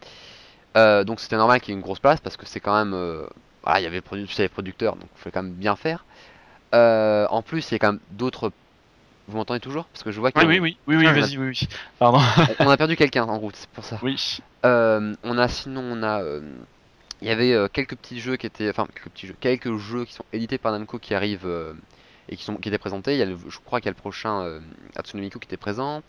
Euh, 0.76 1.04
donc 1.04 1.20
c'était 1.20 1.36
normal 1.36 1.60
qu'il 1.60 1.70
y 1.70 1.72
ait 1.72 1.78
une 1.78 1.82
grosse 1.82 1.98
place 1.98 2.20
parce 2.20 2.36
que 2.36 2.46
c'est 2.46 2.60
quand 2.60 2.76
même. 2.76 2.92
voilà, 3.62 3.80
il 3.80 3.82
y 3.82 3.86
avait 3.86 4.02
les 4.38 4.48
producteurs, 4.48 4.96
donc 4.96 5.08
il 5.16 5.20
fallait 5.20 5.32
quand 5.32 5.42
même 5.42 5.52
bien 5.52 5.76
faire. 5.76 6.04
en 6.72 7.42
plus, 7.42 7.70
il 7.70 7.74
y 7.74 7.76
a 7.76 7.78
quand 7.78 7.92
même 7.92 8.00
d'autres. 8.10 8.52
Vous 9.28 9.36
m'entendez 9.36 9.60
toujours? 9.60 9.86
Parce 9.86 10.02
que 10.02 10.10
je 10.10 10.20
vois 10.20 10.32
que. 10.32 10.38
Oui, 10.40 10.58
oui, 10.58 10.60
oui, 10.60 10.76
oui, 10.86 10.96
oui 10.96 11.20
vas-y, 11.20 11.38
oui, 11.38 11.48
oui. 11.48 11.68
Pardon. 11.98 12.20
on 12.58 12.68
a 12.68 12.76
perdu 12.76 12.96
quelqu'un 12.96 13.24
en 13.24 13.38
route, 13.38 13.56
c'est 13.56 13.68
pour 13.70 13.84
ça. 13.84 13.98
Oui. 14.02 14.40
on 14.62 15.38
a 15.38 15.48
sinon, 15.48 15.82
on 15.82 16.02
a. 16.02 16.22
il 17.22 17.28
y 17.28 17.30
avait 17.30 17.68
quelques 17.72 17.96
petits 17.96 18.20
jeux 18.20 18.36
qui 18.36 18.46
étaient. 18.46 18.68
Enfin, 18.68 18.86
quelques 18.92 19.08
petits 19.08 19.26
jeux. 19.26 19.36
Quelques 19.40 19.76
jeux 19.78 20.04
qui 20.04 20.12
sont 20.12 20.24
édités 20.32 20.58
par 20.58 20.72
Namco 20.72 20.98
qui 20.98 21.14
arrivent 21.14 21.46
et 22.28 22.36
qui, 22.36 22.44
sont, 22.44 22.56
qui 22.56 22.68
étaient 22.68 22.78
présentés. 22.78 23.14
Il 23.14 23.18
y 23.18 23.22
a 23.22 23.26
je 23.26 23.58
crois 23.64 23.80
qu'il 23.80 23.86
y 23.86 23.88
a 23.88 23.92
le 23.92 24.00
prochain 24.00 24.42
euh, 24.42 24.60
Hatsune 24.96 25.20
Miku 25.20 25.38
qui 25.38 25.46
était 25.46 25.56
présent. 25.56 26.02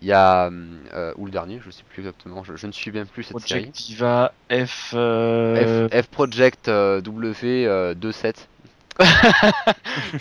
Il 0.00 0.06
y 0.06 0.12
a. 0.12 0.50
Euh, 0.94 1.12
ou 1.16 1.26
le 1.26 1.32
dernier, 1.32 1.60
je 1.64 1.70
sais 1.70 1.84
plus 1.88 2.00
exactement. 2.00 2.42
Je, 2.44 2.66
ne 2.66 2.72
suis 2.72 2.90
bien 2.90 3.04
plus 3.06 3.24
cette 3.24 3.38
série. 3.40 3.70
F, 4.50 4.92
euh... 4.94 5.88
F, 5.88 6.04
F. 6.04 6.06
Project 6.08 6.68
euh, 6.68 7.00
W 7.00 7.94
27. 7.94 8.48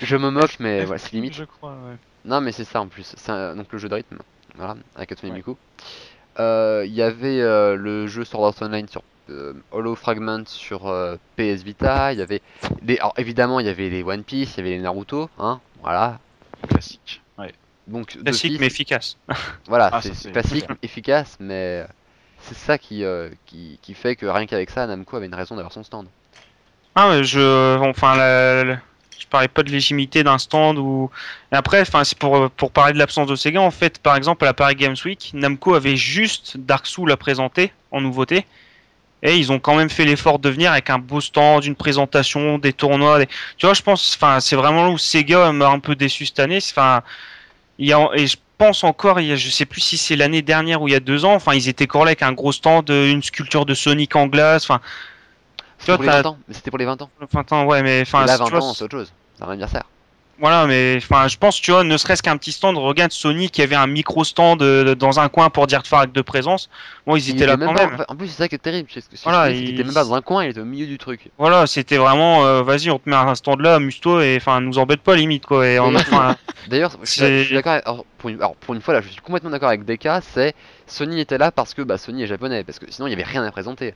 je 0.02 0.16
me 0.16 0.30
moque, 0.30 0.58
mais 0.60 0.86
voilà, 0.86 0.98
c'est 0.98 1.12
limite. 1.12 1.34
Je 1.34 1.44
crois, 1.44 1.72
ouais. 1.72 1.98
Non, 2.24 2.40
mais 2.40 2.52
c'est 2.52 2.64
ça 2.64 2.80
en 2.80 2.88
plus. 2.88 3.16
Donc 3.28 3.72
le 3.72 3.78
jeu 3.78 3.90
de 3.90 3.96
rythme. 3.96 4.20
Voilà, 4.56 4.76
avec 4.96 5.12
Hatsune 5.12 5.34
Miku. 5.34 5.58
Il 6.38 6.94
y 6.94 7.02
avait 7.02 7.40
le 7.40 8.08
jeu 8.08 8.26
Sword 8.26 8.46
Art 8.46 8.62
Online 8.62 8.88
sur 8.88 9.02
euh, 9.32 9.54
Hollow 9.72 9.96
Fragment 9.96 10.44
sur 10.46 10.88
euh, 10.88 11.16
PS 11.38 11.64
Vita. 11.64 12.12
Il 12.12 12.20
y 12.20 12.22
avait 12.22 12.42
des, 12.82 12.98
alors 12.98 13.14
évidemment 13.18 13.60
il 13.60 13.66
y 13.66 13.70
avait 13.70 13.90
les 13.90 14.04
One 14.04 14.24
Piece, 14.24 14.56
il 14.56 14.58
y 14.58 14.60
avait 14.62 14.70
les 14.72 14.80
Naruto, 14.80 15.30
hein, 15.40 15.60
voilà. 15.82 16.20
Classique. 16.68 17.22
Ouais. 17.38 17.54
Donc 17.88 18.22
classique 18.24 18.60
mais 18.60 18.68
efficace. 18.68 19.18
voilà, 19.68 19.90
ah, 19.94 20.02
c'est 20.02 20.32
classique, 20.32 20.68
efficace, 20.82 21.38
mais 21.40 21.86
c'est 22.42 22.58
ça 22.58 22.78
qui, 22.78 23.04
euh, 23.04 23.30
qui, 23.46 23.80
qui 23.82 23.94
fait 23.94 24.16
que 24.16 24.26
rien 24.26 24.46
qu'avec 24.46 24.70
ça, 24.70 24.86
Namco 24.86 25.16
avait 25.16 25.28
une 25.28 25.36
raison 25.36 25.56
d'avoir 25.56 25.72
son 25.72 25.84
stand. 25.84 26.08
Ah 26.96 27.22
je, 27.24 27.78
enfin 27.78 28.18
je 29.22 29.28
parlais 29.28 29.48
pas 29.48 29.62
de 29.64 29.70
légitimité 29.70 30.24
d'un 30.24 30.40
stand 30.40 30.78
ou 30.80 31.12
après 31.52 31.82
enfin 31.82 32.04
c'est 32.04 32.18
pour 32.18 32.50
pour 32.52 32.72
parler 32.72 32.94
de 32.94 32.98
l'absence 32.98 33.28
de 33.28 33.36
Sega 33.36 33.62
en 33.62 33.72
fait 33.72 34.00
par 34.00 34.16
exemple 34.16 34.44
à 34.46 34.48
la 34.48 34.54
Paris 34.54 34.76
Games 34.76 34.96
Week 35.06 35.32
Namco 35.34 35.76
avait 35.76 35.96
juste 35.96 36.58
Dark 36.58 36.88
Souls 36.88 37.12
à 37.12 37.18
présenter 37.18 37.72
en 37.92 38.02
nouveauté 38.02 38.46
et 39.24 39.38
ils 39.38 39.52
ont 39.52 39.60
quand 39.60 39.76
même 39.76 39.90
fait 39.90 40.06
l'effort 40.06 40.40
de 40.40 40.50
venir 40.50 40.72
avec 40.72 40.90
un 40.90 40.98
beau 40.98 41.22
stand, 41.22 41.64
une 41.64 41.76
présentation, 41.76 42.58
des 42.58 42.74
tournois. 42.74 43.24
Tu 43.58 43.66
vois, 43.66 43.74
je 43.74 43.82
pense, 43.82 44.16
enfin, 44.16 44.40
c'est 44.40 44.56
vraiment 44.56 44.86
là 44.86 44.90
où 44.90 44.98
Sega 44.98 45.52
m'a 45.52 45.68
un 45.68 45.80
peu 45.80 45.96
déçu 45.96 46.26
cette 46.26 46.40
année. 46.40 46.58
Enfin, 46.58 47.04
il 47.78 47.88
y 47.88 47.94
a, 47.94 48.10
et 48.16 48.26
je 48.26 48.38
pense 48.58 48.84
encore, 48.84 49.20
il 49.20 49.28
y 49.28 49.32
a, 49.32 49.36
je 49.36 49.50
sais 49.50 49.66
plus 49.66 49.82
si 49.82 49.98
c'est 49.98 50.16
l'année 50.16 50.42
dernière 50.42 50.82
ou 50.82 50.88
il 50.88 50.92
y 50.92 50.96
a 50.96 51.00
deux 51.00 51.24
ans. 51.24 51.36
Enfin, 51.36 51.54
ils 51.54 51.70
étaient 51.70 51.88
correct 51.88 52.24
avec 52.24 52.24
un 52.24 52.34
gros 52.34 52.52
stand, 52.52 52.90
une 52.90 53.22
sculpture 53.22 53.66
de 53.66 53.76
Sonic 53.76 54.16
en 54.16 54.26
glace. 54.26 54.64
Enfin, 54.64 54.82
c'était 55.82 55.96
pour, 55.96 56.04
les 56.04 56.10
20 56.10 56.26
ans. 56.26 56.38
Mais 56.48 56.54
c'était 56.54 56.72
pour 56.72 56.80
les 56.80 56.86
20 56.86 57.02
ans. 57.02 57.10
20 57.32 57.52
ans, 57.52 57.66
ouais, 57.66 57.84
mais 57.84 58.02
enfin. 58.02 58.26
Là, 58.26 58.38
20 58.38 58.54
ans, 58.54 58.74
c'est 58.74 58.84
autre 58.86 58.98
chose. 58.98 59.14
C'est 59.36 59.44
un 59.44 59.50
anniversaire. 59.50 59.84
Voilà, 60.42 60.66
mais 60.66 60.98
enfin, 60.98 61.28
je 61.28 61.38
pense, 61.38 61.62
tu 61.62 61.70
vois, 61.70 61.84
ne 61.84 61.96
serait-ce 61.98 62.24
qu'un 62.24 62.36
petit 62.36 62.52
stand. 62.52 62.76
Regarde 62.76 63.12
Sony 63.12 63.52
qui 63.52 63.62
avait 63.62 63.76
un 63.76 63.86
micro 63.86 64.24
stand 64.24 64.64
euh, 64.64 64.96
dans 64.96 65.20
un 65.20 65.30
coin 65.30 65.52
pour 65.52 65.68
dire 65.68 65.84
de 65.84 65.88
faire 65.88 66.00
acte 66.00 66.16
de 66.16 66.22
présence. 66.24 66.68
Bon, 67.06 67.16
ils 67.16 67.30
étaient 67.30 67.46
là 67.46 67.58
quand 67.58 67.74
même. 67.74 68.04
En 68.08 68.16
plus, 68.16 68.28
c'est 68.28 68.38
ça 68.38 68.48
qui 68.48 68.56
est 68.56 68.58
terrible. 68.58 68.90
voilà, 69.24 69.52
il... 69.52 69.70
était 69.70 69.84
même 69.84 69.94
pas 69.94 70.04
dans 70.04 70.16
un 70.16 70.22
coin, 70.22 70.44
il 70.44 70.50
était 70.50 70.60
au 70.60 70.66
milieu 70.66 70.88
du 70.88 70.98
truc. 70.98 71.30
Voilà, 71.38 71.68
c'était 71.68 71.98
vraiment, 71.98 72.44
euh, 72.44 72.64
vas-y, 72.64 72.90
on 72.90 72.98
te 72.98 73.08
met 73.08 73.16
un 73.16 73.36
stand 73.36 73.62
là, 73.62 73.76
amuse-toi 73.76 74.26
et 74.26 74.38
enfin, 74.38 74.62
nous 74.62 74.80
embête 74.80 75.02
pas 75.02 75.16
limite 75.16 75.46
quoi. 75.46 75.68
Et 75.68 75.78
enfin, 75.78 76.36
D'ailleurs, 76.70 76.98
je 77.04 77.44
suis 77.44 77.54
d'accord. 77.54 77.80
Alors, 77.86 78.06
pour 78.18 78.74
une, 78.74 78.82
fois 78.82 78.96
là, 78.96 79.02
je 79.02 79.10
suis 79.10 79.22
complètement 79.22 79.52
d'accord 79.52 79.70
avec 79.70 79.86
Deka. 79.86 80.22
C'est 80.22 80.56
Sony 80.88 81.20
était 81.20 81.38
là 81.38 81.52
parce 81.52 81.76
que 81.76 81.84
bah, 81.84 82.00
Sony 82.00 82.24
est 82.24 82.28
japonais, 82.28 82.64
parce 82.64 82.80
que 82.80 82.86
sinon 82.90 83.06
il 83.06 83.12
y 83.12 83.14
avait 83.14 83.24
rien 83.24 83.44
à 83.44 83.52
présenter. 83.52 83.94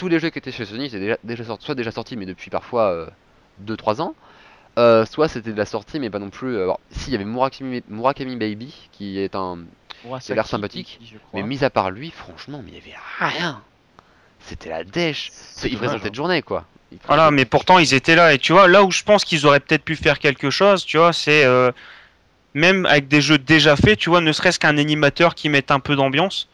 Tous 0.00 0.08
les 0.08 0.18
jeux 0.18 0.30
qui 0.30 0.38
étaient 0.38 0.50
chez 0.50 0.64
Sony 0.64 0.86
étaient 0.86 0.98
déjà, 0.98 1.18
déjà 1.22 1.44
sortis, 1.44 1.66
soit 1.66 1.74
déjà 1.74 1.90
sortis, 1.90 2.16
mais 2.16 2.24
depuis 2.24 2.48
parfois 2.48 3.06
2-3 3.62 4.00
euh, 4.00 4.02
ans. 4.02 4.14
Euh, 4.78 5.04
soit 5.04 5.28
c'était 5.28 5.52
de 5.52 5.58
la 5.58 5.66
sortie, 5.66 6.00
mais 6.00 6.08
pas 6.08 6.18
non 6.18 6.30
plus. 6.30 6.56
Euh, 6.56 6.72
si, 6.90 7.10
il 7.10 7.12
y 7.12 7.16
avait 7.16 7.26
Murakami, 7.26 7.82
Murakami 7.86 8.36
Baby, 8.36 8.74
qui 8.92 9.18
est 9.18 9.34
un. 9.34 9.58
a 10.10 10.34
l'air 10.34 10.46
sympathique. 10.46 10.98
mais 11.34 11.42
mis 11.42 11.62
à 11.64 11.68
part 11.68 11.90
lui, 11.90 12.10
franchement, 12.10 12.62
mais 12.64 12.70
il 12.70 12.78
y 12.78 12.80
avait 12.80 12.98
rien. 13.18 13.60
C'était 14.38 14.70
la 14.70 14.84
dèche. 14.84 15.32
Il 15.64 15.76
présentait 15.76 16.08
de 16.08 16.14
journée, 16.14 16.40
quoi. 16.40 16.64
Voilà, 17.06 17.30
mais 17.30 17.44
pourtant 17.44 17.78
ils 17.78 17.92
étaient 17.92 18.16
là. 18.16 18.32
Et 18.32 18.38
tu 18.38 18.54
vois, 18.54 18.68
là 18.68 18.82
où 18.82 18.90
je 18.90 19.02
pense 19.02 19.26
qu'ils 19.26 19.44
auraient 19.44 19.60
peut-être 19.60 19.84
pu 19.84 19.96
faire 19.96 20.18
quelque 20.18 20.48
chose, 20.48 20.86
tu 20.86 20.96
vois, 20.96 21.12
c'est. 21.12 21.44
Euh, 21.44 21.72
même 22.54 22.86
avec 22.86 23.06
des 23.06 23.20
jeux 23.20 23.38
déjà 23.38 23.76
faits, 23.76 23.98
tu 23.98 24.08
vois, 24.08 24.22
ne 24.22 24.32
serait-ce 24.32 24.58
qu'un 24.58 24.78
animateur 24.78 25.34
qui 25.34 25.50
mette 25.50 25.70
un 25.70 25.78
peu 25.78 25.94
d'ambiance. 25.94 26.48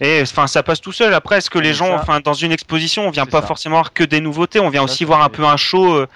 Et 0.00 0.20
enfin, 0.22 0.46
ça 0.46 0.62
passe 0.62 0.80
tout 0.80 0.92
seul. 0.92 1.14
Après, 1.14 1.38
est-ce 1.38 1.50
que 1.50 1.58
les 1.58 1.72
gens, 1.72 1.94
enfin, 1.94 2.20
dans 2.20 2.34
une 2.34 2.52
exposition, 2.52 3.06
on 3.06 3.10
vient 3.10 3.26
pas 3.26 3.42
forcément 3.42 3.76
voir 3.76 3.92
que 3.92 4.04
des 4.04 4.20
nouveautés, 4.20 4.60
on 4.60 4.68
vient 4.68 4.82
aussi 4.82 5.04
voir 5.04 5.22
un 5.22 5.30
peu 5.30 5.44
un 5.44 5.56
show. 5.56 6.06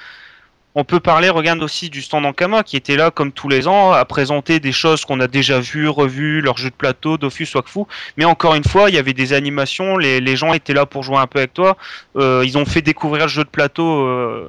On 0.77 0.85
peut 0.85 1.01
parler, 1.01 1.31
regarde 1.31 1.63
aussi 1.65 1.91
du 1.91 2.01
stand 2.01 2.25
Ankama 2.25 2.63
qui 2.63 2.77
était 2.77 2.95
là 2.95 3.11
comme 3.11 3.33
tous 3.33 3.49
les 3.49 3.67
ans 3.67 3.91
à 3.91 4.05
présenter 4.05 4.61
des 4.61 4.71
choses 4.71 5.05
qu'on 5.05 5.19
a 5.19 5.27
déjà 5.27 5.59
vues, 5.59 5.89
revues, 5.89 6.41
leurs 6.41 6.59
jeux 6.59 6.71
de 6.71 6.75
plateau, 6.75 7.19
Dofus, 7.19 7.49
Wakfu. 7.57 7.81
Mais 8.17 8.25
encore 8.25 8.55
une 8.55 8.63
fois, 8.63 8.89
il 8.89 8.95
y 8.95 8.99
avait 8.99 9.13
des 9.13 9.33
animations, 9.33 9.97
les, 9.97 10.37
gens 10.37 10.53
étaient 10.53 10.73
là 10.73 10.87
pour 10.87 11.03
jouer 11.03 11.17
un 11.17 11.27
peu 11.27 11.41
avec 11.41 11.55
toi. 11.55 11.77
Euh, 12.17 12.45
ils 12.45 12.57
ont 12.57 12.65
fait 12.67 12.83
découvrir 12.83 13.25
le 13.25 13.29
jeu 13.29 13.43
de 13.43 13.49
plateau 13.49 14.07
euh, 14.07 14.49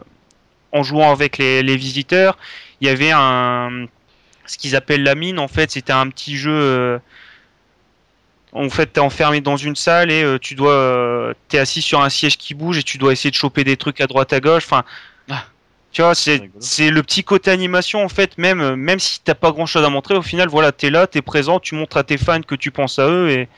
en 0.72 0.84
jouant 0.84 1.12
avec 1.12 1.40
les, 1.40 1.76
visiteurs. 1.76 2.38
Il 2.82 2.88
y 2.88 2.92
avait 2.92 3.12
un 3.12 3.88
ce 4.46 4.58
qu'ils 4.60 4.76
appellent 4.76 5.04
la 5.04 5.16
mine. 5.16 5.40
En 5.40 5.48
fait, 5.48 5.72
c'était 5.72 5.94
un 5.94 6.08
petit 6.10 6.38
jeu. 6.38 7.00
Euh, 8.56 8.66
en 8.66 8.70
fait, 8.70 8.88
t'es 8.88 9.00
enfermé 9.00 9.42
dans 9.42 9.58
une 9.58 9.76
salle 9.76 10.12
et 10.12 10.38
tu 10.42 10.56
dois, 10.56 11.34
t'es 11.48 11.58
assis 11.58 11.82
sur 11.82 12.02
un 12.02 12.10
siège 12.10 12.38
qui 12.38 12.54
bouge 12.54 12.78
et 12.78 12.84
tu 12.84 12.98
dois 12.98 13.14
essayer 13.14 13.32
de 13.32 13.36
choper 13.36 13.64
des 13.64 13.78
trucs 13.78 14.02
à 14.02 14.08
droite 14.08 14.34
à 14.34 14.40
gauche. 14.40 14.64
Enfin, 14.66 14.84
ah. 15.30 15.44
Tu 15.92 16.02
vois, 16.02 16.16
c'est 16.16 16.90
le 16.90 17.04
petit 17.04 17.24
côté 17.24 17.52
animation 17.52 18.04
en 18.04 18.10
fait, 18.10 18.38
même 18.38 18.76
même 18.76 19.00
si 19.00 19.20
t'as 19.22 19.36
pas 19.36 19.52
grand 19.52 19.66
chose 19.66 19.84
à 19.84 19.90
montrer, 19.90 20.16
au 20.16 20.22
final, 20.22 20.48
voilà, 20.48 20.72
t'es 20.72 20.90
là, 20.90 21.06
t'es 21.06 21.22
présent, 21.22 21.60
tu 21.60 21.76
montres 21.76 21.98
à 21.98 22.04
tes 22.04 22.18
fans 22.18 22.42
que 22.42 22.56
tu 22.56 22.72
penses 22.72 22.98
à 22.98 23.10
eux 23.10 23.30
et 23.30 23.50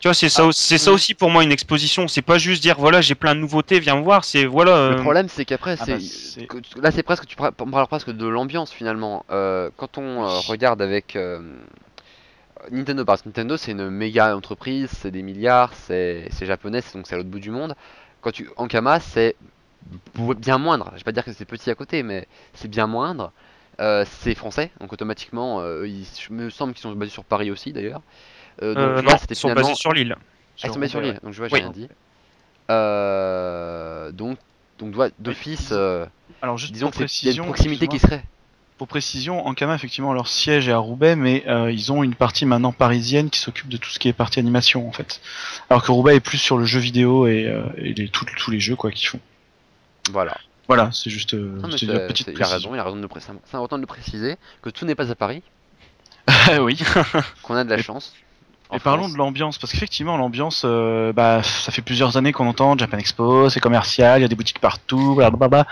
tu 0.00 0.06
vois, 0.06 0.14
c'est 0.14 0.28
ça, 0.28 0.44
ah, 0.46 0.50
c'est 0.52 0.78
ça 0.78 0.92
aussi 0.92 1.14
pour 1.14 1.28
moi 1.28 1.42
une 1.42 1.50
exposition. 1.50 2.06
C'est 2.06 2.22
pas 2.22 2.38
juste 2.38 2.62
dire 2.62 2.76
voilà, 2.78 3.00
j'ai 3.00 3.16
plein 3.16 3.34
de 3.34 3.40
nouveautés, 3.40 3.80
viens 3.80 3.96
me 3.96 4.02
voir. 4.02 4.22
C'est 4.24 4.44
voilà. 4.44 4.90
Le 4.90 4.96
euh, 4.96 5.02
problème, 5.02 5.28
c'est 5.28 5.44
qu'après, 5.44 5.76
ah 5.80 5.84
bah, 5.84 5.96
c'est 5.98 6.46
là, 6.80 6.92
c'est 6.92 7.02
presque 7.02 7.26
tu 7.26 7.34
parles 7.34 7.52
presque 7.88 8.10
de 8.10 8.26
l'ambiance 8.26 8.70
finalement. 8.70 9.24
Euh, 9.30 9.70
quand 9.76 9.98
on 9.98 10.24
euh, 10.24 10.38
regarde 10.46 10.80
avec 10.82 11.18
Nintendo, 12.70 13.04
parce 13.04 13.22
que 13.22 13.28
Nintendo, 13.28 13.56
c'est 13.56 13.72
une 13.72 13.90
méga 13.90 14.36
entreprise, 14.36 14.90
c'est 14.90 15.10
des 15.10 15.22
milliards, 15.22 15.72
c'est 15.74 16.28
japonais, 16.40 16.80
donc 16.94 17.06
c'est 17.06 17.14
à 17.14 17.18
l'autre 17.18 17.30
bout 17.30 17.40
du 17.40 17.50
monde. 17.50 17.74
Quand 18.20 18.32
tu 18.32 18.48
Ankama, 18.56 19.00
c'est 19.00 19.36
bien 20.14 20.58
moindre. 20.58 20.90
Je 20.92 20.98
vais 20.98 21.04
pas 21.04 21.12
dire 21.12 21.24
que 21.24 21.32
c'est 21.32 21.44
petit 21.44 21.70
à 21.70 21.74
côté, 21.74 22.02
mais 22.02 22.26
c'est 22.54 22.68
bien 22.68 22.86
moindre. 22.86 23.32
Euh, 23.80 24.04
c'est 24.20 24.34
français, 24.34 24.72
donc 24.80 24.92
automatiquement, 24.92 25.60
euh, 25.60 25.86
il 25.86 26.04
me 26.30 26.50
semble 26.50 26.72
qu'ils 26.72 26.82
sont 26.82 26.92
basés 26.92 27.12
sur 27.12 27.24
Paris 27.24 27.52
aussi 27.52 27.72
d'ailleurs. 27.72 28.02
Euh, 28.60 28.74
donc, 28.74 29.04
non, 29.04 29.16
ils 29.30 29.36
sont 29.36 29.54
basés 29.54 29.74
sur 29.74 29.92
l'île. 29.92 30.16
Ah, 30.18 30.22
ils 30.64 30.72
sont 30.72 30.80
basés 30.80 30.90
sur 30.90 31.00
l'île, 31.00 31.20
donc 31.22 31.32
je 31.32 31.38
vois, 31.38 31.48
j'ai 31.48 31.54
rien 31.54 31.70
dit. 31.70 31.88
donc, 34.16 34.38
donc 34.80 35.12
d'office, 35.20 35.72
Alors, 36.42 36.56
disons 36.56 36.90
qu'il 36.90 37.28
y 37.28 37.28
a 37.28 37.32
une 37.32 37.44
proximité 37.44 37.86
qui 37.86 38.00
serait. 38.00 38.24
Pour 38.78 38.86
précision, 38.86 39.46
Ankama, 39.46 39.74
effectivement, 39.74 40.12
leur 40.12 40.28
siège 40.28 40.68
est 40.68 40.72
à 40.72 40.78
Roubaix, 40.78 41.16
mais 41.16 41.44
euh, 41.48 41.70
ils 41.70 41.92
ont 41.92 42.04
une 42.04 42.14
partie 42.14 42.46
maintenant 42.46 42.72
parisienne 42.72 43.28
qui 43.28 43.40
s'occupe 43.40 43.68
de 43.68 43.76
tout 43.76 43.90
ce 43.90 43.98
qui 43.98 44.08
est 44.08 44.12
partie 44.12 44.38
animation, 44.38 44.88
en 44.88 44.92
fait. 44.92 45.20
Alors 45.68 45.82
que 45.82 45.90
Roubaix 45.90 46.16
est 46.16 46.20
plus 46.20 46.38
sur 46.38 46.56
le 46.56 46.64
jeu 46.64 46.78
vidéo 46.78 47.26
et, 47.26 47.46
euh, 47.46 47.64
et 47.76 47.92
les, 47.92 48.08
tous 48.08 48.50
les 48.50 48.60
jeux 48.60 48.76
quoi 48.76 48.92
qu'ils 48.92 49.08
font. 49.08 49.20
Voilà. 50.12 50.36
Voilà, 50.68 50.90
c'est 50.92 51.10
juste 51.10 51.34
euh, 51.34 51.60
une 51.64 52.06
petite 52.06 52.28
Il 52.32 52.42
a 52.42 52.46
raison, 52.46 52.74
il 52.74 52.78
a 52.78 52.84
raison 52.84 52.96
de 52.96 53.02
le 53.02 53.08
préciser. 53.08 53.32
C'est 53.44 53.56
important 53.56 53.76
de 53.76 53.82
le 53.82 53.86
préciser 53.86 54.36
que 54.62 54.70
tout 54.70 54.84
n'est 54.84 54.94
pas 54.94 55.10
à 55.10 55.14
Paris. 55.14 55.42
oui. 56.60 56.78
Qu'on 57.42 57.56
a 57.56 57.64
de 57.64 57.70
la 57.70 57.82
chance. 57.82 58.14
Et 58.74 58.78
parlons 58.78 59.08
de 59.08 59.16
l'ambiance, 59.16 59.56
parce 59.56 59.72
qu'effectivement 59.72 60.18
l'ambiance, 60.18 60.62
euh, 60.66 61.12
bah, 61.14 61.42
ça 61.42 61.72
fait 61.72 61.80
plusieurs 61.80 62.18
années 62.18 62.32
qu'on 62.32 62.46
entend 62.46 62.76
Japan 62.76 62.98
Expo, 62.98 63.48
c'est 63.48 63.60
commercial, 63.60 64.20
il 64.20 64.22
y 64.22 64.24
a 64.26 64.28
des 64.28 64.34
boutiques 64.34 64.60
partout, 64.60 65.14
blablabla. 65.14 65.66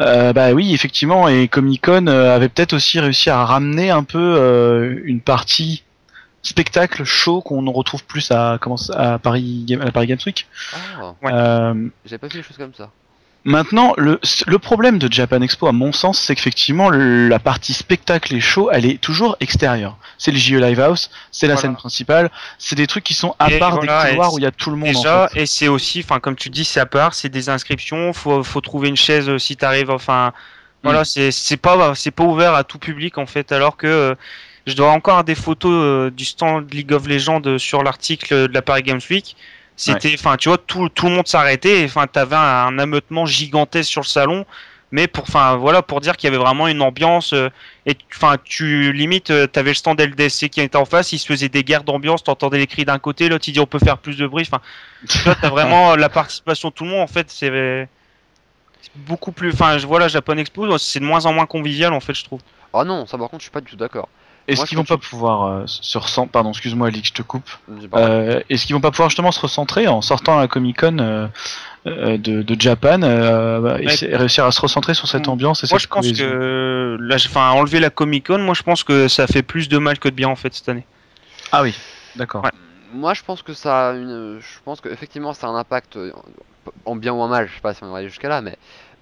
Euh, 0.00 0.32
bah 0.32 0.52
oui, 0.52 0.74
effectivement, 0.74 1.28
et 1.28 1.48
Comic 1.48 1.84
Con 1.84 2.06
euh, 2.06 2.34
avait 2.34 2.48
peut-être 2.48 2.74
aussi 2.74 3.00
réussi 3.00 3.30
à 3.30 3.44
ramener 3.44 3.90
un 3.90 4.04
peu 4.04 4.18
euh, 4.18 5.00
une 5.04 5.20
partie 5.20 5.84
spectacle 6.42 7.04
show 7.04 7.40
qu'on 7.40 7.70
retrouve 7.72 8.04
plus 8.04 8.30
à, 8.30 8.58
comment, 8.60 8.76
à 8.94 9.18
Paris, 9.18 9.66
à 9.80 9.84
la 9.84 9.92
Paris 9.92 10.06
Games 10.06 10.18
Week. 10.26 10.46
Ah, 10.74 11.14
ouais. 11.22 11.32
Euh, 11.32 11.88
J'avais 12.04 12.18
pas 12.18 12.28
vu 12.28 12.36
les 12.36 12.42
choses 12.42 12.58
comme 12.58 12.74
ça. 12.74 12.90
Maintenant, 13.46 13.94
le, 13.96 14.18
le, 14.48 14.58
problème 14.58 14.98
de 14.98 15.10
Japan 15.10 15.40
Expo, 15.40 15.68
à 15.68 15.72
mon 15.72 15.92
sens, 15.92 16.18
c'est 16.18 16.34
qu'effectivement, 16.34 16.90
la 16.90 17.38
partie 17.38 17.74
spectacle 17.74 18.34
et 18.34 18.40
show, 18.40 18.70
elle 18.72 18.84
est 18.84 19.00
toujours 19.00 19.36
extérieure. 19.38 19.96
C'est 20.18 20.32
le 20.32 20.36
JE 20.36 20.56
Live 20.56 20.80
House, 20.80 21.12
c'est 21.30 21.46
la 21.46 21.56
scène 21.56 21.76
principale, 21.76 22.32
c'est 22.58 22.74
des 22.74 22.88
trucs 22.88 23.04
qui 23.04 23.14
sont 23.14 23.36
à 23.38 23.48
part 23.50 23.78
des 23.78 23.86
couloirs 23.86 24.34
où 24.34 24.40
il 24.40 24.42
y 24.42 24.46
a 24.46 24.50
tout 24.50 24.70
le 24.70 24.76
monde. 24.76 24.88
Déjà, 24.88 25.30
et 25.36 25.46
c'est 25.46 25.68
aussi, 25.68 26.00
enfin, 26.00 26.18
comme 26.18 26.34
tu 26.34 26.50
dis, 26.50 26.64
c'est 26.64 26.80
à 26.80 26.86
part, 26.86 27.14
c'est 27.14 27.28
des 27.28 27.48
inscriptions, 27.48 28.12
faut, 28.12 28.42
faut 28.42 28.60
trouver 28.60 28.88
une 28.88 28.96
chaise 28.96 29.28
euh, 29.28 29.38
si 29.38 29.56
t'arrives, 29.56 29.92
enfin, 29.92 30.32
voilà, 30.82 31.02
mm. 31.02 31.30
c'est 31.30 31.56
pas, 31.56 31.94
c'est 31.94 32.10
pas 32.10 32.24
ouvert 32.24 32.54
à 32.54 32.64
tout 32.64 32.80
public 32.80 33.16
en 33.16 33.26
fait, 33.26 33.52
alors 33.52 33.76
que 33.76 33.86
euh, 33.86 34.14
je 34.66 34.74
dois 34.74 34.90
encore 34.90 35.22
des 35.22 35.36
photos 35.36 35.70
euh, 35.72 36.10
du 36.10 36.24
stand 36.24 36.74
League 36.74 36.92
of 36.92 37.06
Legends 37.06 37.58
sur 37.58 37.84
l'article 37.84 38.48
de 38.48 38.52
la 38.52 38.62
Paris 38.62 38.82
Games 38.82 39.00
Week 39.08 39.36
c'était, 39.76 40.14
enfin, 40.14 40.36
tu 40.36 40.48
vois, 40.48 40.58
tout, 40.58 40.88
tout 40.88 41.06
le 41.06 41.12
monde 41.12 41.28
s'arrêtait. 41.28 41.84
Enfin, 41.84 42.06
t'avais 42.06 42.36
un, 42.36 42.66
un 42.66 42.78
ameutement 42.78 43.26
gigantesque 43.26 43.90
sur 43.90 44.00
le 44.00 44.06
salon. 44.06 44.46
Mais 44.92 45.08
pour 45.08 45.24
enfin 45.24 45.56
voilà 45.56 45.82
pour 45.82 46.00
dire 46.00 46.16
qu'il 46.16 46.30
y 46.30 46.32
avait 46.32 46.42
vraiment 46.42 46.68
une 46.68 46.80
ambiance 46.80 47.32
euh, 47.32 47.48
et 47.86 47.96
enfin 48.14 48.36
tu 48.44 48.92
limites 48.92 49.30
euh, 49.30 49.48
t'avais 49.48 49.70
le 49.70 49.74
stand 49.74 50.00
LDC 50.00 50.48
qui 50.48 50.60
était 50.60 50.76
en 50.76 50.84
face 50.84 51.10
il 51.10 51.18
se 51.18 51.26
faisait 51.26 51.48
des 51.48 51.64
guerres 51.64 51.82
d'ambiance 51.82 52.22
t'entendais 52.22 52.58
les 52.58 52.68
cris 52.68 52.84
d'un 52.84 53.00
côté 53.00 53.28
l'autre 53.28 53.48
il 53.48 53.52
dit 53.52 53.58
on 53.58 53.66
peut 53.66 53.80
faire 53.80 53.98
plus 53.98 54.16
de 54.16 54.28
bruit. 54.28 54.46
Enfin 54.46 54.62
tu 55.08 55.18
vois 55.18 55.34
t'as 55.34 55.50
vraiment 55.50 55.96
la 55.96 56.08
participation 56.08 56.68
de 56.68 56.74
tout 56.74 56.84
le 56.84 56.90
monde 56.90 57.00
en 57.00 57.08
fait 57.08 57.28
c'est 57.28 57.88
beaucoup 58.94 59.32
plus 59.32 59.52
enfin 59.52 59.76
voilà 59.78 60.06
Japan 60.06 60.36
Expo 60.36 60.78
c'est 60.78 61.00
de 61.00 61.04
moins 61.04 61.26
en 61.26 61.32
moins 61.32 61.46
convivial 61.46 61.92
en 61.92 62.00
fait 62.00 62.14
je 62.14 62.22
trouve. 62.22 62.40
Ah 62.72 62.84
non 62.84 63.06
ça 63.06 63.18
par 63.18 63.28
contre 63.28 63.40
je 63.40 63.46
suis 63.46 63.52
pas 63.52 63.60
du 63.60 63.72
tout 63.72 63.76
d'accord 63.76 64.08
est-ce 64.48 64.64
qu'ils 64.64 64.78
vont 64.78 64.84
pas 64.84 64.98
pouvoir 64.98 65.44
euh, 65.44 65.62
se 65.66 65.98
recentrer 65.98 66.30
Pardon, 66.30 66.50
excuse-moi, 66.50 66.88
Alix, 66.88 67.08
je 67.08 67.14
te 67.14 67.22
coupe. 67.22 67.48
Euh, 67.94 68.40
Est-ce 68.48 68.66
qu'ils 68.66 68.74
vont 68.74 68.80
pas 68.80 68.90
pouvoir 68.90 69.08
justement 69.08 69.32
se 69.32 69.40
recentrer 69.40 69.88
en 69.88 70.02
sortant 70.02 70.38
à 70.38 70.42
la 70.42 70.48
Comic 70.48 70.80
Con 70.80 70.98
euh, 70.98 71.28
de, 71.84 72.42
de, 72.42 72.60
Japan 72.60 73.02
euh, 73.02 73.78
et 73.78 74.16
réussir 74.16 74.44
à 74.44 74.52
se 74.52 74.60
recentrer 74.60 74.94
sur 74.94 75.08
cette 75.08 75.28
ambiance 75.28 75.64
et 75.64 75.66
Moi, 75.70 75.78
je 75.78 75.86
pense 75.86 76.12
que, 76.12 76.96
là, 77.00 77.16
enfin, 77.16 77.50
enlever 77.50 77.80
la 77.80 77.90
Comic 77.90 78.28
Con, 78.28 78.38
moi, 78.38 78.54
je 78.54 78.62
pense 78.62 78.84
que 78.84 79.08
ça 79.08 79.26
fait 79.26 79.42
plus 79.42 79.68
de 79.68 79.78
mal 79.78 79.98
que 79.98 80.08
de 80.08 80.14
bien 80.14 80.28
en 80.28 80.36
fait 80.36 80.54
cette 80.54 80.68
année. 80.68 80.86
Ah 81.52 81.62
oui, 81.62 81.74
d'accord. 82.14 82.46
Moi, 82.92 83.14
je 83.14 83.22
pense 83.22 83.42
que 83.42 83.52
ça, 83.52 83.90
a 83.90 83.92
une, 83.94 84.38
je 84.40 84.58
pense 84.64 84.80
que 84.80 84.88
effectivement, 84.88 85.32
ça 85.32 85.48
a 85.48 85.50
un 85.50 85.56
impact 85.56 85.98
en 86.84 86.96
bien 86.96 87.12
ou 87.12 87.20
en 87.20 87.28
mal. 87.28 87.48
Je 87.48 87.54
sais 87.54 87.60
pas 87.60 87.74
si 87.74 87.82
on 87.82 87.90
va 87.90 87.98
aller 87.98 88.08
jusqu'à 88.08 88.28
là, 88.28 88.40
mais 88.40 88.56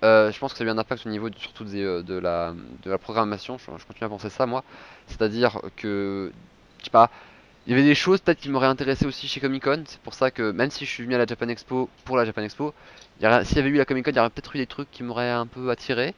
euh, 0.04 0.30
je 0.30 0.38
pense 0.38 0.52
que 0.52 0.58
ça 0.58 0.64
a 0.64 0.66
eu 0.66 0.70
un 0.70 0.76
impact 0.76 1.06
au 1.06 1.08
niveau 1.08 1.30
surtout 1.38 1.64
euh, 1.64 2.02
de, 2.02 2.18
la, 2.18 2.52
de 2.82 2.90
la 2.90 2.98
programmation, 2.98 3.56
je, 3.56 3.64
continue 3.64 4.04
à 4.04 4.08
penser 4.08 4.28
ça 4.28 4.44
moi. 4.44 4.62
C'est-à-dire 5.06 5.60
que, 5.76 6.30
je 6.78 6.84
sais 6.84 6.90
pas, 6.90 7.10
il 7.66 7.70
y 7.70 7.72
avait 7.72 7.84
des 7.84 7.94
choses 7.94 8.20
peut-être 8.20 8.40
qui 8.40 8.50
m'auraient 8.50 8.66
intéressé 8.66 9.06
aussi 9.06 9.28
chez 9.28 9.40
Comic 9.40 9.64
Con. 9.64 9.82
C'est 9.86 10.00
pour 10.00 10.12
ça 10.12 10.30
que 10.30 10.50
même 10.50 10.70
si 10.70 10.84
je 10.84 10.90
suis 10.90 11.04
venu 11.04 11.14
à 11.14 11.18
la 11.18 11.26
Japan 11.26 11.48
Expo 11.48 11.88
pour 12.04 12.18
la 12.18 12.26
Japan 12.26 12.42
Expo, 12.42 12.74
s'il 13.18 13.56
y 13.56 13.58
avait 13.58 13.68
eu 13.70 13.78
la 13.78 13.86
Comic 13.86 14.04
Con, 14.04 14.10
il 14.10 14.16
y 14.16 14.20
aurait 14.20 14.28
peut-être 14.28 14.54
eu 14.54 14.58
des 14.58 14.66
trucs 14.66 14.90
qui 14.90 15.02
m'auraient 15.02 15.30
un 15.30 15.46
peu 15.46 15.70
attiré. 15.70 16.14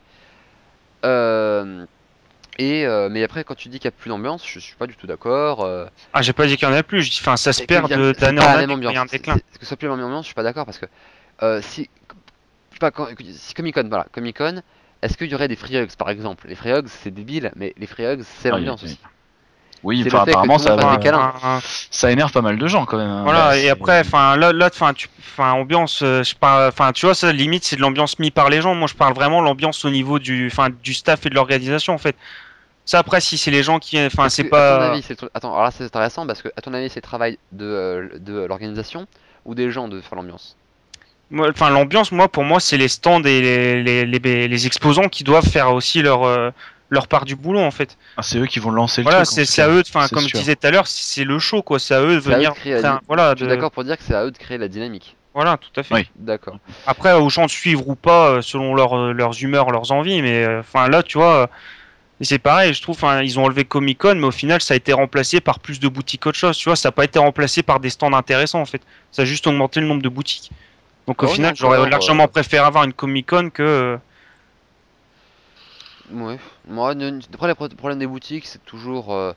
Euh, 1.05 1.87
et 2.59 2.87
mais 3.11 3.23
après, 3.23 3.45
quand 3.45 3.55
tu 3.55 3.69
dis 3.69 3.79
qu'il 3.79 3.89
n'y 3.89 3.95
a 3.95 3.99
plus 4.01 4.09
d'ambiance, 4.09 4.43
je 4.45 4.59
suis 4.59 4.75
pas 4.75 4.89
du 4.89 4.97
tout 4.97 5.07
d'accord. 5.07 5.65
Ah, 6.13 6.23
j'ai 6.23 6.33
pas 6.33 6.47
dit 6.47 6.57
qu'il 6.57 6.67
y 6.67 6.71
en 6.71 6.75
a 6.75 6.83
plus. 6.83 7.03
Je 7.03 7.11
dis, 7.11 7.19
enfin, 7.21 7.37
ça 7.37 7.53
se 7.53 7.63
perd 7.63 7.89
d'année 7.89 8.41
en 8.41 8.45
année. 8.45 8.75
Il 8.79 8.93
y 8.93 8.97
a 8.97 9.03
un 9.03 9.05
déclin. 9.05 9.37
Que 9.37 9.61
ce 9.61 9.67
soit 9.67 9.77
plus 9.77 9.87
la 9.87 9.95
même 9.95 10.07
ambiance, 10.07 10.25
je 10.25 10.29
suis 10.29 10.35
pas 10.35 10.43
d'accord 10.43 10.65
parce 10.65 10.79
que 10.81 10.87
si 11.61 11.89
pas, 12.79 12.91
Comic 12.91 13.75
Con, 13.75 13.89
voilà, 13.89 14.07
Comic 14.13 14.39
Con, 14.39 14.63
est-ce 15.03 15.17
qu'il 15.17 15.31
y 15.31 15.35
aurait 15.35 15.49
des 15.49 15.57
free 15.57 15.77
hugs 15.77 15.95
par 15.97 16.11
exemple? 16.11 16.47
Les 16.49 16.55
free 16.55 16.73
hugs 16.73 16.89
c'est 16.89 17.11
débile, 17.11 17.53
mais 17.57 17.75
les 17.77 17.87
free 17.87 18.05
hugs 18.05 18.23
c'est 18.23 18.49
ah, 18.49 18.53
l'ambiance 18.53 18.83
aussi. 18.83 18.99
Oui, 19.83 20.03
enfin, 20.07 20.23
apparemment 20.23 20.59
ça, 20.59 20.77
ça 21.91 22.11
énerve 22.11 22.33
pas 22.33 22.41
mal 22.41 22.59
de 22.59 22.67
gens 22.67 22.87
quand 22.87 22.97
même. 22.97 23.09
Hein. 23.09 23.23
Voilà, 23.23 23.49
bah, 23.49 23.59
et 23.59 23.69
après, 23.69 24.01
enfin 24.01 24.37
là, 24.37 24.53
là, 24.53 24.69
enfin, 24.73 24.95
tu, 24.95 25.09
enfin, 25.19 25.53
ambiance, 25.53 26.01
euh, 26.03 26.25
je 26.25 26.35
parle, 26.35 26.69
enfin, 26.69 26.93
tu 26.93 27.07
vois, 27.07 27.15
ça 27.15 27.33
limite 27.33 27.65
c'est 27.65 27.77
de 27.77 27.83
l'ambiance 27.83 28.19
mise 28.19 28.31
par 28.31 28.49
les 28.49 28.61
gens. 28.63 28.75
Moi, 28.75 28.89
je 28.89 28.95
parle 28.95 29.15
vraiment 29.15 29.41
l'ambiance 29.41 29.85
au 29.85 29.91
niveau 29.91 30.19
du, 30.19 30.49
enfin, 30.51 30.69
du 30.83 30.95
staff 30.95 31.27
et 31.27 31.31
de 31.31 31.35
l'organisation 31.35 31.95
en 31.95 31.99
fait. 31.99 32.17
Ça 32.85 32.99
après, 32.99 33.21
si 33.21 33.37
c'est 33.37 33.51
les 33.51 33.63
gens 33.63 33.79
qui, 33.79 34.05
enfin, 34.05 34.29
c'est 34.29 34.45
pas. 34.45 34.77
À 34.77 34.79
ton 34.79 34.93
avis, 34.95 35.07
attends, 35.35 35.53
alors 35.53 35.65
là 35.65 35.71
c'est 35.71 35.85
intéressant 35.85 36.27
parce 36.27 36.43
que 36.43 36.49
à 36.57 36.63
ton 36.63 36.73
avis, 36.73 36.89
c'est 36.89 37.01
le 37.01 37.03
travail 37.03 37.39
de, 37.53 37.67
euh, 37.67 38.09
de 38.19 38.45
l'organisation 38.45 39.07
ou 39.45 39.55
des 39.55 39.71
gens 39.71 39.89
de 39.89 40.01
faire 40.01 40.17
l'ambiance? 40.17 40.57
Enfin 41.35 41.71
l'ambiance 41.71 42.13
moi 42.13 42.29
pour 42.29 42.45
moi 42.45 42.61
c'est 42.61 42.77
les 42.77 42.89
stands 42.89 43.23
et 43.23 43.41
les, 43.41 43.83
les, 43.83 44.07
les, 44.07 44.49
les, 44.49 44.67
exposants 44.67 45.09
qui 45.09 45.25
doivent 45.25 45.47
faire 45.47 45.73
aussi 45.73 46.03
leur 46.03 46.25
euh, 46.25 46.51
leur 46.89 47.09
part 47.09 47.25
du 47.25 47.35
boulot 47.35 47.61
en 47.61 47.73
fait. 47.73 47.97
Ah, 48.17 48.23
c'est 48.23 48.39
eux 48.39 48.47
qui 48.47 48.61
vont 48.61 48.71
lancer 48.71 49.01
le 49.01 49.09
voilà, 49.09 49.25
truc. 49.25 49.45
c'est 49.45 49.63
à 49.63 49.69
eux, 49.69 49.83
enfin 49.89 50.07
comme 50.09 50.29
je 50.29 50.37
disais 50.37 50.55
tout 50.55 50.67
à 50.67 50.71
l'heure, 50.71 50.87
c'est 50.87 51.25
le 51.25 51.39
show 51.39 51.63
quoi, 51.63 51.81
c'est 51.81 51.95
à 51.95 52.01
eux 52.01 52.15
de 52.15 52.21
venir. 52.21 52.55
voilà, 53.09 53.33
je 53.33 53.45
suis 53.45 53.49
d'accord 53.49 53.73
pour 53.73 53.83
dire 53.83 53.97
que 53.97 54.05
c'est 54.05 54.15
à 54.15 54.25
eux 54.25 54.31
de 54.31 54.39
créer 54.39 54.59
la 54.59 54.69
dynamique. 54.69 55.17
Voilà, 55.35 55.59
tout 55.59 55.81
à 55.81 55.83
fait. 55.83 55.95
Oui. 55.95 56.09
D'accord. 56.17 56.59
Après, 56.87 57.13
aux 57.13 57.29
gens 57.29 57.45
de 57.45 57.51
suivre 57.51 57.87
ou 57.89 57.95
pas, 57.95 58.29
euh, 58.29 58.41
selon 58.41 58.75
leur, 58.75 58.97
euh, 58.97 59.13
leurs 59.13 59.43
humeurs, 59.43 59.71
leurs 59.71 59.93
envies, 59.93 60.23
mais 60.23 60.47
enfin 60.61 60.89
là, 60.89 61.03
tu 61.03 61.19
vois, 61.19 61.51
c'est 62.23 62.39
pareil, 62.39 62.73
je 62.73 62.81
trouve, 62.81 62.99
ils 63.23 63.39
ont 63.39 63.45
enlevé 63.45 63.65
Comic 63.65 63.99
Con, 63.99 64.15
mais 64.15 64.27
au 64.27 64.31
final, 64.31 64.63
ça 64.63 64.73
a 64.73 64.77
été 64.79 64.95
remplacé 64.95 65.41
par 65.41 65.59
plus 65.59 65.79
de 65.79 65.89
boutiques 65.89 66.25
autre 66.27 66.39
chose, 66.39 66.57
tu 66.57 66.71
vois, 66.71 66.77
ça 66.77 66.89
n'a 66.89 66.93
pas 66.93 67.05
été 67.05 67.19
remplacé 67.19 67.63
par 67.63 67.81
des 67.81 67.91
stands 67.91 68.15
intéressants 68.15 68.61
en 68.61 68.65
fait, 68.65 68.81
ça 69.13 69.23
a 69.23 69.25
juste 69.27 69.47
augmenté 69.47 69.81
le 69.81 69.87
nombre 69.87 70.03
de 70.03 70.09
boutiques. 70.09 70.51
Donc 71.07 71.23
au 71.23 71.27
oh 71.27 71.29
final, 71.29 71.55
j'aurais 71.55 71.89
largement 71.89 72.25
euh, 72.25 72.29
préféré 72.29 72.65
avoir 72.65 72.85
une 72.85 72.93
Comic 72.93 73.29
Con 73.29 73.51
que. 73.51 73.63
Euh, 73.63 73.97
ouais. 76.13 76.39
Moi, 76.69 76.95
après, 77.33 77.49
le 77.49 77.77
problème 77.77 77.99
des 78.01 78.09
boutiques, 78.09 78.47
c'est 78.47 78.65
toujours. 78.65 79.15
Euh, 79.15 79.33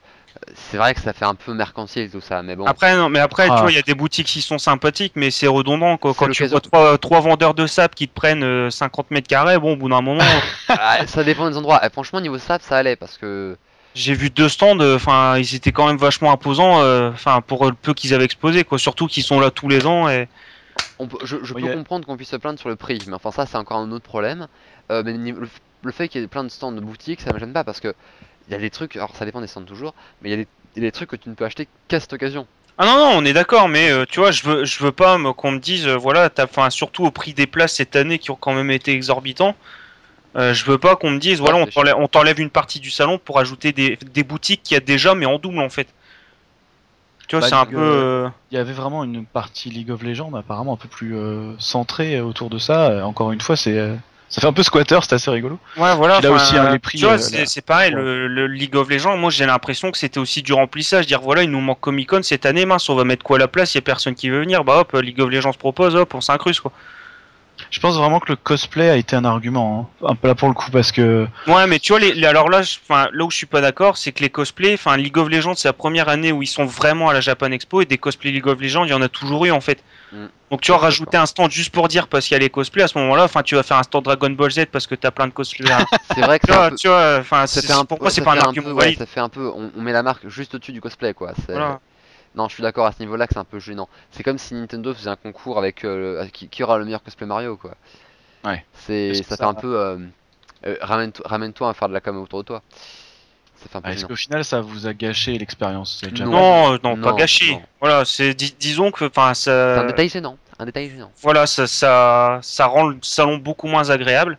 c'est 0.55 0.77
vrai 0.77 0.95
que 0.95 1.01
ça 1.01 1.13
fait 1.13 1.25
un 1.25 1.35
peu 1.35 1.53
mercantile 1.53 2.09
tout 2.09 2.21
ça, 2.21 2.41
mais 2.41 2.55
bon. 2.55 2.65
Après, 2.65 2.95
non, 2.95 3.09
mais 3.09 3.19
après, 3.19 3.45
tu 3.45 3.53
ah. 3.53 3.61
vois, 3.61 3.71
il 3.71 3.75
y 3.75 3.79
a 3.79 3.83
des 3.83 3.93
boutiques 3.93 4.27
qui 4.27 4.41
sont 4.41 4.57
sympathiques, 4.57 5.13
mais 5.15 5.29
c'est 5.29 5.47
redondant. 5.47 5.97
Quoi. 5.97 6.15
Quand 6.15 6.29
tu 6.29 6.45
vois 6.47 6.59
trois, 6.59 6.97
trois, 6.97 7.19
vendeurs 7.19 7.53
de 7.53 7.67
sap 7.67 7.93
qui 7.93 8.07
te 8.07 8.13
prennent 8.13 8.71
50 8.71 9.11
mètres 9.11 9.27
carrés, 9.27 9.59
bon, 9.59 9.73
au 9.73 9.75
bout 9.75 9.89
d'un 9.89 10.01
moment. 10.01 10.23
Ah, 10.69 11.05
ça 11.07 11.23
dépend 11.23 11.49
des 11.49 11.57
endroits. 11.57 11.85
Et 11.85 11.89
franchement, 11.89 12.21
niveau 12.21 12.37
sap, 12.37 12.61
ça 12.61 12.77
allait 12.77 12.95
parce 12.95 13.17
que. 13.17 13.57
J'ai 13.95 14.13
vu 14.13 14.29
deux 14.29 14.49
stands, 14.49 14.79
enfin, 14.79 15.37
ils 15.37 15.55
étaient 15.55 15.71
quand 15.71 15.87
même 15.87 15.97
vachement 15.97 16.31
imposants, 16.31 16.81
enfin, 17.11 17.41
pour 17.41 17.65
le 17.65 17.73
peu 17.73 17.93
qu'ils 17.93 18.13
avaient 18.13 18.25
exposé, 18.25 18.63
quoi. 18.63 18.79
Surtout 18.79 19.07
qu'ils 19.07 19.23
sont 19.23 19.39
là 19.39 19.51
tous 19.51 19.67
les 19.67 19.85
ans 19.85 20.07
et 20.09 20.27
je, 21.23 21.53
peux 21.53 21.73
comprendre 21.73 22.05
qu'on 22.05 22.17
puisse 22.17 22.29
se 22.29 22.35
plaindre 22.35 22.59
sur 22.59 22.69
le 22.69 22.75
prix, 22.75 22.99
mais 23.07 23.13
enfin 23.13 23.31
ça 23.31 23.45
c'est 23.45 23.57
encore 23.57 23.77
un 23.77 23.91
autre 23.91 24.05
problème. 24.05 24.47
Euh, 24.91 25.03
mais 25.05 25.13
le, 25.13 25.91
fait 25.91 26.07
qu'il 26.07 26.21
y 26.21 26.23
ait 26.23 26.27
plein 26.27 26.43
de 26.43 26.49
stands 26.49 26.71
de 26.71 26.81
boutiques, 26.81 27.21
ça 27.21 27.31
me 27.33 27.39
gêne 27.39 27.53
pas 27.53 27.63
parce 27.63 27.79
que 27.79 27.93
il 28.47 28.51
y 28.51 28.55
a 28.55 28.59
des 28.59 28.69
trucs, 28.69 28.95
alors 28.95 29.15
ça 29.15 29.25
dépend 29.25 29.41
des 29.41 29.47
stands 29.47 29.63
toujours, 29.63 29.93
mais 30.21 30.31
il 30.31 30.39
y, 30.39 30.41
a 30.41 30.81
des, 30.81 30.91
trucs 30.91 31.09
que 31.09 31.15
tu 31.15 31.29
ne 31.29 31.35
peux 31.35 31.45
acheter 31.45 31.67
qu'à 31.87 31.99
cette 31.99 32.13
occasion. 32.13 32.47
Ah 32.77 32.85
non 32.85 32.97
non, 32.97 33.11
on 33.15 33.25
est 33.25 33.33
d'accord, 33.33 33.69
mais 33.69 33.91
euh, 33.91 34.05
tu 34.09 34.19
vois, 34.19 34.31
je 34.31 34.43
veux 34.43 34.65
je 34.65 34.83
veux 34.83 34.91
pas 34.91 35.17
qu'on 35.33 35.51
me 35.51 35.59
dise 35.59 35.87
euh, 35.87 35.95
voilà, 35.95 36.29
enfin 36.41 36.69
surtout 36.69 37.05
au 37.05 37.11
prix 37.11 37.33
des 37.33 37.47
places 37.47 37.75
cette 37.75 37.95
année 37.95 38.19
qui 38.19 38.31
ont 38.31 38.35
quand 38.35 38.53
même 38.53 38.71
été 38.71 38.91
exorbitants. 38.91 39.55
je 40.35 40.65
veux 40.65 40.77
pas 40.77 40.95
qu'on 40.95 41.11
me 41.11 41.19
dise 41.19 41.39
voilà, 41.39 41.65
on 41.97 42.07
t'enlève 42.07 42.39
une 42.39 42.49
partie 42.49 42.79
du 42.79 42.91
salon 42.91 43.19
pour 43.19 43.39
ajouter 43.39 43.71
des, 43.71 43.97
des 43.97 44.23
boutiques 44.23 44.63
qu'il 44.63 44.75
y 44.75 44.77
a 44.77 44.81
déjà 44.81 45.15
mais 45.15 45.25
en 45.25 45.39
double 45.39 45.59
en 45.59 45.69
fait. 45.69 45.87
Tu 47.29 47.35
vois, 47.35 47.41
bah, 47.41 47.47
c'est 47.47 47.55
un 47.55 47.65
peu. 47.65 47.77
Euh, 47.77 48.27
il 48.51 48.57
y 48.57 48.57
avait 48.57 48.73
vraiment 48.73 49.03
une 49.03 49.23
partie 49.23 49.69
League 49.69 49.91
of 49.91 50.01
Legends 50.01 50.33
apparemment 50.33 50.73
un 50.73 50.77
peu 50.77 50.87
plus 50.87 51.15
euh, 51.15 51.53
centrée 51.59 52.19
autour 52.21 52.49
de 52.49 52.57
ça. 52.57 52.89
Euh, 52.89 53.03
encore 53.03 53.31
une 53.31 53.39
fois, 53.39 53.55
c'est 53.55 53.77
ça 54.29 54.41
fait 54.41 54.47
un 54.47 54.53
peu 54.53 54.63
squatter, 54.63 54.97
c'est 55.03 55.13
assez 55.13 55.29
rigolo. 55.29 55.59
Ouais, 55.77 55.95
voilà. 55.95 56.21
Là 56.21 56.31
aussi, 56.31 56.55
les 56.55 56.79
prix. 56.79 56.97
Tu 56.97 57.05
vois, 57.05 57.19
c'est 57.19 57.61
pareil, 57.61 57.91
le, 57.91 58.47
League 58.47 58.75
of 58.75 58.89
Legends, 58.89 59.15
moi 59.15 59.29
j'ai 59.29 59.45
l'impression 59.45 59.91
que 59.91 59.99
c'était 59.99 60.19
aussi 60.19 60.41
du 60.41 60.53
remplissage. 60.53 61.05
Dire 61.05 61.21
voilà, 61.21 61.43
il 61.43 61.51
nous 61.51 61.61
manque 61.61 61.79
Comic 61.79 62.09
Con 62.09 62.23
cette 62.23 62.47
année, 62.47 62.65
mince, 62.65 62.89
on 62.89 62.95
va 62.95 63.03
mettre 63.03 63.23
quoi 63.23 63.37
à 63.37 63.39
la 63.39 63.47
place, 63.47 63.75
il 63.75 63.77
y 63.77 63.79
a 63.79 63.83
personne 63.83 64.15
qui 64.15 64.31
veut 64.31 64.39
venir, 64.39 64.63
bah 64.63 64.79
hop, 64.79 64.93
League 64.93 65.21
of 65.21 65.29
Legends 65.29 65.53
se 65.53 65.59
propose, 65.59 65.95
hop, 65.95 66.15
on 66.15 66.21
s'incruste 66.21 66.61
quoi. 66.61 66.71
Je 67.69 67.79
pense 67.79 67.95
vraiment 67.95 68.19
que 68.19 68.29
le 68.29 68.35
cosplay 68.35 68.89
a 68.89 68.95
été 68.95 69.15
un 69.15 69.25
argument, 69.25 69.89
hein. 70.01 70.07
un 70.07 70.15
peu 70.15 70.27
là 70.27 70.35
pour 70.35 70.47
le 70.47 70.53
coup, 70.53 70.71
parce 70.71 70.91
que. 70.91 71.27
Ouais, 71.47 71.67
mais 71.67 71.79
tu 71.79 71.93
vois, 71.93 71.99
les, 71.99 72.25
alors 72.25 72.49
là, 72.49 72.59
enfin, 72.59 73.09
là 73.13 73.23
où 73.23 73.31
je 73.31 73.37
suis 73.37 73.45
pas 73.45 73.61
d'accord, 73.61 73.97
c'est 73.97 74.11
que 74.11 74.21
les 74.21 74.29
cosplays, 74.29 74.73
enfin, 74.73 74.97
League 74.97 75.17
of 75.17 75.29
Legends, 75.29 75.55
c'est 75.55 75.67
la 75.67 75.73
première 75.73 76.09
année 76.09 76.31
où 76.31 76.41
ils 76.41 76.47
sont 76.47 76.65
vraiment 76.65 77.09
à 77.09 77.13
la 77.13 77.21
Japan 77.21 77.51
Expo 77.51 77.81
et 77.81 77.85
des 77.85 77.97
cosplays 77.97 78.31
League 78.31 78.47
of 78.47 78.59
Legends, 78.59 78.85
il 78.85 78.91
y 78.91 78.93
en 78.93 79.01
a 79.01 79.09
toujours 79.09 79.45
eu 79.45 79.51
en 79.51 79.61
fait. 79.61 79.83
Mm. 80.11 80.25
Donc 80.51 80.61
tu 80.61 80.71
vas 80.71 80.77
rajouter 80.77 81.17
un 81.17 81.27
stand 81.27 81.51
juste 81.51 81.71
pour 81.71 81.87
dire 81.87 82.07
parce 82.07 82.25
qu'il 82.25 82.33
y 82.33 82.37
a 82.37 82.39
les 82.39 82.49
cosplays 82.49 82.83
à 82.83 82.87
ce 82.87 82.97
moment-là, 82.97 83.23
enfin, 83.23 83.43
tu 83.43 83.55
vas 83.55 83.63
faire 83.63 83.77
un 83.77 83.83
stand 83.83 84.03
Dragon 84.03 84.29
Ball 84.31 84.51
Z 84.51 84.65
parce 84.71 84.87
que 84.87 84.95
t'as 84.95 85.11
plein 85.11 85.27
de 85.27 85.33
cosplays. 85.33 85.69
c'est 86.15 86.21
vrai 86.21 86.39
que 86.39 86.47
tu, 86.47 86.53
vois, 86.53 86.71
tu 86.71 86.87
vois, 86.87 87.17
enfin, 87.19 87.45
pour 87.87 88.01
moi, 88.01 88.09
c'est 88.09 88.21
pas 88.21 88.33
un 88.33 88.39
argument 88.39 88.79
Ça 88.97 89.05
fait 89.05 89.19
un 89.19 89.29
peu, 89.29 89.51
on, 89.53 89.81
met 89.81 89.91
la 89.91 90.03
marque 90.03 90.27
juste 90.27 90.55
au-dessus 90.55 90.71
du 90.71 90.81
cosplay, 90.81 91.13
quoi. 91.13 91.33
Voilà. 91.47 91.79
Non, 92.35 92.47
je 92.47 92.53
suis 92.53 92.63
d'accord 92.63 92.85
à 92.85 92.91
ce 92.91 92.99
niveau-là 92.99 93.27
que 93.27 93.33
c'est 93.33 93.39
un 93.39 93.43
peu 93.43 93.59
gênant. 93.59 93.89
C'est 94.11 94.23
comme 94.23 94.37
si 94.37 94.53
Nintendo 94.53 94.93
faisait 94.93 95.09
un 95.09 95.15
concours 95.15 95.57
avec 95.57 95.83
euh, 95.83 96.25
qui, 96.31 96.63
aura 96.63 96.77
le 96.77 96.85
meilleur 96.85 97.03
cosplay 97.03 97.25
Mario, 97.25 97.57
quoi. 97.57 97.75
Ouais. 98.43 98.63
C'est, 98.73 99.13
ça, 99.15 99.35
fait 99.35 99.43
un 99.43 99.53
peu 99.53 99.77
euh, 99.77 99.97
euh, 100.65 100.75
ramène-toi, 100.81 101.69
à 101.69 101.73
faire 101.73 101.89
de 101.89 101.93
la 101.93 102.01
com 102.01 102.17
autour 102.17 102.39
de 102.39 102.45
toi. 102.45 102.61
Ça 103.55 103.67
fait 103.67 103.77
un 103.77 103.81
peu. 103.81 103.89
Est-ce 103.89 104.05
qu'au 104.05 104.15
final, 104.15 104.45
ça 104.45 104.61
vous 104.61 104.87
a 104.87 104.93
gâché 104.93 105.37
l'expérience 105.37 106.01
non, 106.19 106.77
non, 106.83 106.97
pas 107.01 107.13
gâché. 107.13 107.59
Voilà, 107.79 108.05
c'est 108.05 108.33
disons 108.33 108.91
que, 108.91 109.05
enfin, 109.05 109.33
ça. 109.33 109.75
C'est 109.75 109.81
un 109.81 109.87
détail 109.87 110.09
gênant. 110.09 110.37
Un 110.59 110.65
détail 110.65 110.89
gênant. 110.89 111.11
Voilà, 111.21 111.47
ça, 111.47 111.67
ça, 111.67 112.39
ça 112.41 112.65
rend 112.65 112.87
le 112.87 112.97
salon 113.01 113.37
beaucoup 113.37 113.67
moins 113.67 113.89
agréable. 113.89 114.37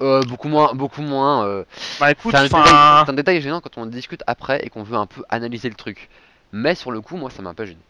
Euh, 0.00 0.22
beaucoup 0.22 0.48
moins, 0.48 0.74
beaucoup 0.74 1.02
moins. 1.02 1.46
Euh... 1.46 1.64
Bah 2.00 2.10
écoute, 2.10 2.34
c'est 2.36 2.54
un, 2.54 3.04
un, 3.06 3.12
détail 3.12 3.40
gênant 3.40 3.60
quand 3.60 3.78
on 3.78 3.86
discute 3.86 4.22
après 4.26 4.60
et 4.64 4.68
qu'on 4.68 4.82
veut 4.82 4.96
un 4.96 5.06
peu 5.06 5.22
analyser 5.28 5.68
le 5.68 5.76
truc. 5.76 6.10
Mais 6.54 6.76
sur 6.76 6.92
le 6.92 7.00
coup, 7.00 7.16
moi, 7.16 7.30
ça 7.30 7.42
m'a 7.42 7.52
pas 7.52 7.66
gêné. 7.66 7.80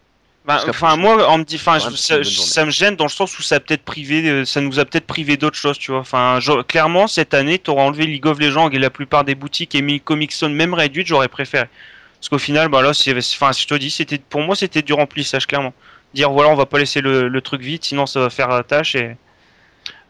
Bah, 0.47 0.63
enfin, 0.69 0.97
moi, 0.97 1.31
on 1.31 1.39
me 1.39 1.45
dit, 1.45 1.57
enfin, 1.57 1.79
ça, 1.79 2.65
me 2.65 2.71
gêne 2.71 2.97
dans 2.97 3.05
le 3.05 3.11
sens 3.11 3.39
où 3.39 3.43
ça 3.43 3.61
peut-être 3.61 3.85
privé, 3.85 4.27
euh, 4.27 4.47
ça 4.47 4.63
nous 4.63 4.79
a 4.79 4.87
peut-être 4.87 5.07
privé 5.07 5.37
d'autres 5.37 5.57
choses, 5.57 5.79
tu 5.79 5.91
vois. 5.91 6.01
Enfin, 6.01 6.39
clairement, 6.67 7.07
cette 7.07 7.35
année, 7.35 7.59
t'aurais 7.59 7.83
enlevé 7.83 8.07
League 8.07 8.25
of 8.25 8.39
Legends 8.39 8.71
et 8.71 8.79
la 8.79 8.89
plupart 8.89 9.25
des 9.25 9.35
boutiques 9.35 9.75
et 9.75 9.83
mis 9.83 10.01
Comic 10.01 10.35
Zone 10.35 10.55
même 10.55 10.73
réduite, 10.73 11.07
j'aurais 11.07 11.29
préféré. 11.29 11.67
Parce 12.15 12.31
qu'au 12.31 12.39
final, 12.39 12.69
bah 12.69 12.81
là, 12.81 12.91
enfin, 12.91 13.53
je 13.53 13.67
te 13.67 13.75
dis, 13.75 13.91
c'était, 13.91 14.17
pour 14.17 14.41
moi, 14.41 14.57
c'était 14.57 14.81
du 14.81 14.95
remplissage, 14.95 15.47
clairement. 15.47 15.75
Dire, 16.15 16.31
voilà, 16.31 16.49
on 16.49 16.55
va 16.55 16.65
pas 16.65 16.79
laisser 16.79 17.03
le, 17.03 17.41
truc 17.43 17.61
vite, 17.61 17.85
sinon 17.85 18.07
ça 18.07 18.21
va 18.21 18.31
faire 18.31 18.49
la 18.49 18.63
tâche 18.63 18.95
et. 18.95 19.17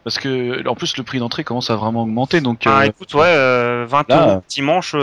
Parce 0.05 0.19
que, 0.19 0.65
en 0.65 0.75
plus, 0.75 0.95
le 0.97 1.03
prix 1.03 1.19
d'entrée 1.19 1.43
commence 1.43 1.69
à 1.71 1.75
vraiment 1.75 2.03
augmenter, 2.03 2.39
donc. 2.39 2.61
Ah, 2.65 2.81
euh, 2.81 2.83
écoute, 2.83 3.13
ouais, 3.15 3.21
20 3.23 3.25
euh, 3.33 3.85
euros 4.11 4.43
dimanche, 4.47 4.95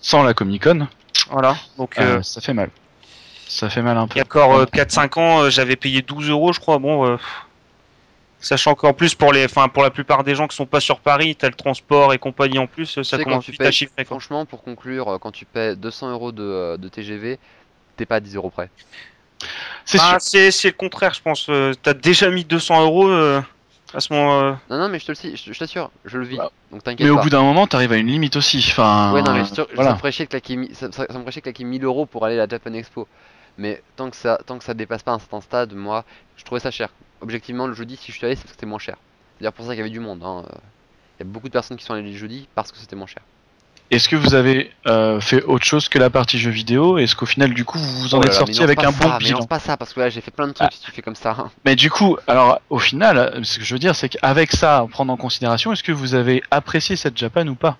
Sans 0.00 0.22
la 0.22 0.34
Comic 0.34 0.64
Con. 0.64 0.88
Voilà, 1.30 1.56
donc. 1.76 1.96
ça 2.22 2.40
fait 2.40 2.54
mal. 2.54 2.70
Ça 3.48 3.70
fait 3.70 3.82
mal 3.82 3.96
un 3.96 4.06
peu. 4.06 4.14
Il 4.14 4.18
y 4.18 4.20
a 4.20 4.24
encore 4.24 4.64
4-5 4.64 5.18
euh, 5.18 5.20
ans, 5.20 5.42
euh, 5.42 5.50
j'avais 5.50 5.76
payé 5.76 6.02
12 6.02 6.30
euros, 6.30 6.52
je 6.52 6.60
crois. 6.60 6.78
Bon, 6.78 7.06
euh, 7.06 7.16
sachant 8.40 8.74
qu'en 8.74 8.92
plus, 8.92 9.14
pour, 9.14 9.32
les, 9.32 9.44
enfin, 9.44 9.68
pour 9.68 9.82
la 9.82 9.90
plupart 9.90 10.24
des 10.24 10.34
gens 10.34 10.48
qui 10.48 10.56
sont 10.56 10.66
pas 10.66 10.80
sur 10.80 11.00
Paris, 11.00 11.36
t'as 11.36 11.48
le 11.48 11.54
transport 11.54 12.12
et 12.12 12.18
compagnie 12.18 12.58
en 12.58 12.66
plus, 12.66 13.02
ça 13.02 13.22
commence 13.22 13.48
vite 13.48 13.60
à 13.60 13.70
chiffrer. 13.70 14.04
Franchement, 14.04 14.46
pour 14.46 14.62
conclure, 14.62 15.18
quand 15.20 15.30
tu 15.30 15.44
paies 15.44 15.76
200 15.76 16.10
euros 16.10 16.32
de, 16.32 16.76
de 16.76 16.88
TGV, 16.88 17.38
t'es 17.96 18.06
pas 18.06 18.16
à 18.16 18.20
10 18.20 18.34
euros 18.36 18.50
près. 18.50 18.68
C'est 19.84 19.98
bah, 19.98 20.18
le 20.18 20.70
contraire, 20.72 21.14
je 21.14 21.22
pense. 21.22 21.50
T'as 21.82 21.94
déjà 21.94 22.30
mis 22.30 22.44
200 22.44 22.82
euros 22.82 23.42
à 23.94 24.00
ce 24.00 24.12
moment. 24.12 24.58
Non, 24.70 24.78
non, 24.78 24.88
mais 24.88 24.98
je 24.98 25.06
te 25.06 25.12
le 25.12 25.36
je 25.36 25.58
t'assure, 25.58 25.90
je 26.04 26.18
le 26.18 26.24
vis. 26.24 26.38
Donc 26.70 26.82
t'inquiète. 26.82 27.06
Mais 27.06 27.10
au 27.10 27.20
bout 27.20 27.30
d'un 27.30 27.42
moment, 27.42 27.66
t'arrives 27.66 27.92
à 27.92 27.96
une 27.96 28.08
limite 28.08 28.36
aussi. 28.36 28.64
Enfin, 28.70 29.12
ouais, 29.12 29.22
non, 29.22 29.32
mais 29.32 29.44
ça 29.44 29.64
me 29.64 29.96
ferait 29.96 30.12
chier 30.12 30.24
de 30.24 30.30
claquer, 30.30 30.70
ça, 30.74 30.90
ça, 30.92 31.06
me 31.12 31.24
ferait 31.24 31.40
claquer 31.40 31.64
1000 31.64 31.84
euros 31.84 32.06
pour 32.06 32.24
aller 32.24 32.34
à 32.34 32.38
la 32.38 32.48
Japan 32.48 32.72
Expo. 32.72 33.06
Mais 33.58 33.82
tant 33.96 34.10
que 34.10 34.16
ça 34.16 34.38
tant 34.44 34.58
que 34.58 34.64
ça 34.64 34.74
dépasse 34.74 35.02
pas 35.02 35.12
un 35.12 35.18
certain 35.18 35.40
stade, 35.40 35.74
moi, 35.74 36.04
je 36.36 36.44
trouvais 36.44 36.60
ça 36.60 36.70
cher. 36.70 36.90
Objectivement, 37.20 37.66
le 37.66 37.74
jeudi, 37.74 37.96
si 37.96 38.12
je 38.12 38.16
suis 38.16 38.26
allé, 38.26 38.34
c'est 38.34 38.42
parce 38.42 38.52
que 38.52 38.56
c'était 38.56 38.66
moins 38.66 38.78
cher. 38.78 38.96
C'est 39.36 39.42
d'ailleurs 39.42 39.54
pour 39.54 39.64
ça 39.64 39.72
qu'il 39.72 39.78
y 39.78 39.82
avait 39.82 39.90
du 39.90 40.00
monde. 40.00 40.22
Hein. 40.22 40.44
Il 41.18 41.24
y 41.24 41.28
a 41.28 41.30
beaucoup 41.30 41.48
de 41.48 41.52
personnes 41.52 41.76
qui 41.76 41.84
sont 41.84 41.94
allées 41.94 42.10
le 42.10 42.16
jeudi 42.16 42.48
parce 42.54 42.72
que 42.72 42.78
c'était 42.78 42.96
moins 42.96 43.06
cher. 43.06 43.22
Est-ce 43.90 44.08
que 44.08 44.16
vous 44.16 44.34
avez 44.34 44.72
euh, 44.86 45.20
fait 45.20 45.42
autre 45.44 45.64
chose 45.64 45.88
que 45.88 45.98
la 45.98 46.10
partie 46.10 46.38
jeu 46.38 46.50
vidéo? 46.50 46.98
Est-ce 46.98 47.14
qu'au 47.14 47.26
final, 47.26 47.54
du 47.54 47.64
coup, 47.64 47.78
vous 47.78 48.00
vous 48.00 48.14
en 48.14 48.20
oh 48.20 48.24
êtes 48.24 48.32
sorti 48.32 48.62
avec 48.62 48.82
un 48.82 48.90
bon 48.90 49.16
bilan? 49.18 49.44
pas 49.46 49.60
ça, 49.60 49.76
parce 49.76 49.92
que 49.92 50.00
là, 50.00 50.08
j'ai 50.08 50.20
fait 50.20 50.32
plein 50.32 50.48
de 50.48 50.52
trucs 50.52 50.68
ah. 50.70 50.74
si 50.74 50.80
tu 50.80 50.90
fais 50.90 51.02
comme 51.02 51.14
ça. 51.14 51.36
Hein. 51.38 51.50
Mais 51.64 51.76
du 51.76 51.90
coup, 51.90 52.16
alors, 52.26 52.60
au 52.68 52.78
final, 52.78 53.40
ce 53.44 53.58
que 53.58 53.64
je 53.64 53.74
veux 53.74 53.78
dire, 53.78 53.94
c'est 53.94 54.08
qu'avec 54.08 54.52
ça, 54.52 54.86
prendre 54.90 55.12
en 55.12 55.16
considération, 55.16 55.72
est-ce 55.72 55.84
que 55.84 55.92
vous 55.92 56.14
avez 56.14 56.42
apprécié 56.50 56.96
cette 56.96 57.16
Japan 57.16 57.46
ou 57.46 57.54
pas? 57.54 57.78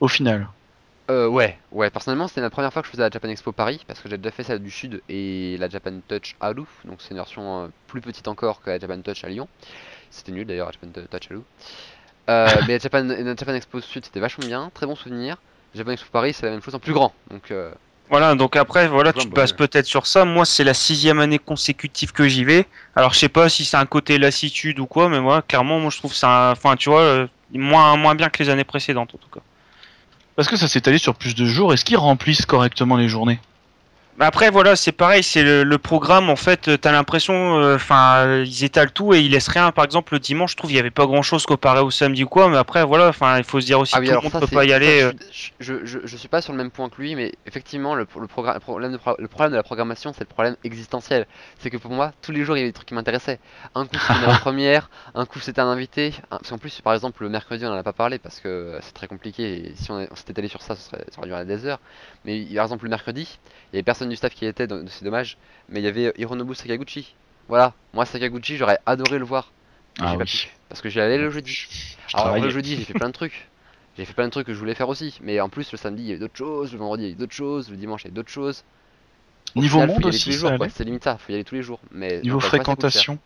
Au 0.00 0.08
final 0.08 0.48
euh, 1.10 1.26
ouais, 1.26 1.58
ouais, 1.72 1.90
personnellement 1.90 2.28
c'était 2.28 2.40
la 2.40 2.48
première 2.48 2.72
fois 2.72 2.80
que 2.80 2.86
je 2.86 2.92
faisais 2.92 3.02
la 3.02 3.10
Japan 3.10 3.28
Expo 3.28 3.50
Paris 3.52 3.84
parce 3.86 4.00
que 4.00 4.08
j'ai 4.08 4.18
déjà 4.18 4.30
fait 4.30 4.44
celle 4.44 4.62
du 4.62 4.70
Sud 4.70 5.02
et 5.08 5.56
la 5.58 5.68
Japan 5.68 5.92
Touch 6.06 6.36
à 6.40 6.52
Lou, 6.52 6.66
donc 6.84 7.02
c'est 7.02 7.10
une 7.10 7.16
version 7.16 7.64
euh, 7.64 7.68
plus 7.88 8.00
petite 8.00 8.28
encore 8.28 8.62
que 8.62 8.70
la 8.70 8.78
Japan 8.78 9.00
Touch 9.00 9.24
à 9.24 9.28
Lyon. 9.28 9.48
C'était 10.10 10.32
nul 10.32 10.46
d'ailleurs 10.46 10.66
la 10.66 10.72
Japan 10.72 11.06
Touch 11.10 11.30
à 11.30 11.34
Lou. 11.34 11.44
Euh, 12.30 12.48
mais 12.66 12.74
la 12.74 12.78
Japan, 12.78 13.02
la 13.02 13.36
Japan 13.36 13.54
Expo 13.54 13.80
Sud 13.80 14.04
c'était 14.04 14.20
vachement 14.20 14.46
bien, 14.46 14.70
très 14.74 14.86
bon 14.86 14.94
souvenir. 14.94 15.36
Japan 15.74 15.92
Expo 15.92 16.08
Paris 16.12 16.34
c'est 16.34 16.46
la 16.46 16.52
même 16.52 16.62
chose 16.62 16.74
en 16.74 16.78
plus 16.78 16.92
grand, 16.92 17.12
donc. 17.30 17.50
Euh, 17.50 17.72
voilà, 18.10 18.34
donc 18.34 18.56
après, 18.56 18.88
voilà, 18.88 19.14
tu 19.14 19.26
passes 19.30 19.54
peut-être 19.54 19.86
sur 19.86 20.06
ça. 20.06 20.26
Moi, 20.26 20.44
c'est 20.44 20.64
la 20.64 20.74
sixième 20.74 21.18
année 21.18 21.38
consécutive 21.38 22.12
que 22.12 22.28
j'y 22.28 22.44
vais. 22.44 22.66
Alors, 22.94 23.14
je 23.14 23.18
sais 23.18 23.30
pas 23.30 23.48
si 23.48 23.64
c'est 23.64 23.78
un 23.78 23.86
côté 23.86 24.18
lassitude 24.18 24.80
ou 24.80 24.86
quoi, 24.86 25.08
mais 25.08 25.18
moi, 25.18 25.40
clairement, 25.40 25.80
moi, 25.80 25.88
je 25.88 25.96
trouve 25.96 26.12
ça, 26.12 26.50
enfin, 26.52 26.76
tu 26.76 26.90
vois, 26.90 27.26
moins, 27.54 27.96
moins 27.96 28.14
bien 28.14 28.28
que 28.28 28.42
les 28.42 28.50
années 28.50 28.64
précédentes, 28.64 29.14
en 29.14 29.18
tout 29.18 29.30
cas. 29.32 29.40
Parce 30.36 30.46
que 30.46 30.56
ça 30.56 30.68
s'est 30.68 30.86
allé 30.88 30.98
sur 30.98 31.14
plus 31.14 31.34
de 31.34 31.46
jours. 31.46 31.72
Est-ce 31.72 31.86
qu'ils 31.86 31.96
remplissent 31.96 32.44
correctement 32.44 32.96
les 32.96 33.08
journées? 33.08 33.40
Après 34.20 34.50
voilà, 34.50 34.76
c'est 34.76 34.92
pareil, 34.92 35.22
c'est 35.22 35.42
le, 35.42 35.78
programme 35.78 36.28
en 36.28 36.36
fait, 36.36 36.80
t'as 36.80 36.92
l'impression, 36.92 37.58
euh, 37.58 37.76
enfin 37.76 38.42
ils 38.44 38.62
étalent 38.62 38.90
tout 38.92 39.14
et 39.14 39.20
ils 39.20 39.30
laissent 39.30 39.48
rien. 39.48 39.72
Par 39.72 39.84
exemple 39.84 40.12
le 40.12 40.20
dimanche, 40.20 40.52
je 40.52 40.56
trouve 40.56 40.70
il 40.70 40.76
y 40.76 40.78
avait 40.78 40.90
pas 40.90 41.06
grand 41.06 41.22
chose 41.22 41.46
comparé 41.46 41.80
au 41.80 41.90
samedi 41.90 42.24
ou 42.24 42.28
quoi, 42.28 42.48
mais 42.48 42.58
après 42.58 42.84
voilà, 42.84 43.08
enfin 43.08 43.38
il 43.38 43.44
faut 43.44 43.60
se 43.60 43.66
dire 43.66 43.80
aussi 43.80 43.94
ah 43.96 44.00
que 44.00 44.06
tout 44.06 44.12
le 44.12 44.30
monde 44.30 44.40
peut 44.40 44.54
pas 44.54 44.64
y 44.64 44.72
aller. 44.72 45.02
Euh. 45.02 45.12
je, 45.60 45.84
je, 45.84 46.00
je, 46.04 46.16
suis 46.16 46.28
pas 46.28 46.42
sur 46.42 46.52
le 46.52 46.58
même 46.58 46.70
point 46.70 46.88
que 46.88 47.00
lui, 47.00 47.14
mais 47.16 47.32
effectivement 47.46 47.94
le, 47.94 48.06
le, 48.20 48.26
programme, 48.26 48.60
problème 48.60 48.92
de, 48.92 48.98
le 49.18 49.28
problème 49.28 49.52
de 49.52 49.56
la 49.56 49.62
programmation, 49.62 50.12
c'est 50.12 50.28
le 50.28 50.32
problème 50.32 50.56
existentiel. 50.62 51.26
C'est 51.58 51.70
que 51.70 51.78
pour 51.78 51.90
moi, 51.90 52.12
tous 52.20 52.32
les 52.32 52.44
jours 52.44 52.56
il 52.56 52.60
y 52.60 52.62
avait 52.62 52.70
des 52.70 52.74
trucs 52.74 52.88
qui 52.88 52.94
m'intéressaient. 52.94 53.40
Un 53.74 53.86
coup 53.86 53.96
c'était 54.06 54.26
la 54.26 54.38
première, 54.40 54.90
un 55.14 55.24
coup 55.24 55.40
c'était 55.40 55.60
un 55.60 55.68
invité. 55.68 56.14
Parce 56.28 56.50
qu'en 56.50 56.58
plus, 56.58 56.80
par 56.82 56.92
exemple 56.92 57.22
le 57.22 57.30
mercredi 57.30 57.64
on 57.64 57.70
en 57.70 57.76
a 57.76 57.82
pas 57.82 57.94
parlé 57.94 58.18
parce 58.18 58.40
que 58.40 58.78
c'est 58.82 58.94
très 58.94 59.08
compliqué. 59.08 59.70
Et 59.70 59.74
si 59.74 59.90
on, 59.90 60.06
s'était 60.14 60.38
allé 60.38 60.48
sur 60.48 60.60
ça, 60.60 60.76
ça, 60.76 60.90
serait, 60.90 61.04
ça 61.10 61.18
aurait 61.18 61.28
duré 61.28 61.44
des 61.46 61.64
heures. 61.66 61.80
Mais 62.24 62.44
par 62.54 62.64
exemple 62.64 62.84
le 62.84 62.90
mercredi, 62.90 63.38
il 63.72 63.76
y 63.76 63.78
avait 63.78 63.82
personne 63.82 64.01
du 64.08 64.16
staff 64.16 64.34
qui 64.34 64.46
était, 64.46 64.66
c'est 64.88 65.04
dommage. 65.04 65.36
Mais 65.68 65.80
il 65.80 65.84
y 65.84 65.88
avait 65.88 66.12
Hironobu 66.16 66.54
Sakaguchi. 66.54 67.14
Voilà, 67.48 67.74
moi 67.92 68.06
Sakaguchi, 68.06 68.56
j'aurais 68.56 68.78
adoré 68.86 69.18
le 69.18 69.24
voir. 69.24 69.52
Ah 70.00 70.16
parce 70.68 70.80
que 70.80 70.88
j'y 70.88 71.00
allais 71.00 71.18
le 71.18 71.30
jeudi. 71.30 71.96
Alors 72.14 72.38
le 72.38 72.48
jeudi, 72.48 72.76
j'ai 72.76 72.84
fait 72.84 72.94
plein 72.94 73.08
de 73.08 73.12
trucs. 73.12 73.48
J'ai 73.98 74.06
fait 74.06 74.14
plein 74.14 74.24
de 74.24 74.30
trucs 74.30 74.46
que 74.46 74.54
je 74.54 74.58
voulais 74.58 74.74
faire 74.74 74.88
aussi. 74.88 75.18
Mais 75.22 75.38
en 75.40 75.50
plus, 75.50 75.70
le 75.70 75.76
samedi, 75.76 76.02
il 76.02 76.06
y 76.06 76.10
avait 76.12 76.18
d'autres 76.18 76.36
choses. 76.36 76.72
Le 76.72 76.78
vendredi, 76.78 77.02
il 77.02 77.06
y 77.06 77.08
avait 77.10 77.18
d'autres 77.18 77.34
choses. 77.34 77.70
Le 77.70 77.76
dimanche, 77.76 78.02
il 78.02 78.04
y 78.04 78.08
avait 78.08 78.14
d'autres 78.14 78.30
choses. 78.30 78.64
Niveau 79.54 79.86
monde 79.86 80.06
aussi, 80.06 80.32
c'est 80.32 80.84
limite 80.84 81.04
ça. 81.04 81.18
Faut 81.18 81.30
y 81.30 81.34
aller 81.34 81.44
tous 81.44 81.56
les 81.56 81.62
jours. 81.62 81.80
Mais 81.90 82.20
niveau 82.22 82.40
fréquentation 82.40 83.18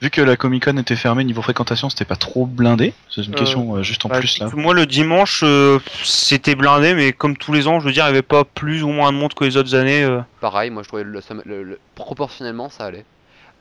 vu 0.00 0.10
que 0.10 0.20
la 0.20 0.36
Comic 0.36 0.64
Con 0.64 0.76
était 0.76 0.96
fermée 0.96 1.24
niveau 1.24 1.42
fréquentation, 1.42 1.90
c'était 1.90 2.04
pas 2.04 2.16
trop 2.16 2.46
blindé. 2.46 2.94
C'est 3.10 3.24
une 3.24 3.34
euh, 3.34 3.38
question 3.38 3.76
euh, 3.76 3.82
juste 3.82 4.04
en 4.06 4.08
bah, 4.08 4.18
plus 4.18 4.38
là. 4.38 4.48
Moi 4.54 4.74
le 4.74 4.86
dimanche 4.86 5.42
euh, 5.44 5.78
c'était 6.04 6.54
blindé, 6.54 6.94
mais 6.94 7.12
comme 7.12 7.36
tous 7.36 7.52
les 7.52 7.66
ans, 7.66 7.80
je 7.80 7.86
veux 7.86 7.92
dire, 7.92 8.04
il 8.04 8.08
y 8.08 8.10
avait 8.10 8.22
pas 8.22 8.44
plus 8.44 8.82
ou 8.82 8.88
moins 8.88 9.12
de 9.12 9.18
monde 9.18 9.34
que 9.34 9.44
les 9.44 9.56
autres 9.56 9.74
années. 9.74 10.06
Pareil, 10.40 10.70
moi 10.70 10.82
je 10.82 10.88
trouvais 10.88 11.04
le, 11.04 11.78
proportionnellement 11.94 12.68
ça 12.68 12.86
allait. 12.86 13.04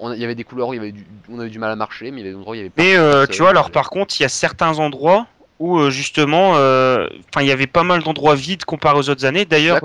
il 0.02 0.18
y 0.18 0.24
avait 0.24 0.36
des 0.36 0.44
couleurs 0.44 0.70
où 0.70 0.74
il 0.74 0.78
y 0.78 0.80
avait 0.80 0.94
on 1.30 1.40
avait 1.40 1.50
du 1.50 1.60
mal 1.60 1.72
à 1.72 1.76
marcher, 1.76 2.12
mais 2.12 2.22
il 2.22 2.26
y 2.26 2.28
avait 2.28 2.32
des 2.32 2.38
endroits 2.38 2.52
où 2.52 2.56
il 2.56 2.60
y 2.60 2.62
avait 2.62 2.70
pas. 2.70 2.84
Mais 2.84 3.28
tu 3.28 3.42
vois, 3.42 3.50
alors 3.50 3.72
par 3.72 3.90
contre, 3.90 4.16
il 4.20 4.24
y 4.24 4.26
a 4.26 4.30
certains 4.30 4.80
endroits 4.80 5.28
où 5.60 5.90
justement, 5.90 6.52
enfin, 6.52 7.42
il 7.42 7.48
y 7.48 7.52
avait 7.52 7.68
pas 7.68 7.84
mal 7.84 8.04
d'endroits 8.04 8.36
vides 8.36 8.66
comparé 8.66 8.98
aux 8.98 9.10
autres 9.10 9.26
années. 9.26 9.46
D'ailleurs, 9.46 9.80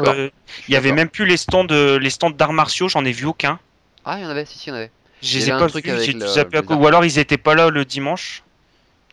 il 0.69 0.75
y 0.75 0.77
avait 0.77 0.93
même 0.93 1.09
plus 1.09 1.25
les 1.25 1.39
stands, 1.39 1.67
les 1.67 2.11
stands 2.11 2.31
d'arts 2.31 2.53
martiaux, 2.53 2.89
j'en 2.89 3.05
ai 3.05 3.13
vu 3.13 3.25
aucun. 3.25 3.59
Ah, 4.05 4.19
il 4.19 4.25
y 4.25 4.27
en 4.27 4.31
avait, 4.31 4.45
si, 4.45 4.59
si, 4.59 4.69
il 4.69 4.71
y 4.71 4.73
en 4.73 4.79
avait. 4.79 4.91
Je 5.23 5.39
les 5.39 5.49
ai 5.49 5.53
pas 5.53 5.67
vus, 5.67 5.83
j'ai 5.85 6.75
Ou 6.75 6.87
alors 6.87 7.05
ils 7.05 7.19
étaient 7.19 7.39
pas 7.39 7.55
là 7.55 7.71
le 7.71 7.85
dimanche. 7.85 8.43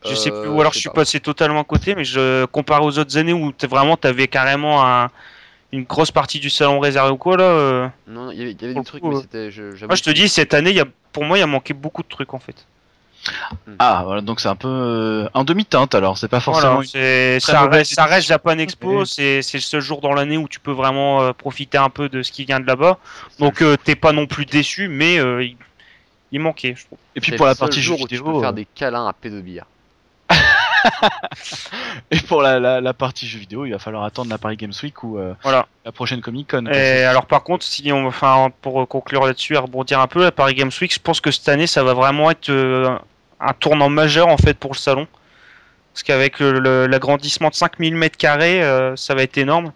Je 0.05 0.16
sais 0.16 0.32
plus. 0.32 0.47
Ou 0.47 0.60
alors 0.60 0.74
je 0.74 0.80
suis 0.80 0.89
passé 0.89 1.20
totalement 1.20 1.62
à 1.62 1.64
côté, 1.64 1.95
mais 1.95 2.03
je 2.03 2.45
compare 2.45 2.84
aux 2.84 2.97
autres 2.97 3.18
années 3.18 3.34
où 3.34 3.53
vraiment 3.70 3.97
t'avais 3.97 4.28
carrément 4.28 4.86
un, 4.86 5.10
une 5.72 5.84
grosse 5.84 6.12
partie 6.12 6.39
du 6.39 6.49
salon 6.49 6.80
réservé 6.80 7.12
ou 7.12 7.18
quoi 7.18 7.38
là. 7.38 7.43
Euh. 7.43 7.88
Non, 8.07 8.32
il 8.32 8.39
y 8.39 8.41
avait, 8.41 8.53
des 8.53 8.84
trucs, 8.84 9.03
mais 9.03 9.22
c'était. 9.22 9.49
Moi 9.86 9.95
je 9.95 10.03
te 10.03 10.10
dis, 10.10 10.30
cette 10.30 10.53
année, 10.53 10.72
y 10.72 10.80
a, 10.80 10.86
pour 11.12 11.26
moi, 11.26 11.38
il 11.38 11.41
y 11.41 11.43
a 11.43 11.47
manqué 11.47 11.74
beaucoup 11.74 12.03
de 12.03 12.07
trucs 12.07 12.34
en 12.34 12.39
fait. 12.39 12.66
Hmm. 13.68 13.74
Ah 13.80 14.03
voilà 14.05 14.22
donc 14.22 14.39
c'est 14.39 14.47
un 14.47 14.55
peu 14.55 14.70
euh, 14.70 15.28
un 15.34 15.43
demi-teinte 15.43 15.93
alors 15.93 16.18
c'est 16.18 16.30
pas 16.30 16.39
forcément 16.39 16.82
ça, 16.84 17.68
reste, 17.68 17.93
ça 17.93 18.05
reste 18.05 18.30
Japan 18.30 18.57
Expo 18.57 19.03
c'est 19.03 19.41
le 19.41 19.60
seul 19.60 19.82
jour 19.82 19.99
dans 19.99 20.14
l'année 20.14 20.38
où 20.38 20.47
tu 20.47 20.62
peux 20.62 20.72
vraiment 20.72 21.22
euh, 21.22 21.34
profiter 21.34 21.78
un 21.78 21.89
peu 21.89 22.07
de 22.07 22.24
ce 22.24 22.32
qui 22.32 22.45
vient 22.45 22.62
de 22.62 22.66
là-bas 22.66 22.97
donc 23.38 23.62
t'es 23.84 23.97
pas 23.97 24.14
non 24.14 24.26
plus 24.26 24.45
déçu 24.45 24.88
mais 24.88 25.20
il 26.32 26.39
manquait, 26.39 26.75
je 26.75 26.86
trouve. 26.86 26.99
Et 27.15 27.21
puis 27.21 27.32
pour 27.34 27.45
la 27.45 27.55
partie 27.55 27.82
jour 27.82 27.99
où 28.01 28.07
tu 28.07 28.21
peux 28.21 28.39
faire 28.39 28.49
euh, 28.49 28.53
des 28.53 28.65
câlins 28.65 29.07
à 29.07 29.13
P2 29.13 29.41
bière. 29.41 29.65
et 32.11 32.19
pour 32.19 32.41
la, 32.43 32.93
partie 32.93 33.27
jeux 33.27 33.39
vidéo, 33.39 33.65
il 33.65 33.71
va 33.71 33.80
falloir 33.80 34.03
attendre 34.03 34.30
la 34.30 34.38
Paris 34.38 34.57
Games 34.57 34.73
Week 34.84 35.03
ou 35.03 35.19
voilà. 35.41 35.67
la 35.84 35.91
prochaine 35.91 36.21
Comic 36.21 36.51
Con. 36.51 36.67
Et 36.67 37.03
alors 37.03 37.25
par 37.25 37.43
contre, 37.43 37.65
si 37.65 37.91
on, 37.91 38.05
enfin, 38.05 38.51
pour 38.61 38.88
conclure 38.88 39.25
là-dessus 39.25 39.55
et 39.55 39.57
rebondir 39.57 39.99
un 39.99 40.07
peu, 40.07 40.23
la 40.23 40.32
Paris 40.32 40.53
Games 40.53 40.71
Week, 40.80 40.93
je 40.93 40.99
pense 40.99 41.19
que 41.19 41.32
cette 41.32 41.49
année, 41.49 41.67
ça 41.67 41.84
va 41.84 41.93
vraiment 41.93 42.30
être 42.30 42.51
un 43.39 43.53
tournant 43.53 43.89
majeur 43.89 44.27
en 44.27 44.38
fait 44.38 44.53
pour 44.53 44.73
le 44.73 44.77
salon. 44.77 45.07
Parce 45.93 46.03
qu'avec 46.03 46.39
l'agrandissement 46.39 47.49
de 47.49 47.55
5000 47.55 47.95
mètres 47.95 48.17
carrés, 48.17 48.61
ça 48.95 49.15
va 49.15 49.23
être 49.23 49.38
énorme. 49.38 49.73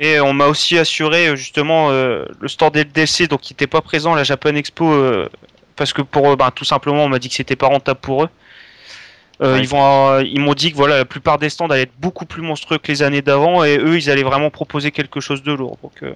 Et 0.00 0.18
on 0.20 0.32
m'a 0.32 0.46
aussi 0.46 0.76
assuré 0.76 1.36
justement 1.36 1.90
le 1.90 2.48
store 2.48 2.72
DLC, 2.72 3.28
donc 3.28 3.42
qui 3.42 3.52
n'était 3.52 3.68
pas 3.68 3.80
présent 3.80 4.14
à 4.14 4.16
la 4.16 4.24
Japan 4.24 4.54
Expo 4.56 5.28
parce 5.78 5.92
que 5.92 6.02
pour 6.02 6.30
eux, 6.30 6.36
ben, 6.36 6.50
tout 6.50 6.64
simplement, 6.64 7.04
on 7.04 7.08
m'a 7.08 7.18
dit 7.18 7.28
que 7.28 7.34
c'était 7.34 7.56
pas 7.56 7.68
rentable 7.68 8.00
pour 8.00 8.24
eux. 8.24 8.28
Euh, 9.40 9.58
ils 9.60 9.68
vont, 9.68 10.08
euh, 10.08 10.24
ils 10.24 10.40
m'ont 10.40 10.54
dit 10.54 10.72
que 10.72 10.76
voilà, 10.76 10.98
la 10.98 11.04
plupart 11.04 11.38
des 11.38 11.48
stands 11.48 11.68
allaient 11.68 11.82
être 11.82 12.00
beaucoup 12.00 12.26
plus 12.26 12.42
monstrueux 12.42 12.78
que 12.78 12.90
les 12.90 13.02
années 13.02 13.22
d'avant, 13.22 13.62
et 13.62 13.78
eux, 13.78 13.96
ils 13.96 14.10
allaient 14.10 14.24
vraiment 14.24 14.50
proposer 14.50 14.90
quelque 14.90 15.20
chose 15.20 15.44
de 15.44 15.52
lourd. 15.52 15.78
Donc, 15.82 15.92
euh, 16.02 16.12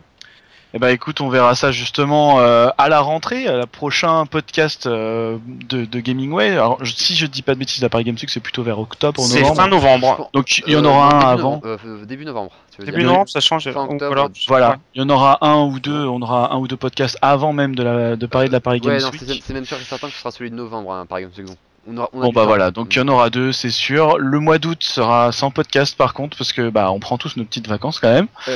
eh 0.75 0.79
ben 0.79 0.89
écoute, 0.89 1.21
on 1.21 1.29
verra 1.29 1.55
ça 1.55 1.71
justement 1.71 2.41
euh, 2.41 2.69
à 2.79 2.89
la 2.89 3.01
rentrée, 3.01 3.47
à 3.47 3.57
la 3.57 3.67
prochain 3.67 4.25
podcast 4.25 4.87
euh, 4.87 5.37
de, 5.47 5.85
de 5.85 6.01
Gamingway. 6.01 6.53
Alors 6.53 6.79
si 6.85 7.15
je 7.15 7.27
dis 7.27 7.43
pas 7.43 7.55
de 7.55 7.59
bêtises, 7.59 7.83
la 7.83 7.91
Paris 7.91 8.05
Games 8.05 8.17
c'est 8.27 8.41
plutôt 8.41 8.63
vers 8.63 8.79
octobre 8.79 9.21
ou 9.21 9.29
novembre. 9.29 9.49
C'est 9.49 9.55
fin 9.55 9.69
novembre. 9.69 10.31
Donc 10.33 10.63
il 10.67 10.73
y 10.73 10.77
en 10.77 10.85
aura 10.85 11.27
un 11.27 11.31
avant. 11.31 11.61
début 12.07 12.25
novembre. 12.25 12.53
début 12.79 13.05
novembre, 13.05 13.29
ça 13.29 13.41
change. 13.41 13.69
voilà. 13.69 14.29
voilà. 14.49 14.77
il 14.95 15.03
y 15.03 15.05
en 15.05 15.11
aura 15.11 15.39
un 15.47 15.63
ou 15.65 15.79
deux. 15.79 16.07
On 16.07 16.23
aura 16.23 16.53
un 16.53 16.59
ou 16.59 16.67
deux 16.67 16.77
podcasts 16.79 17.19
avant 17.21 17.53
même 17.53 17.75
de 17.75 17.83
la 17.83 18.17
de 18.17 18.27
parler 18.27 18.49
de 18.49 18.53
la 18.53 18.61
Paris 18.61 18.81
Games 18.81 18.95
ouais, 18.97 19.05
Week. 19.05 19.43
C'est 19.45 19.55
même 19.55 19.67
sûr 19.67 19.77
et 19.77 19.85
certain 19.85 20.09
que 20.09 20.15
ce 20.15 20.21
sera 20.21 20.31
celui 20.31 20.51
de 20.51 20.57
novembre, 20.57 20.93
hein, 20.93 21.05
Paris 21.07 21.25
Games 21.25 21.47
Week. 21.47 21.57
On 21.87 21.95
bon 21.95 22.31
bah 22.33 22.45
voilà, 22.45 22.71
donc 22.71 22.95
il 22.95 22.99
y 22.99 23.03
en 23.03 23.09
aura 23.09 23.29
deux, 23.29 23.51
c'est 23.51 23.71
sûr. 23.71 24.17
Le 24.17 24.39
mois 24.39 24.59
d'août 24.59 24.79
sera 24.83 25.33
sans 25.33 25.51
podcast 25.51 25.97
par 25.97 26.15
contre, 26.15 26.39
parce 26.39 26.53
que 26.53 26.71
bah 26.71 26.93
on 26.93 27.01
prend 27.01 27.19
tous 27.19 27.37
nos 27.37 27.45
petites 27.45 27.67
vacances 27.67 27.99
quand 27.99 28.13
même. 28.13 28.29
ouais. 28.47 28.55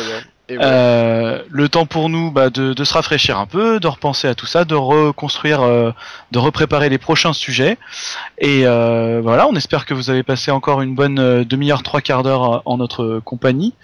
Euh, 0.50 1.42
le 1.50 1.68
temps 1.68 1.86
pour 1.86 2.08
nous 2.08 2.30
bah, 2.30 2.50
de, 2.50 2.72
de, 2.72 2.84
se 2.84 2.94
rafraîchir 2.94 3.38
un 3.38 3.46
peu, 3.46 3.80
de 3.80 3.88
repenser 3.88 4.28
à 4.28 4.34
tout 4.36 4.46
ça, 4.46 4.64
de 4.64 4.76
reconstruire, 4.76 5.62
euh, 5.62 5.90
de 6.30 6.38
repréparer 6.38 6.88
les 6.88 6.98
prochains 6.98 7.32
sujets. 7.32 7.78
Et 8.38 8.62
euh, 8.64 9.20
voilà, 9.22 9.48
on 9.48 9.56
espère 9.56 9.86
que 9.86 9.94
vous 9.94 10.08
avez 10.08 10.22
passé 10.22 10.52
encore 10.52 10.82
une 10.82 10.94
bonne 10.94 11.18
euh, 11.18 11.44
demi-heure, 11.44 11.82
trois 11.82 12.00
quarts 12.00 12.22
d'heure 12.22 12.62
en 12.64 12.76
notre 12.76 13.20
compagnie. 13.24 13.74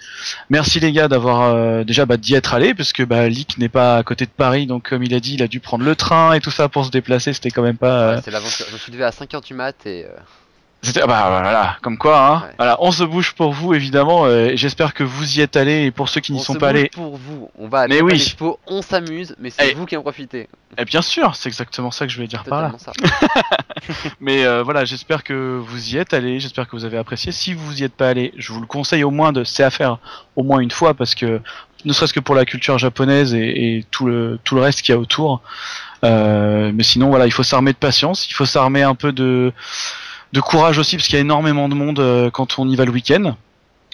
Merci 0.49 0.79
les 0.79 0.93
gars 0.93 1.09
d'avoir 1.09 1.83
déjà 1.83 2.05
bah, 2.05 2.17
d'y 2.17 2.33
être 2.33 2.53
allé, 2.53 2.73
parce 2.73 2.93
que 2.93 3.03
bah, 3.03 3.27
Lick 3.27 3.57
n'est 3.57 3.69
pas 3.69 3.97
à 3.97 4.03
côté 4.03 4.25
de 4.25 4.31
Paris, 4.31 4.65
donc 4.65 4.89
comme 4.89 5.03
il 5.03 5.13
a 5.13 5.19
dit, 5.19 5.33
il 5.33 5.43
a 5.43 5.47
dû 5.47 5.59
prendre 5.59 5.83
le 5.83 5.95
train 5.95 6.33
et 6.33 6.39
tout 6.39 6.51
ça 6.51 6.69
pour 6.69 6.85
se 6.85 6.91
déplacer. 6.91 7.33
C'était 7.33 7.51
quand 7.51 7.61
même 7.61 7.77
pas. 7.77 8.15
Ouais, 8.15 8.21
c'est 8.23 8.31
l'aventure. 8.31 8.65
Je 8.69 8.73
me 8.73 8.77
suis 8.77 8.91
levé 8.91 9.03
à 9.03 9.09
5h 9.09 9.45
du 9.45 9.53
mat 9.53 9.85
et. 9.85 10.05
Ah 10.85 11.07
bah 11.07 11.27
voilà, 11.29 11.77
comme 11.81 11.97
quoi, 11.97 12.27
hein. 12.27 12.43
Voilà, 12.57 12.77
on 12.81 12.91
se 12.91 13.05
bouge 13.05 13.33
pour 13.33 13.53
vous 13.53 13.73
évidemment. 13.73 14.25
Euh, 14.25 14.51
J'espère 14.55 14.93
que 14.93 15.03
vous 15.03 15.37
y 15.37 15.41
êtes 15.41 15.55
allés 15.55 15.85
et 15.85 15.91
pour 15.91 16.09
ceux 16.09 16.19
qui 16.19 16.33
n'y 16.33 16.41
sont 16.41 16.55
pas 16.55 16.69
allés. 16.69 16.89
Pour 16.89 17.15
vous, 17.15 17.49
on 17.57 17.69
va. 17.69 17.87
Mais 17.87 18.01
oui. 18.01 18.35
on 18.67 18.81
s'amuse, 18.81 19.33
mais 19.39 19.49
c'est 19.49 19.73
vous 19.73 19.85
qui 19.85 19.95
en 19.95 20.01
profitez. 20.01 20.41
Et 20.41 20.47
eh, 20.79 20.85
bien 20.85 21.01
sûr, 21.01 21.35
c'est 21.35 21.47
exactement 21.47 21.91
ça 21.91 22.05
que 22.05 22.11
je 22.11 22.17
voulais 22.17 22.27
dire 22.27 22.43
par 22.43 22.61
là. 22.61 22.73
mais 24.19 24.43
euh, 24.43 24.63
voilà, 24.63 24.85
j'espère 24.85 25.23
que 25.23 25.57
vous 25.63 25.93
y 25.93 25.97
êtes 25.97 26.13
allés, 26.13 26.39
j'espère 26.39 26.67
que 26.67 26.75
vous 26.75 26.83
avez 26.83 26.97
apprécié. 26.97 27.31
Si 27.31 27.53
vous 27.53 27.81
y 27.81 27.83
êtes 27.83 27.93
pas 27.93 28.09
allé, 28.09 28.33
je 28.37 28.51
vous 28.51 28.59
le 28.59 28.65
conseille 28.65 29.03
au 29.03 29.11
moins 29.11 29.31
de, 29.31 29.43
c'est 29.43 29.63
à 29.63 29.69
faire 29.69 29.99
au 30.35 30.43
moins 30.43 30.59
une 30.59 30.71
fois 30.71 30.95
parce 30.95 31.15
que 31.15 31.41
ne 31.85 31.93
serait-ce 31.93 32.13
que 32.13 32.19
pour 32.19 32.35
la 32.35 32.45
culture 32.45 32.77
japonaise 32.77 33.33
et, 33.33 33.77
et, 33.77 33.85
tout 33.91 34.05
le 34.05 34.39
tout 34.43 34.55
le 34.55 34.61
reste 34.61 34.81
qu'il 34.81 34.93
y 34.93 34.97
a 34.97 34.99
autour. 34.99 35.41
Euh, 36.03 36.71
mais 36.73 36.83
sinon 36.83 37.09
voilà, 37.09 37.25
il 37.25 37.31
faut 37.31 37.43
s'armer 37.43 37.71
de 37.71 37.77
patience, 37.77 38.27
il 38.29 38.33
faut 38.33 38.45
s'armer 38.45 38.83
un 38.83 38.95
peu 38.95 39.11
de 39.11 39.53
de 40.33 40.41
courage 40.41 40.79
aussi 40.79 40.97
parce 40.97 41.07
qu'il 41.07 41.15
y 41.15 41.19
a 41.19 41.21
énormément 41.21 41.69
de 41.69 41.75
monde 41.75 41.99
euh, 41.99 42.31
quand 42.31 42.57
on 42.57 42.67
y 42.67 42.75
va 42.75 42.85
le 42.85 42.91
week-end. 42.91 43.35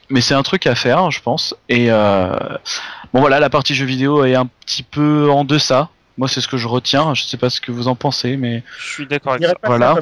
Mais 0.09 0.21
c'est 0.21 0.33
un 0.33 0.41
truc 0.41 0.65
à 0.65 0.73
faire, 0.73 1.11
je 1.11 1.21
pense. 1.21 1.53
Et 1.67 1.91
euh, 1.91 2.33
bon 3.13 3.19
voilà, 3.19 3.39
la 3.39 3.49
partie 3.49 3.75
jeux 3.75 3.85
vidéo 3.85 4.23
est 4.23 4.33
un 4.33 4.47
petit 4.65 4.81
peu 4.81 5.29
en 5.29 5.43
deçà. 5.43 5.89
Moi, 6.17 6.27
c'est 6.27 6.41
ce 6.41 6.47
que 6.47 6.57
je 6.57 6.67
retiens. 6.67 7.13
Je 7.13 7.23
sais 7.23 7.37
pas 7.37 7.49
ce 7.49 7.61
que 7.61 7.71
vous 7.71 7.87
en 7.87 7.95
pensez, 7.95 8.37
mais 8.37 8.63
je 8.79 8.91
suis 8.91 9.05
d'accord 9.05 9.33
avec 9.33 9.45
ça. 9.45 9.53
Voilà. 9.63 9.99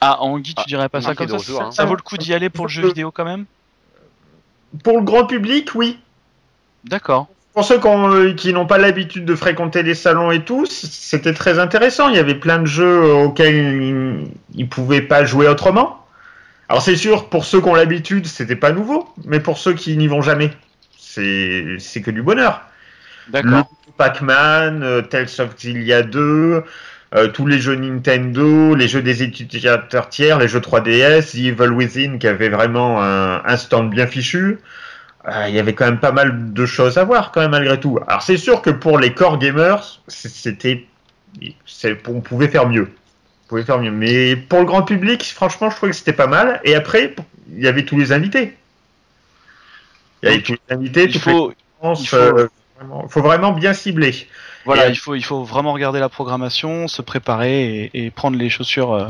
Ah, 0.00 0.22
Anguille, 0.22 0.54
tu 0.54 0.62
ah, 0.62 0.64
dirais 0.66 0.88
pas 0.88 1.02
ça 1.02 1.14
comme 1.14 1.28
ça 1.28 1.62
hein. 1.62 1.70
ça, 1.72 1.84
vaut 1.84 1.94
le 1.94 2.00
coup 2.00 2.16
d'y 2.16 2.32
aller 2.32 2.48
pour 2.48 2.66
le 2.66 2.70
jeu 2.70 2.86
vidéo 2.86 3.10
quand 3.10 3.24
même? 3.24 3.44
Pour 4.82 4.96
le 4.96 5.04
grand 5.04 5.26
public, 5.26 5.74
oui. 5.74 5.98
D'accord. 6.84 7.26
Pour 7.52 7.64
ceux 7.64 7.80
euh, 7.84 8.32
qui 8.34 8.52
n'ont 8.52 8.66
pas 8.66 8.78
l'habitude 8.78 9.24
de 9.24 9.34
fréquenter 9.34 9.82
les 9.82 9.94
salons 9.94 10.30
et 10.30 10.44
tout, 10.44 10.66
c'était 10.66 11.34
très 11.34 11.58
intéressant. 11.58 12.08
Il 12.08 12.16
y 12.16 12.18
avait 12.18 12.36
plein 12.36 12.60
de 12.60 12.66
jeux 12.66 13.02
auxquels 13.02 13.82
ils 14.54 14.62
ne 14.62 14.64
pouvaient 14.66 15.02
pas 15.02 15.24
jouer 15.24 15.48
autrement. 15.48 16.06
Alors 16.68 16.82
c'est 16.82 16.94
sûr, 16.94 17.28
pour 17.28 17.44
ceux 17.44 17.60
qui 17.60 17.68
ont 17.68 17.74
l'habitude, 17.74 18.26
c'était 18.26 18.54
pas 18.54 18.70
nouveau, 18.70 19.08
mais 19.24 19.40
pour 19.40 19.58
ceux 19.58 19.74
qui 19.74 19.96
n'y 19.96 20.06
vont 20.06 20.22
jamais, 20.22 20.52
c'est 20.96 22.00
que 22.04 22.12
du 22.12 22.22
bonheur. 22.22 22.62
D'accord. 23.28 23.68
Pac-Man, 23.96 24.82
euh, 24.84 25.02
Tales 25.02 25.28
of 25.40 25.56
Xillia 25.56 26.02
2, 26.02 26.62
euh, 27.12 27.28
tous 27.28 27.46
les 27.46 27.58
jeux 27.58 27.74
Nintendo, 27.74 28.76
les 28.76 28.86
jeux 28.86 29.02
des 29.02 29.24
utilisateurs 29.24 30.08
tiers, 30.08 30.38
les 30.38 30.46
jeux 30.46 30.60
3DS, 30.60 31.32
The 31.32 31.34
Evil 31.34 31.72
Within 31.72 32.18
qui 32.18 32.28
avait 32.28 32.48
vraiment 32.48 33.02
un, 33.02 33.42
un 33.44 33.56
stand 33.56 33.90
bien 33.90 34.06
fichu. 34.06 34.58
Euh, 35.28 35.46
il 35.48 35.54
y 35.54 35.58
avait 35.58 35.74
quand 35.74 35.84
même 35.84 36.00
pas 36.00 36.12
mal 36.12 36.52
de 36.54 36.66
choses 36.66 36.96
à 36.96 37.04
voir 37.04 37.30
quand 37.30 37.40
même 37.40 37.50
malgré 37.50 37.78
tout. 37.78 37.98
Alors 38.06 38.22
c'est 38.22 38.38
sûr 38.38 38.62
que 38.62 38.70
pour 38.70 38.98
les 38.98 39.12
core 39.12 39.38
gamers, 39.38 40.00
c'était, 40.08 40.86
on 42.08 42.20
pouvait 42.20 42.48
faire 42.48 42.68
mieux, 42.68 42.88
on 43.44 43.48
pouvait 43.48 43.64
faire 43.64 43.78
mieux. 43.78 43.90
Mais 43.90 44.34
pour 44.34 44.60
le 44.60 44.64
grand 44.64 44.82
public, 44.82 45.24
franchement, 45.24 45.68
je 45.68 45.76
trouvais 45.76 45.92
que 45.92 45.98
c'était 45.98 46.14
pas 46.14 46.26
mal. 46.26 46.60
Et 46.64 46.74
après, 46.74 47.14
il 47.52 47.62
y 47.62 47.68
avait 47.68 47.84
tous 47.84 47.98
les 47.98 48.12
invités. 48.12 48.56
Il 50.22 50.28
y 50.28 50.32
avait 50.32 50.42
tous 50.42 50.52
les 50.52 50.74
invités. 50.74 51.04
Il 51.04 51.20
faut, 51.20 51.52
il 51.82 52.08
faut, 52.08 52.16
euh, 52.16 52.48
faut 53.08 53.22
vraiment 53.22 53.52
bien 53.52 53.74
cibler. 53.74 54.14
Voilà, 54.66 54.88
il 54.88 54.96
faut 54.96 55.14
il 55.14 55.24
faut 55.24 55.42
vraiment 55.42 55.72
regarder 55.72 56.00
la 56.00 56.08
programmation, 56.08 56.86
se 56.86 57.00
préparer 57.00 57.90
et, 57.94 58.10
prendre 58.10 58.36
les 58.36 58.50
chaussures 58.50 58.92
euh, 58.92 59.06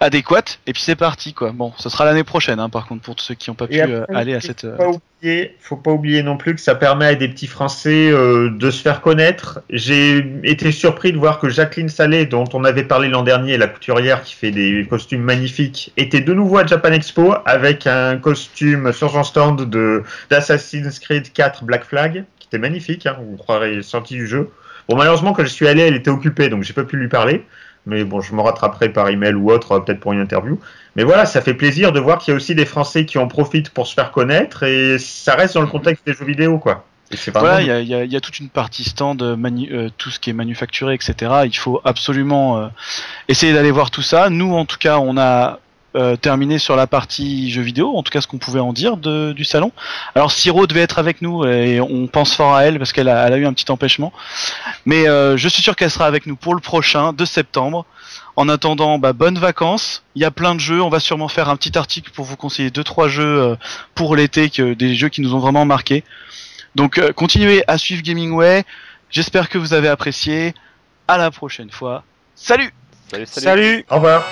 adéquates. 0.00 0.60
Et 0.66 0.72
puis 0.72 0.82
c'est 0.82 0.96
parti 0.96 1.34
quoi. 1.34 1.52
Bon, 1.52 1.72
ce 1.78 1.88
sera 1.88 2.04
l'année 2.04 2.24
prochaine, 2.24 2.58
hein, 2.58 2.70
par 2.70 2.86
contre 2.86 3.02
pour 3.02 3.20
ceux 3.20 3.34
qui 3.34 3.50
n'ont 3.50 3.54
pas 3.54 3.66
pu 3.66 3.80
euh, 3.80 4.04
aller 4.14 4.34
à 4.34 4.40
cette. 4.40 4.62
Faut 4.62 4.76
pas, 4.76 4.88
oublier, 4.88 5.56
faut 5.60 5.76
pas 5.76 5.90
oublier 5.90 6.22
non 6.22 6.38
plus 6.38 6.54
que 6.54 6.60
ça 6.60 6.74
permet 6.74 7.06
à 7.06 7.14
des 7.14 7.28
petits 7.28 7.46
Français 7.46 8.10
euh, 8.10 8.50
de 8.50 8.70
se 8.70 8.80
faire 8.80 9.02
connaître. 9.02 9.60
J'ai 9.68 10.24
été 10.42 10.72
surpris 10.72 11.12
de 11.12 11.18
voir 11.18 11.38
que 11.38 11.50
Jacqueline 11.50 11.90
Salé, 11.90 12.24
dont 12.24 12.44
on 12.54 12.64
avait 12.64 12.84
parlé 12.84 13.08
l'an 13.08 13.22
dernier, 13.22 13.58
la 13.58 13.68
couturière 13.68 14.22
qui 14.22 14.34
fait 14.34 14.50
des 14.50 14.86
costumes 14.88 15.22
magnifiques, 15.22 15.92
était 15.98 16.20
de 16.20 16.32
nouveau 16.32 16.58
à 16.58 16.66
Japan 16.66 16.92
Expo 16.92 17.34
avec 17.44 17.86
un 17.86 18.16
costume 18.16 18.92
sur 18.94 19.10
son 19.10 19.22
stand 19.22 19.68
de 19.68 20.02
d'Assassin's 20.30 20.98
Creed 20.98 21.30
4 21.32 21.64
Black 21.64 21.84
Flag, 21.84 22.24
qui 22.38 22.48
était 22.48 22.58
magnifique. 22.58 23.04
Hein, 23.04 23.18
vous 23.20 23.36
croirez 23.36 23.82
sorti 23.82 24.14
du 24.14 24.26
jeu. 24.26 24.50
Bon, 24.88 24.96
malheureusement, 24.96 25.32
quand 25.32 25.44
je 25.44 25.48
suis 25.50 25.68
allé, 25.68 25.82
elle 25.82 25.94
était 25.94 26.10
occupée, 26.10 26.48
donc 26.48 26.62
j'ai 26.62 26.72
pas 26.72 26.84
pu 26.84 26.96
lui 26.96 27.08
parler. 27.08 27.44
Mais 27.86 28.04
bon, 28.04 28.20
je 28.20 28.34
me 28.34 28.40
rattraperai 28.42 28.90
par 28.90 29.08
email 29.08 29.34
ou 29.34 29.50
autre, 29.50 29.78
peut-être 29.78 30.00
pour 30.00 30.12
une 30.12 30.20
interview. 30.20 30.60
Mais 30.96 31.04
voilà, 31.04 31.26
ça 31.26 31.40
fait 31.40 31.54
plaisir 31.54 31.92
de 31.92 32.00
voir 32.00 32.18
qu'il 32.18 32.32
y 32.32 32.34
a 32.34 32.36
aussi 32.36 32.54
des 32.54 32.66
Français 32.66 33.06
qui 33.06 33.18
en 33.18 33.28
profitent 33.28 33.70
pour 33.70 33.86
se 33.86 33.94
faire 33.94 34.10
connaître 34.10 34.62
et 34.62 34.98
ça 34.98 35.34
reste 35.34 35.54
dans 35.54 35.62
le 35.62 35.68
contexte 35.68 36.04
des 36.04 36.12
jeux 36.12 36.24
vidéo, 36.24 36.58
quoi. 36.58 36.84
Voilà, 37.32 37.62
il 37.62 37.88
y 37.88 37.94
a, 37.94 38.04
y 38.04 38.16
a, 38.16 38.20
toute 38.20 38.38
une 38.38 38.50
partie 38.50 38.84
stand, 38.84 39.22
euh, 39.22 39.88
tout 39.96 40.10
ce 40.10 40.20
qui 40.20 40.28
est 40.28 40.34
manufacturé, 40.34 40.94
etc. 40.94 41.32
Il 41.46 41.56
faut 41.56 41.80
absolument 41.84 42.58
euh, 42.58 42.68
essayer 43.28 43.54
d'aller 43.54 43.70
voir 43.70 43.90
tout 43.90 44.02
ça. 44.02 44.28
Nous, 44.28 44.52
en 44.54 44.66
tout 44.66 44.76
cas, 44.76 44.98
on 44.98 45.16
a 45.16 45.58
euh, 45.98 46.16
terminé 46.16 46.58
sur 46.58 46.76
la 46.76 46.86
partie 46.86 47.50
jeux 47.50 47.62
vidéo, 47.62 47.96
en 47.96 48.04
tout 48.04 48.10
cas 48.10 48.20
ce 48.20 48.28
qu'on 48.28 48.38
pouvait 48.38 48.60
en 48.60 48.72
dire 48.72 48.96
de, 48.96 49.32
du 49.32 49.44
salon. 49.44 49.72
Alors 50.14 50.30
Siro 50.30 50.68
devait 50.68 50.82
être 50.82 50.98
avec 51.00 51.22
nous 51.22 51.44
et 51.44 51.80
on 51.80 52.06
pense 52.06 52.36
fort 52.36 52.54
à 52.54 52.64
elle 52.64 52.78
parce 52.78 52.92
qu'elle 52.92 53.08
a, 53.08 53.26
elle 53.26 53.32
a 53.32 53.36
eu 53.36 53.46
un 53.46 53.52
petit 53.52 53.70
empêchement. 53.70 54.12
Mais 54.86 55.08
euh, 55.08 55.36
je 55.36 55.48
suis 55.48 55.62
sûr 55.62 55.74
qu'elle 55.74 55.90
sera 55.90 56.06
avec 56.06 56.26
nous 56.26 56.36
pour 56.36 56.54
le 56.54 56.60
prochain, 56.60 57.12
de 57.12 57.24
septembre. 57.24 57.84
En 58.36 58.48
attendant, 58.48 58.98
bah, 58.98 59.12
bonnes 59.12 59.38
vacances. 59.38 60.04
Il 60.14 60.22
y 60.22 60.24
a 60.24 60.30
plein 60.30 60.54
de 60.54 60.60
jeux. 60.60 60.80
On 60.80 60.88
va 60.88 61.00
sûrement 61.00 61.26
faire 61.26 61.48
un 61.48 61.56
petit 61.56 61.76
article 61.76 62.12
pour 62.12 62.24
vous 62.24 62.36
conseiller 62.36 62.70
deux 62.70 62.84
trois 62.84 63.08
jeux 63.08 63.40
euh, 63.42 63.56
pour 63.96 64.14
l'été, 64.14 64.50
que 64.50 64.74
des 64.74 64.94
jeux 64.94 65.08
qui 65.08 65.20
nous 65.20 65.34
ont 65.34 65.40
vraiment 65.40 65.64
marqué. 65.64 66.04
Donc 66.76 67.00
continuez 67.12 67.64
à 67.66 67.76
suivre 67.76 68.02
Gamingway. 68.02 68.64
J'espère 69.10 69.48
que 69.48 69.58
vous 69.58 69.74
avez 69.74 69.88
apprécié. 69.88 70.54
À 71.08 71.18
la 71.18 71.30
prochaine 71.30 71.70
fois. 71.70 72.04
Salut. 72.36 72.72
Salut. 73.10 73.26
salut. 73.26 73.44
salut. 73.44 73.84
Au 73.90 73.96
revoir. 73.96 74.22